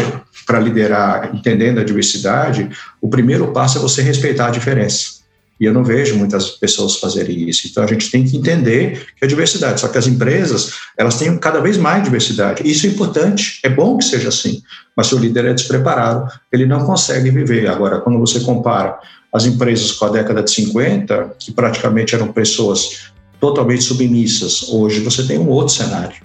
para 0.47 0.61
liderar 0.61 1.35
entendendo 1.35 1.81
a 1.81 1.85
diversidade, 1.85 2.69
o 3.01 3.09
primeiro 3.09 3.53
passo 3.53 3.79
é 3.79 3.81
você 3.81 4.03
respeitar 4.03 4.49
a 4.49 4.51
diferença. 4.51 5.17
E 5.59 5.65
eu 5.65 5.73
não 5.73 5.83
vejo 5.83 6.17
muitas 6.17 6.51
pessoas 6.51 6.97
fazerem 6.97 7.49
isso. 7.49 7.67
Então 7.67 7.83
a 7.83 7.87
gente 7.87 8.11
tem 8.11 8.25
que 8.25 8.37
entender 8.37 9.07
que 9.17 9.25
a 9.25 9.29
diversidade. 9.29 9.81
Só 9.81 9.89
que 9.89 9.97
as 9.97 10.07
empresas 10.07 10.73
elas 10.99 11.17
têm 11.17 11.35
cada 11.39 11.61
vez 11.61 11.79
mais 11.79 12.05
diversidade. 12.05 12.63
Isso 12.69 12.87
é 12.87 12.91
importante, 12.91 13.59
é 13.63 13.69
bom 13.69 13.97
que 13.97 14.05
seja 14.05 14.29
assim. 14.29 14.61
Mas 14.95 15.07
se 15.07 15.15
o 15.15 15.19
líder 15.19 15.47
é 15.47 15.55
despreparado, 15.55 16.31
ele 16.53 16.67
não 16.67 16.85
consegue 16.85 17.31
viver. 17.31 17.69
Agora, 17.69 18.01
quando 18.01 18.19
você 18.19 18.41
compara 18.41 18.99
as 19.33 19.47
empresas 19.47 19.93
com 19.93 20.05
a 20.05 20.11
década 20.11 20.43
de 20.43 20.51
50, 20.51 21.37
que 21.39 21.53
praticamente 21.53 22.15
eram 22.15 22.33
pessoas 22.33 23.11
totalmente 23.41 23.83
submissas, 23.83 24.69
hoje 24.69 25.01
você 25.01 25.23
tem 25.27 25.39
um 25.39 25.49
outro 25.49 25.75
cenário. 25.75 26.17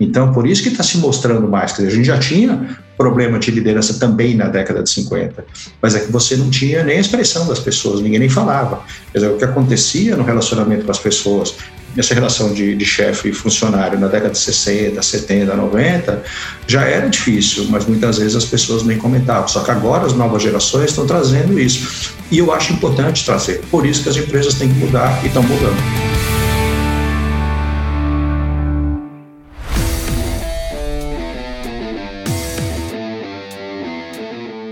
Então, 0.00 0.32
por 0.32 0.46
isso 0.46 0.62
que 0.62 0.70
está 0.70 0.82
se 0.82 0.96
mostrando 0.96 1.46
mais. 1.46 1.74
Dizer, 1.74 1.88
a 1.88 1.90
gente 1.90 2.06
já 2.06 2.18
tinha 2.18 2.78
problema 2.96 3.38
de 3.38 3.50
liderança 3.50 3.94
também 3.94 4.34
na 4.34 4.48
década 4.48 4.82
de 4.82 4.90
50, 4.90 5.44
mas 5.80 5.94
é 5.94 6.00
que 6.00 6.10
você 6.10 6.36
não 6.36 6.50
tinha 6.50 6.82
nem 6.82 6.96
a 6.96 7.00
expressão 7.00 7.46
das 7.46 7.58
pessoas, 7.58 8.00
ninguém 8.00 8.18
nem 8.18 8.28
falava. 8.28 8.82
Dizer, 9.14 9.28
o 9.28 9.36
que 9.36 9.44
acontecia 9.44 10.16
no 10.16 10.24
relacionamento 10.24 10.84
com 10.84 10.90
as 10.90 10.98
pessoas, 10.98 11.54
essa 11.96 12.14
relação 12.14 12.52
de, 12.52 12.74
de 12.74 12.84
chefe 12.84 13.30
e 13.30 13.32
funcionário 13.32 13.98
na 13.98 14.06
década 14.06 14.32
de 14.32 14.38
60, 14.38 15.00
70, 15.00 15.54
90, 15.54 16.22
já 16.66 16.82
era 16.82 17.08
difícil, 17.08 17.66
mas 17.68 17.86
muitas 17.86 18.18
vezes 18.18 18.36
as 18.36 18.44
pessoas 18.44 18.82
nem 18.82 18.96
comentavam. 18.96 19.48
Só 19.48 19.60
que 19.60 19.70
agora 19.70 20.06
as 20.06 20.12
novas 20.12 20.42
gerações 20.42 20.90
estão 20.90 21.06
trazendo 21.06 21.58
isso. 21.58 22.14
E 22.30 22.38
eu 22.38 22.52
acho 22.52 22.72
importante 22.72 23.24
trazer. 23.24 23.60
Por 23.70 23.86
isso 23.86 24.02
que 24.02 24.08
as 24.08 24.16
empresas 24.16 24.54
têm 24.54 24.68
que 24.68 24.78
mudar 24.78 25.20
e 25.24 25.26
estão 25.26 25.42
mudando. 25.42 26.29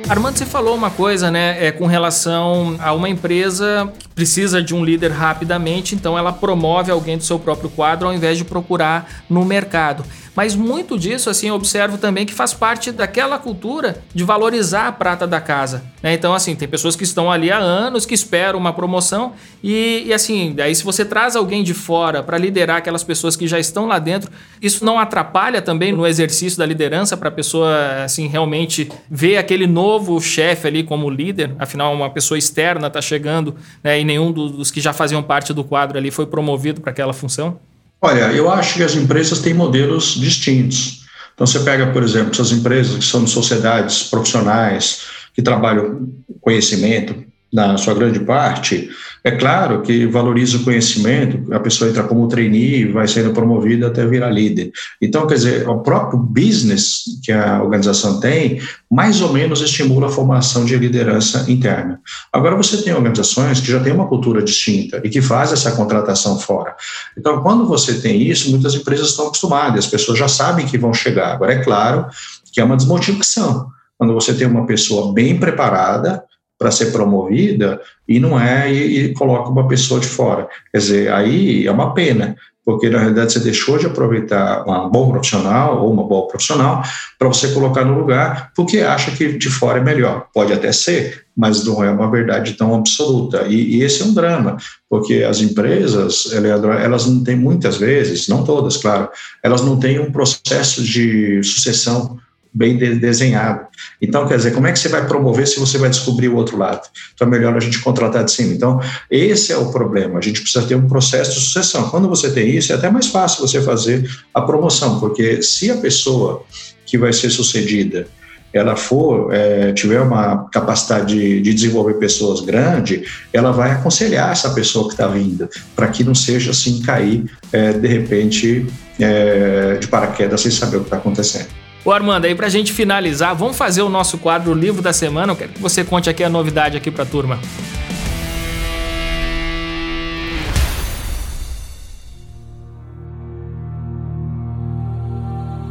Armando, 0.08 0.38
você 0.38 0.46
falou 0.46 0.74
uma 0.74 0.90
coisa, 0.90 1.30
né, 1.30 1.66
é, 1.66 1.70
com 1.70 1.84
relação 1.84 2.76
a 2.78 2.94
uma 2.94 3.10
empresa 3.10 3.92
que 3.98 4.08
precisa 4.08 4.62
de 4.62 4.74
um 4.74 4.82
líder 4.82 5.10
rapidamente, 5.10 5.94
então 5.94 6.16
ela 6.16 6.32
promove 6.32 6.90
alguém 6.90 7.18
do 7.18 7.24
seu 7.24 7.38
próprio 7.38 7.68
quadro 7.68 8.08
ao 8.08 8.14
invés 8.14 8.38
de 8.38 8.44
procurar 8.44 9.22
no 9.28 9.44
mercado. 9.44 10.02
Mas 10.38 10.54
muito 10.54 10.96
disso, 10.96 11.28
assim, 11.28 11.48
eu 11.48 11.56
observo 11.56 11.98
também 11.98 12.24
que 12.24 12.32
faz 12.32 12.54
parte 12.54 12.92
daquela 12.92 13.40
cultura 13.40 14.04
de 14.14 14.22
valorizar 14.22 14.86
a 14.86 14.92
prata 14.92 15.26
da 15.26 15.40
casa. 15.40 15.82
Né? 16.00 16.14
Então, 16.14 16.32
assim, 16.32 16.54
tem 16.54 16.68
pessoas 16.68 16.94
que 16.94 17.02
estão 17.02 17.28
ali 17.28 17.50
há 17.50 17.58
anos, 17.58 18.06
que 18.06 18.14
esperam 18.14 18.56
uma 18.56 18.72
promoção 18.72 19.32
e, 19.64 20.04
e 20.06 20.12
assim, 20.12 20.52
daí 20.54 20.72
se 20.76 20.84
você 20.84 21.04
traz 21.04 21.34
alguém 21.34 21.64
de 21.64 21.74
fora 21.74 22.22
para 22.22 22.38
liderar 22.38 22.76
aquelas 22.76 23.02
pessoas 23.02 23.34
que 23.34 23.48
já 23.48 23.58
estão 23.58 23.86
lá 23.86 23.98
dentro, 23.98 24.30
isso 24.62 24.84
não 24.84 25.00
atrapalha 25.00 25.60
também 25.60 25.90
no 25.90 26.06
exercício 26.06 26.56
da 26.56 26.64
liderança 26.64 27.16
para 27.16 27.30
a 27.30 27.32
pessoa, 27.32 28.04
assim, 28.04 28.28
realmente 28.28 28.88
ver 29.10 29.38
aquele 29.38 29.66
novo 29.66 30.20
chefe 30.20 30.68
ali 30.68 30.84
como 30.84 31.10
líder, 31.10 31.56
afinal, 31.58 31.92
uma 31.92 32.10
pessoa 32.10 32.38
externa 32.38 32.86
está 32.86 33.02
chegando 33.02 33.56
né, 33.82 33.98
e 33.98 34.04
nenhum 34.04 34.30
dos 34.30 34.70
que 34.70 34.80
já 34.80 34.92
faziam 34.92 35.20
parte 35.20 35.52
do 35.52 35.64
quadro 35.64 35.98
ali 35.98 36.12
foi 36.12 36.26
promovido 36.26 36.80
para 36.80 36.92
aquela 36.92 37.12
função? 37.12 37.58
Olha, 38.00 38.32
eu 38.32 38.50
acho 38.50 38.74
que 38.74 38.82
as 38.82 38.94
empresas 38.94 39.40
têm 39.40 39.54
modelos 39.54 40.14
distintos. 40.14 41.04
Então, 41.34 41.46
você 41.46 41.60
pega, 41.60 41.92
por 41.92 42.02
exemplo, 42.02 42.30
essas 42.32 42.52
empresas 42.52 42.96
que 42.96 43.04
são 43.04 43.24
de 43.24 43.30
sociedades 43.30 44.04
profissionais, 44.04 45.02
que 45.34 45.42
trabalham 45.42 46.08
conhecimento, 46.40 47.27
na 47.52 47.76
sua 47.78 47.94
grande 47.94 48.20
parte, 48.20 48.90
é 49.24 49.32
claro 49.32 49.82
que 49.82 50.06
valoriza 50.06 50.58
o 50.58 50.64
conhecimento, 50.64 51.52
a 51.52 51.58
pessoa 51.58 51.90
entra 51.90 52.02
como 52.02 52.28
trainee 52.28 52.90
vai 52.92 53.08
sendo 53.08 53.32
promovida 53.32 53.88
até 53.88 54.06
virar 54.06 54.30
líder. 54.30 54.70
Então, 55.00 55.26
quer 55.26 55.34
dizer, 55.34 55.68
o 55.68 55.80
próprio 55.80 56.18
business 56.18 57.04
que 57.22 57.32
a 57.32 57.62
organização 57.62 58.20
tem, 58.20 58.60
mais 58.90 59.20
ou 59.20 59.32
menos 59.32 59.60
estimula 59.60 60.06
a 60.06 60.10
formação 60.10 60.64
de 60.64 60.76
liderança 60.76 61.50
interna. 61.50 62.00
Agora, 62.32 62.56
você 62.56 62.82
tem 62.82 62.94
organizações 62.94 63.60
que 63.60 63.70
já 63.70 63.80
têm 63.80 63.92
uma 63.92 64.06
cultura 64.06 64.42
distinta 64.42 65.00
e 65.02 65.08
que 65.08 65.20
fazem 65.20 65.54
essa 65.54 65.72
contratação 65.72 66.38
fora. 66.38 66.74
Então, 67.16 67.42
quando 67.42 67.66
você 67.66 67.94
tem 67.94 68.22
isso, 68.22 68.50
muitas 68.50 68.74
empresas 68.74 69.10
estão 69.10 69.26
acostumadas, 69.26 69.84
as 69.84 69.90
pessoas 69.90 70.18
já 70.18 70.28
sabem 70.28 70.66
que 70.66 70.78
vão 70.78 70.94
chegar. 70.94 71.32
Agora, 71.32 71.54
é 71.54 71.62
claro 71.62 72.06
que 72.52 72.60
é 72.60 72.64
uma 72.64 72.76
desmotivação. 72.76 73.68
Quando 73.96 74.14
você 74.14 74.32
tem 74.32 74.46
uma 74.46 74.64
pessoa 74.64 75.12
bem 75.12 75.38
preparada, 75.38 76.22
para 76.58 76.70
ser 76.70 76.86
promovida 76.86 77.80
e 78.06 78.18
não 78.18 78.38
é 78.38 78.70
e, 78.72 79.04
e, 79.04 79.14
coloca 79.14 79.50
uma 79.50 79.68
pessoa 79.68 80.00
de 80.00 80.08
fora. 80.08 80.48
Quer 80.72 80.78
dizer, 80.78 81.12
aí 81.12 81.66
é 81.66 81.70
uma 81.70 81.94
pena, 81.94 82.36
porque 82.64 82.90
na 82.90 82.98
realidade 82.98 83.32
você 83.32 83.40
deixou 83.40 83.78
de 83.78 83.86
aproveitar 83.86 84.62
um 84.68 84.90
bom 84.90 85.10
profissional 85.10 85.82
ou 85.82 85.92
uma 85.92 86.02
boa 86.02 86.26
profissional 86.26 86.82
para 87.18 87.28
você 87.28 87.48
colocar 87.52 87.84
no 87.84 87.98
lugar 87.98 88.50
porque 88.54 88.80
acha 88.80 89.10
que 89.12 89.38
de 89.38 89.48
fora 89.48 89.78
é 89.78 89.82
melhor. 89.82 90.26
Pode 90.34 90.52
até 90.52 90.72
ser, 90.72 91.24
mas 91.36 91.64
não 91.64 91.82
é 91.82 91.90
uma 91.90 92.10
verdade 92.10 92.54
tão 92.54 92.74
absoluta. 92.74 93.44
E, 93.48 93.76
e 93.76 93.82
esse 93.82 94.02
é 94.02 94.04
um 94.04 94.12
drama, 94.12 94.56
porque 94.90 95.22
as 95.22 95.40
empresas, 95.40 96.30
elas 96.32 97.06
não 97.06 97.22
têm 97.22 97.36
muitas 97.36 97.76
vezes, 97.76 98.28
não 98.28 98.44
todas, 98.44 98.76
claro, 98.76 99.08
elas 99.42 99.62
não 99.62 99.78
têm 99.78 100.00
um 100.00 100.10
processo 100.10 100.82
de 100.82 101.42
sucessão 101.42 102.18
bem 102.52 102.76
de, 102.76 102.94
desenhado. 102.96 103.66
Então, 104.00 104.26
quer 104.26 104.36
dizer, 104.36 104.52
como 104.52 104.66
é 104.66 104.72
que 104.72 104.78
você 104.78 104.88
vai 104.88 105.06
promover 105.06 105.46
se 105.46 105.58
você 105.58 105.78
vai 105.78 105.90
descobrir 105.90 106.28
o 106.28 106.36
outro 106.36 106.56
lado? 106.56 106.82
Então, 107.14 107.26
é 107.26 107.30
melhor 107.30 107.56
a 107.56 107.60
gente 107.60 107.80
contratar 107.80 108.24
de 108.24 108.32
cima. 108.32 108.52
Então, 108.52 108.80
esse 109.10 109.52
é 109.52 109.56
o 109.56 109.70
problema. 109.70 110.18
A 110.18 110.22
gente 110.22 110.40
precisa 110.40 110.66
ter 110.66 110.74
um 110.74 110.88
processo 110.88 111.34
de 111.34 111.40
sucessão. 111.40 111.88
Quando 111.90 112.08
você 112.08 112.30
tem 112.30 112.48
isso, 112.48 112.72
é 112.72 112.76
até 112.76 112.90
mais 112.90 113.08
fácil 113.08 113.46
você 113.46 113.60
fazer 113.60 114.08
a 114.34 114.40
promoção, 114.40 114.98
porque 115.00 115.42
se 115.42 115.70
a 115.70 115.76
pessoa 115.76 116.44
que 116.84 116.96
vai 116.96 117.12
ser 117.12 117.30
sucedida 117.30 118.06
ela 118.52 118.76
for 118.76 119.32
é, 119.32 119.72
tiver 119.72 120.00
uma 120.00 120.48
capacidade 120.48 121.14
de, 121.14 121.42
de, 121.42 121.54
desenvolver 121.54 121.94
pessoas 121.94 122.40
grande, 122.40 123.04
ela 123.32 123.52
vai 123.52 123.72
aconselhar 123.72 124.32
essa 124.32 124.50
pessoa 124.50 124.86
que 124.86 124.94
está 124.94 125.06
vindo 125.06 125.48
para 125.76 125.88
que 125.88 126.02
não 126.02 126.14
seja 126.14 126.50
assim 126.50 126.80
cair 126.80 127.30
é, 127.52 127.72
de 127.72 127.86
repente 127.86 128.66
é, 128.98 129.76
de 129.76 129.86
paraquedas 129.86 130.40
sem 130.40 130.50
saber 130.50 130.78
o 130.78 130.80
que 130.80 130.86
está 130.86 130.96
acontecendo. 130.96 131.48
Ô 131.88 131.92
Armando, 131.92 132.26
aí 132.26 132.34
pra 132.34 132.50
gente 132.50 132.70
finalizar, 132.70 133.34
vamos 133.34 133.56
fazer 133.56 133.80
o 133.80 133.88
nosso 133.88 134.18
quadro 134.18 134.52
Livro 134.52 134.82
da 134.82 134.92
Semana. 134.92 135.32
Eu 135.32 135.36
quero 135.36 135.52
que 135.52 135.58
você 135.58 135.82
conte 135.82 136.10
aqui 136.10 136.22
a 136.22 136.28
novidade 136.28 136.76
aqui 136.76 136.90
pra 136.90 137.06
turma. 137.06 137.38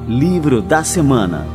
Livro 0.08 0.60
da 0.60 0.84
Semana 0.84 1.46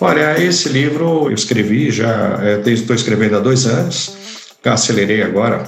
Olha, 0.00 0.42
esse 0.42 0.70
livro 0.70 1.26
eu 1.26 1.32
escrevi 1.32 1.90
já, 1.90 2.38
é, 2.42 2.70
estou 2.70 2.96
escrevendo 2.96 3.36
há 3.36 3.40
dois 3.40 3.66
anos, 3.66 4.16
acelerei 4.64 5.22
agora 5.22 5.62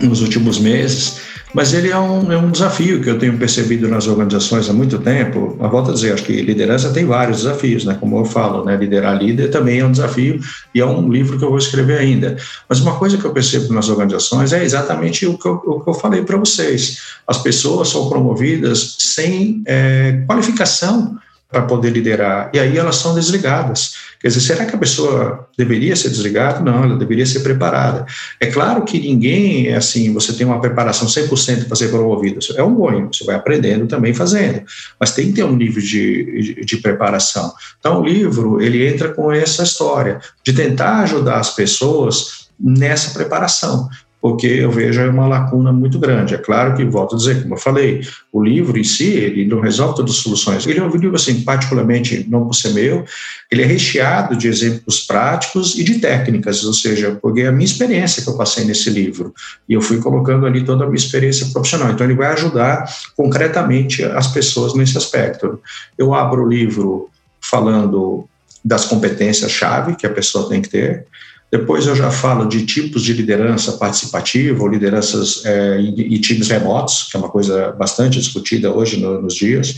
nos 0.00 0.22
últimos 0.22 0.58
meses. 0.58 1.29
Mas 1.52 1.72
ele 1.72 1.90
é 1.90 1.98
um, 1.98 2.32
é 2.32 2.36
um 2.36 2.50
desafio 2.50 3.00
que 3.00 3.10
eu 3.10 3.18
tenho 3.18 3.36
percebido 3.36 3.88
nas 3.88 4.06
organizações 4.06 4.68
há 4.68 4.72
muito 4.72 4.98
tempo. 4.98 5.56
A 5.60 5.68
volta 5.68 5.90
a 5.90 5.94
dizer, 5.94 6.12
acho 6.12 6.24
que 6.24 6.40
liderança 6.42 6.92
tem 6.92 7.04
vários 7.04 7.38
desafios, 7.38 7.84
né? 7.84 7.96
Como 7.98 8.18
eu 8.18 8.24
falo, 8.24 8.64
né? 8.64 8.76
Liderar 8.76 9.16
líder 9.16 9.48
também 9.48 9.80
é 9.80 9.84
um 9.84 9.90
desafio 9.90 10.40
e 10.74 10.80
é 10.80 10.86
um 10.86 11.10
livro 11.10 11.38
que 11.38 11.44
eu 11.44 11.48
vou 11.48 11.58
escrever 11.58 11.98
ainda. 11.98 12.36
Mas 12.68 12.80
uma 12.80 12.96
coisa 12.96 13.18
que 13.18 13.24
eu 13.24 13.32
percebo 13.32 13.72
nas 13.72 13.88
organizações 13.88 14.52
é 14.52 14.62
exatamente 14.62 15.26
o 15.26 15.36
que 15.36 15.46
eu, 15.46 15.60
o 15.64 15.80
que 15.80 15.90
eu 15.90 15.94
falei 15.94 16.22
para 16.22 16.36
vocês. 16.36 17.00
As 17.26 17.38
pessoas 17.38 17.88
são 17.88 18.08
promovidas 18.08 18.96
sem 18.98 19.62
é, 19.66 20.22
qualificação 20.26 21.18
para 21.50 21.62
poder 21.62 21.90
liderar. 21.90 22.50
E 22.54 22.58
aí 22.60 22.78
elas 22.78 22.96
são 22.96 23.14
desligadas. 23.14 23.94
Quer 24.20 24.28
dizer, 24.28 24.40
será 24.40 24.66
que 24.66 24.74
a 24.74 24.78
pessoa 24.78 25.48
deveria 25.56 25.96
ser 25.96 26.10
desligada? 26.10 26.60
Não, 26.60 26.84
ela 26.84 26.96
deveria 26.96 27.26
ser 27.26 27.40
preparada. 27.40 28.06
É 28.38 28.46
claro 28.46 28.84
que 28.84 29.00
ninguém 29.00 29.68
é 29.68 29.76
assim, 29.76 30.12
você 30.12 30.32
tem 30.32 30.46
uma 30.46 30.60
preparação 30.60 31.08
100% 31.08 31.66
para 31.66 31.76
ser 31.76 31.88
promovido. 31.88 32.38
É 32.54 32.62
um 32.62 32.74
ganho, 32.74 33.08
você 33.12 33.24
vai 33.24 33.34
aprendendo 33.34 33.86
também 33.86 34.14
fazendo. 34.14 34.62
Mas 34.98 35.12
tem 35.12 35.28
que 35.28 35.32
ter 35.34 35.44
um 35.44 35.56
nível 35.56 35.82
de, 35.82 36.42
de, 36.54 36.64
de 36.64 36.76
preparação. 36.76 37.52
Então, 37.78 38.00
o 38.00 38.04
livro, 38.04 38.60
ele 38.60 38.86
entra 38.86 39.08
com 39.08 39.32
essa 39.32 39.62
história 39.62 40.20
de 40.44 40.52
tentar 40.52 41.00
ajudar 41.00 41.40
as 41.40 41.50
pessoas 41.50 42.50
nessa 42.58 43.12
preparação 43.12 43.88
porque 44.20 44.46
eu 44.46 44.70
vejo 44.70 45.02
uma 45.08 45.26
lacuna 45.26 45.72
muito 45.72 45.98
grande. 45.98 46.34
É 46.34 46.38
claro 46.38 46.74
que, 46.74 46.84
volto 46.84 47.14
a 47.14 47.18
dizer, 47.18 47.42
como 47.42 47.54
eu 47.54 47.58
falei, 47.58 48.02
o 48.30 48.42
livro 48.42 48.78
em 48.78 48.84
si, 48.84 49.08
ele 49.08 49.46
não 49.46 49.60
resolve 49.60 49.96
todas 49.96 50.12
as 50.12 50.18
soluções. 50.18 50.66
Ele 50.66 50.78
é 50.78 50.82
um 50.82 50.90
livro, 50.90 51.16
assim, 51.16 51.40
particularmente, 51.40 52.26
não 52.28 52.44
por 52.44 52.54
ser 52.54 52.74
meu, 52.74 53.04
ele 53.50 53.62
é 53.62 53.66
recheado 53.66 54.36
de 54.36 54.46
exemplos 54.46 55.00
práticos 55.00 55.78
e 55.78 55.82
de 55.82 55.98
técnicas, 56.00 56.62
ou 56.64 56.74
seja, 56.74 57.18
porque 57.20 57.40
é 57.40 57.48
a 57.48 57.52
minha 57.52 57.64
experiência 57.64 58.22
que 58.22 58.28
eu 58.28 58.36
passei 58.36 58.64
nesse 58.64 58.90
livro, 58.90 59.32
e 59.68 59.72
eu 59.72 59.80
fui 59.80 59.98
colocando 59.98 60.44
ali 60.44 60.64
toda 60.64 60.84
a 60.84 60.86
minha 60.86 60.98
experiência 60.98 61.46
profissional. 61.46 61.90
Então, 61.90 62.06
ele 62.06 62.14
vai 62.14 62.32
ajudar 62.32 62.84
concretamente 63.16 64.04
as 64.04 64.26
pessoas 64.26 64.74
nesse 64.74 64.98
aspecto. 64.98 65.58
Eu 65.96 66.12
abro 66.12 66.44
o 66.44 66.48
livro 66.48 67.08
falando 67.40 68.28
das 68.62 68.84
competências-chave 68.84 69.96
que 69.96 70.06
a 70.06 70.10
pessoa 70.10 70.46
tem 70.46 70.60
que 70.60 70.68
ter, 70.68 71.06
depois 71.50 71.86
eu 71.86 71.96
já 71.96 72.10
falo 72.10 72.46
de 72.46 72.64
tipos 72.64 73.02
de 73.02 73.12
liderança 73.12 73.72
participativa 73.72 74.62
ou 74.62 74.68
lideranças 74.68 75.44
é, 75.44 75.80
e, 75.80 76.18
times 76.20 76.48
remotos, 76.48 77.08
que 77.10 77.16
é 77.16 77.20
uma 77.20 77.28
coisa 77.28 77.72
bastante 77.72 78.18
discutida 78.18 78.72
hoje 78.72 79.00
no, 79.00 79.20
nos 79.20 79.34
dias. 79.34 79.74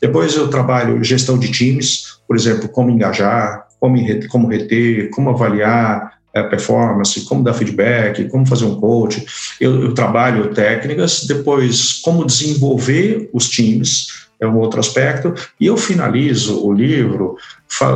Depois 0.00 0.34
eu 0.34 0.48
trabalho 0.48 1.02
gestão 1.04 1.38
de 1.38 1.48
times, 1.50 2.16
por 2.26 2.34
exemplo, 2.34 2.68
como 2.68 2.90
engajar, 2.90 3.68
como, 3.78 3.96
como 4.28 4.48
reter, 4.48 5.10
como 5.10 5.30
avaliar 5.30 6.12
a 6.34 6.42
performance, 6.44 7.20
como 7.26 7.44
dar 7.44 7.54
feedback, 7.54 8.28
como 8.28 8.44
fazer 8.44 8.64
um 8.64 8.80
coach. 8.80 9.24
Eu, 9.60 9.80
eu 9.80 9.94
trabalho 9.94 10.52
técnicas, 10.52 11.24
depois 11.24 11.92
como 11.94 12.26
desenvolver 12.26 13.30
os 13.32 13.48
times, 13.48 14.08
é 14.42 14.46
um 14.46 14.58
outro 14.58 14.80
aspecto, 14.80 15.32
e 15.60 15.66
eu 15.66 15.76
finalizo 15.76 16.66
o 16.66 16.72
livro 16.72 17.36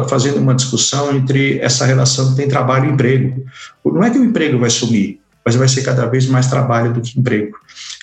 fazendo 0.09 0.39
uma 0.39 0.55
discussão 0.55 1.15
entre 1.15 1.59
essa 1.59 1.85
relação 1.85 2.31
que 2.31 2.37
tem 2.37 2.49
trabalho 2.49 2.89
e 2.89 2.93
emprego. 2.93 3.45
Não 3.85 4.05
é 4.05 4.11
que 4.11 4.19
o 4.19 4.25
emprego 4.25 4.57
vai 4.57 4.71
sumir, 4.71 5.19
mas 5.45 5.57
vai 5.57 5.67
ser 5.67 5.83
cada 5.83 6.07
vez 6.07 6.27
mais 6.27 6.47
trabalho 6.47 6.93
do 6.93 7.01
que 7.01 7.19
emprego. 7.19 7.57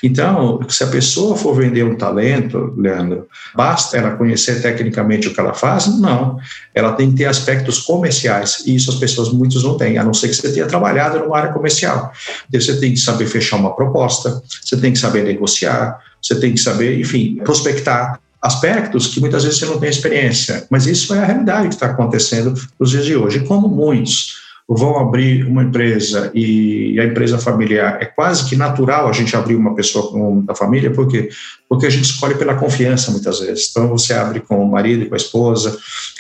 Então, 0.04 0.60
se 0.68 0.84
a 0.84 0.88
pessoa 0.88 1.38
for 1.38 1.56
vender 1.56 1.84
um 1.84 1.96
talento, 1.96 2.74
Leandro, 2.78 3.28
basta 3.56 3.98
ela 3.98 4.12
conhecer 4.12 4.62
tecnicamente 4.62 5.30
o 5.30 5.34
que 5.34 5.40
ela 5.40 5.54
faz? 5.54 5.88
Não. 6.00 6.38
Ela 6.76 6.92
tem 6.94 7.12
que 7.12 7.18
ter 7.18 7.26
aspectos 7.26 7.80
comerciais, 7.80 8.64
e 8.66 8.76
isso 8.76 8.92
as 8.92 8.98
pessoas 8.98 9.30
muitos 9.30 9.64
não 9.64 9.78
têm, 9.78 9.98
a 9.98 10.04
não 10.04 10.14
ser 10.14 10.28
que 10.28 10.36
você 10.36 10.52
tenha 10.52 10.66
trabalhado 10.68 11.20
numa 11.20 11.38
área 11.38 11.54
comercial. 11.54 12.12
Então, 12.50 12.60
você 12.60 12.78
tem 12.78 12.92
que 12.92 13.00
saber 13.00 13.26
fechar 13.26 13.56
uma 13.56 13.74
proposta, 13.74 14.42
você 14.62 14.76
tem 14.76 14.92
que 14.92 15.00
saber 15.00 15.24
negociar, 15.24 15.98
você 16.22 16.40
tem 16.40 16.54
que 16.54 16.60
saber, 16.60 17.00
enfim, 17.00 17.42
prospectar 17.44 18.20
aspectos 18.44 19.08
que 19.08 19.22
muitas 19.22 19.44
vezes 19.44 19.58
você 19.58 19.66
não 19.66 19.80
tem 19.80 19.90
experiência, 19.90 20.68
mas 20.70 20.86
isso 20.86 21.16
é 21.16 21.20
a 21.20 21.26
realidade 21.26 21.70
que 21.70 21.76
está 21.76 21.86
acontecendo 21.88 22.54
nos 22.78 22.90
dias 22.90 23.06
de 23.06 23.16
hoje. 23.16 23.38
E 23.38 23.48
como 23.48 23.70
muitos 23.70 24.44
vão 24.68 24.98
abrir 24.98 25.46
uma 25.46 25.64
empresa 25.64 26.30
e 26.34 27.00
a 27.00 27.06
empresa 27.06 27.38
familiar 27.38 28.02
é 28.02 28.06
quase 28.06 28.50
que 28.50 28.56
natural 28.56 29.08
a 29.08 29.14
gente 29.14 29.36
abrir 29.36 29.56
uma 29.56 29.76
pessoa 29.76 30.12
com, 30.12 30.42
da 30.42 30.56
família, 30.56 30.92
porque 30.92 31.30
porque 31.70 31.86
a 31.86 31.90
gente 31.90 32.06
escolhe 32.06 32.36
pela 32.36 32.56
confiança 32.56 33.12
muitas 33.12 33.40
vezes. 33.40 33.70
Então 33.72 33.88
você 33.88 34.14
abre 34.14 34.42
com 34.42 34.64
o 34.64 34.70
marido, 34.72 35.08
com 35.08 35.16
a 35.16 35.18
esposa, 35.18 35.78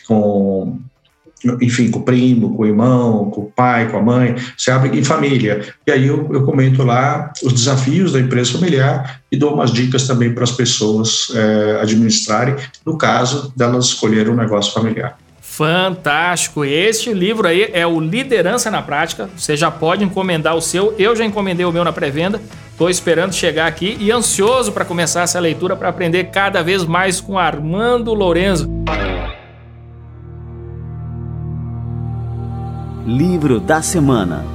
com 0.07 0.79
enfim, 1.61 1.89
com 1.91 1.99
o 1.99 2.03
primo, 2.03 2.55
com 2.55 2.63
o 2.63 2.65
irmão, 2.65 3.29
com 3.29 3.41
o 3.41 3.51
pai, 3.55 3.89
com 3.89 3.97
a 3.97 4.01
mãe, 4.01 4.35
você 4.57 4.71
abre 4.71 4.97
em 4.97 5.03
família. 5.03 5.73
E 5.85 5.91
aí 5.91 6.07
eu, 6.07 6.29
eu 6.31 6.43
comento 6.45 6.83
lá 6.83 7.31
os 7.43 7.53
desafios 7.53 8.13
da 8.13 8.19
empresa 8.19 8.53
familiar 8.53 9.21
e 9.31 9.37
dou 9.37 9.53
umas 9.53 9.71
dicas 9.71 10.07
também 10.07 10.33
para 10.33 10.43
as 10.43 10.51
pessoas 10.51 11.31
é, 11.35 11.79
administrarem, 11.81 12.55
no 12.85 12.97
caso 12.97 13.53
delas 13.55 13.85
escolherem 13.85 14.31
um 14.31 14.35
negócio 14.35 14.73
familiar. 14.73 15.17
Fantástico! 15.41 16.65
Este 16.65 17.13
livro 17.13 17.47
aí 17.47 17.69
é 17.73 17.85
o 17.85 17.99
Liderança 17.99 18.71
na 18.71 18.81
Prática. 18.81 19.29
Você 19.37 19.55
já 19.55 19.69
pode 19.69 20.03
encomendar 20.03 20.55
o 20.55 20.61
seu. 20.61 20.95
Eu 20.97 21.15
já 21.15 21.23
encomendei 21.23 21.63
o 21.63 21.71
meu 21.71 21.83
na 21.83 21.93
pré-venda. 21.93 22.41
Estou 22.71 22.89
esperando 22.89 23.33
chegar 23.33 23.67
aqui 23.67 23.95
e 23.99 24.11
ansioso 24.11 24.71
para 24.71 24.83
começar 24.83 25.21
essa 25.21 25.39
leitura 25.39 25.75
para 25.75 25.89
aprender 25.89 26.31
cada 26.31 26.63
vez 26.63 26.83
mais 26.83 27.21
com 27.21 27.37
Armando 27.37 28.15
Lourenço. 28.15 28.67
Livro 33.05 33.59
da 33.59 33.81
Semana. 33.81 34.45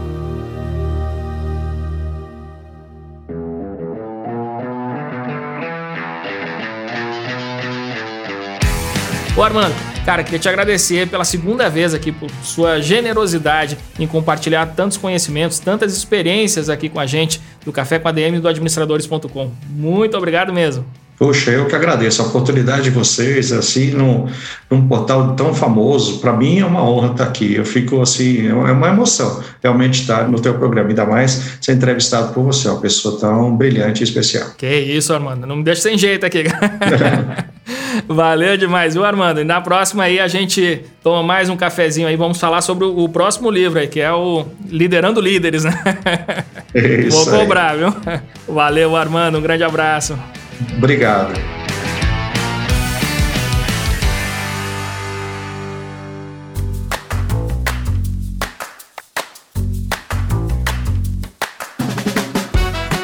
Ô 9.37 9.43
Armando, 9.43 9.75
cara, 10.07 10.25
queria 10.25 10.39
te 10.39 10.49
agradecer 10.49 11.07
pela 11.09 11.27
segunda 11.27 11.69
vez 11.69 11.93
aqui 11.93 12.11
por 12.11 12.31
sua 12.43 12.81
generosidade 12.81 13.77
em 13.99 14.07
compartilhar 14.07 14.65
tantos 14.75 14.97
conhecimentos, 14.97 15.59
tantas 15.59 15.95
experiências 15.95 16.71
aqui 16.71 16.89
com 16.89 16.99
a 16.99 17.05
gente 17.05 17.43
do 17.67 17.71
Café 17.71 17.99
com 17.99 18.09
ADM 18.09 18.37
e 18.37 18.41
do 18.41 18.49
administradores.com. 18.49 19.53
Muito 19.69 20.17
obrigado 20.17 20.55
mesmo. 20.55 20.87
Poxa, 21.19 21.51
eu 21.51 21.67
que 21.67 21.75
agradeço 21.75 22.23
a 22.23 22.27
oportunidade 22.27 22.83
de 22.85 22.91
vocês, 22.91 23.51
assim, 23.51 23.91
num, 23.91 24.29
num 24.71 24.87
portal 24.87 25.35
tão 25.35 25.53
famoso. 25.53 26.21
Para 26.21 26.33
mim 26.33 26.61
é 26.61 26.65
uma 26.65 26.89
honra 26.89 27.11
estar 27.11 27.25
aqui. 27.25 27.57
Eu 27.57 27.65
fico, 27.65 28.01
assim, 28.01 28.47
é 28.47 28.53
uma 28.53 28.89
emoção 28.89 29.43
realmente 29.61 30.03
estar 30.03 30.29
no 30.29 30.41
teu 30.41 30.55
programa, 30.55 30.91
ainda 30.91 31.05
mais 31.05 31.59
ser 31.61 31.73
entrevistado 31.73 32.33
por 32.33 32.45
você, 32.45 32.69
uma 32.69 32.81
pessoa 32.81 33.19
tão 33.19 33.57
brilhante 33.57 34.01
e 34.01 34.05
especial. 34.05 34.51
Que 34.57 34.79
isso, 34.79 35.13
Armando. 35.13 35.45
Não 35.45 35.57
me 35.57 35.65
deixa 35.65 35.83
sem 35.83 35.99
jeito 35.99 36.25
aqui. 36.25 36.45
Valeu 38.07 38.57
demais, 38.57 38.95
viu, 38.95 39.05
Armando? 39.05 39.41
E 39.41 39.45
na 39.45 39.61
próxima 39.61 40.05
aí 40.05 40.21
a 40.21 40.29
gente 40.29 40.85
toma 41.03 41.23
mais 41.23 41.49
um 41.49 41.57
cafezinho 41.57 42.07
aí. 42.07 42.15
Vamos 42.15 42.39
falar 42.39 42.61
sobre 42.63 42.85
o, 42.85 43.09
próximo 43.09 43.51
livro 43.51 43.81
aí, 43.81 43.89
que 43.89 44.01
é 44.01 44.13
o 44.13 44.47
Liderando 44.69 45.21
Líderes, 45.21 45.65
né? 45.65 45.83
Isso 46.73 47.25
Vou 47.25 47.41
cobrar, 47.41 47.73
aí. 47.73 47.79
viu? 47.79 47.95
Valeu, 48.47 48.95
Armando. 48.95 49.39
Um 49.39 49.43
grande 49.43 49.65
abraço. 49.65 50.17
Obrigado. 50.77 51.35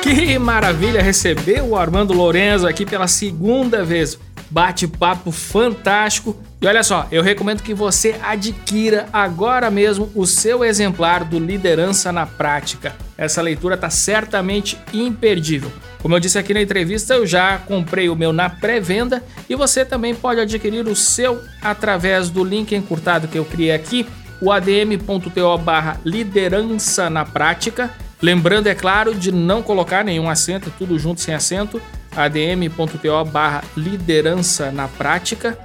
Que 0.02 0.38
maravilha 0.38 1.02
receber 1.02 1.62
o 1.62 1.76
Armando 1.76 2.12
Lorenzo 2.12 2.66
aqui 2.66 2.84
pela 2.84 3.08
segunda 3.08 3.84
vez. 3.84 4.18
Bate-papo 4.54 5.32
fantástico. 5.32 6.36
E 6.60 6.66
olha 6.68 6.84
só, 6.84 7.08
eu 7.10 7.24
recomendo 7.24 7.60
que 7.60 7.74
você 7.74 8.14
adquira 8.22 9.08
agora 9.12 9.68
mesmo 9.68 10.12
o 10.14 10.24
seu 10.28 10.64
exemplar 10.64 11.24
do 11.24 11.40
Liderança 11.40 12.12
na 12.12 12.24
Prática. 12.24 12.94
Essa 13.18 13.42
leitura 13.42 13.74
está 13.74 13.90
certamente 13.90 14.78
imperdível. 14.92 15.72
Como 16.00 16.14
eu 16.14 16.20
disse 16.20 16.38
aqui 16.38 16.54
na 16.54 16.62
entrevista, 16.62 17.14
eu 17.14 17.26
já 17.26 17.58
comprei 17.58 18.08
o 18.08 18.14
meu 18.14 18.32
na 18.32 18.48
pré-venda 18.48 19.24
e 19.50 19.56
você 19.56 19.84
também 19.84 20.14
pode 20.14 20.38
adquirir 20.38 20.86
o 20.86 20.94
seu 20.94 21.42
através 21.60 22.30
do 22.30 22.44
link 22.44 22.76
encurtado 22.76 23.26
que 23.26 23.36
eu 23.36 23.44
criei 23.44 23.72
aqui, 23.72 24.06
o 24.40 24.52
adm.to 24.52 25.58
barra 25.58 25.98
liderança 26.04 27.10
na 27.10 27.24
prática. 27.24 27.90
Lembrando, 28.22 28.68
é 28.68 28.74
claro, 28.74 29.16
de 29.16 29.32
não 29.32 29.64
colocar 29.64 30.04
nenhum 30.04 30.30
acento, 30.30 30.72
tudo 30.78 30.96
junto 30.96 31.20
sem 31.20 31.34
acento, 31.34 31.82
adm.to 32.16 33.24
barra 33.30 33.62
liderança 33.76 34.70
na 34.70 34.88
prática. 34.88 35.58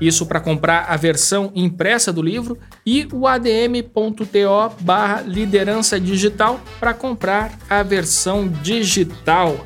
Isso 0.00 0.26
para 0.26 0.40
comprar 0.40 0.86
a 0.88 0.96
versão 0.96 1.50
impressa 1.54 2.12
do 2.12 2.22
livro 2.22 2.56
e 2.86 3.08
o 3.12 3.26
adm.to 3.26 4.74
barra 4.80 5.22
liderança 5.22 5.98
digital 5.98 6.60
para 6.78 6.94
comprar 6.94 7.52
a 7.68 7.82
versão 7.82 8.48
digital. 8.48 9.58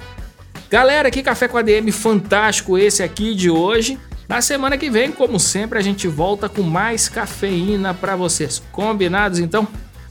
Galera, 0.70 1.10
que 1.10 1.22
café 1.22 1.46
com 1.48 1.58
ADM 1.58 1.92
fantástico 1.92 2.78
esse 2.78 3.02
aqui 3.02 3.34
de 3.34 3.50
hoje. 3.50 3.98
Na 4.26 4.40
semana 4.40 4.78
que 4.78 4.88
vem, 4.88 5.12
como 5.12 5.38
sempre, 5.38 5.78
a 5.78 5.82
gente 5.82 6.08
volta 6.08 6.48
com 6.48 6.62
mais 6.62 7.10
cafeína 7.10 7.92
para 7.92 8.16
vocês. 8.16 8.62
Combinados 8.72 9.38
então? 9.38 9.68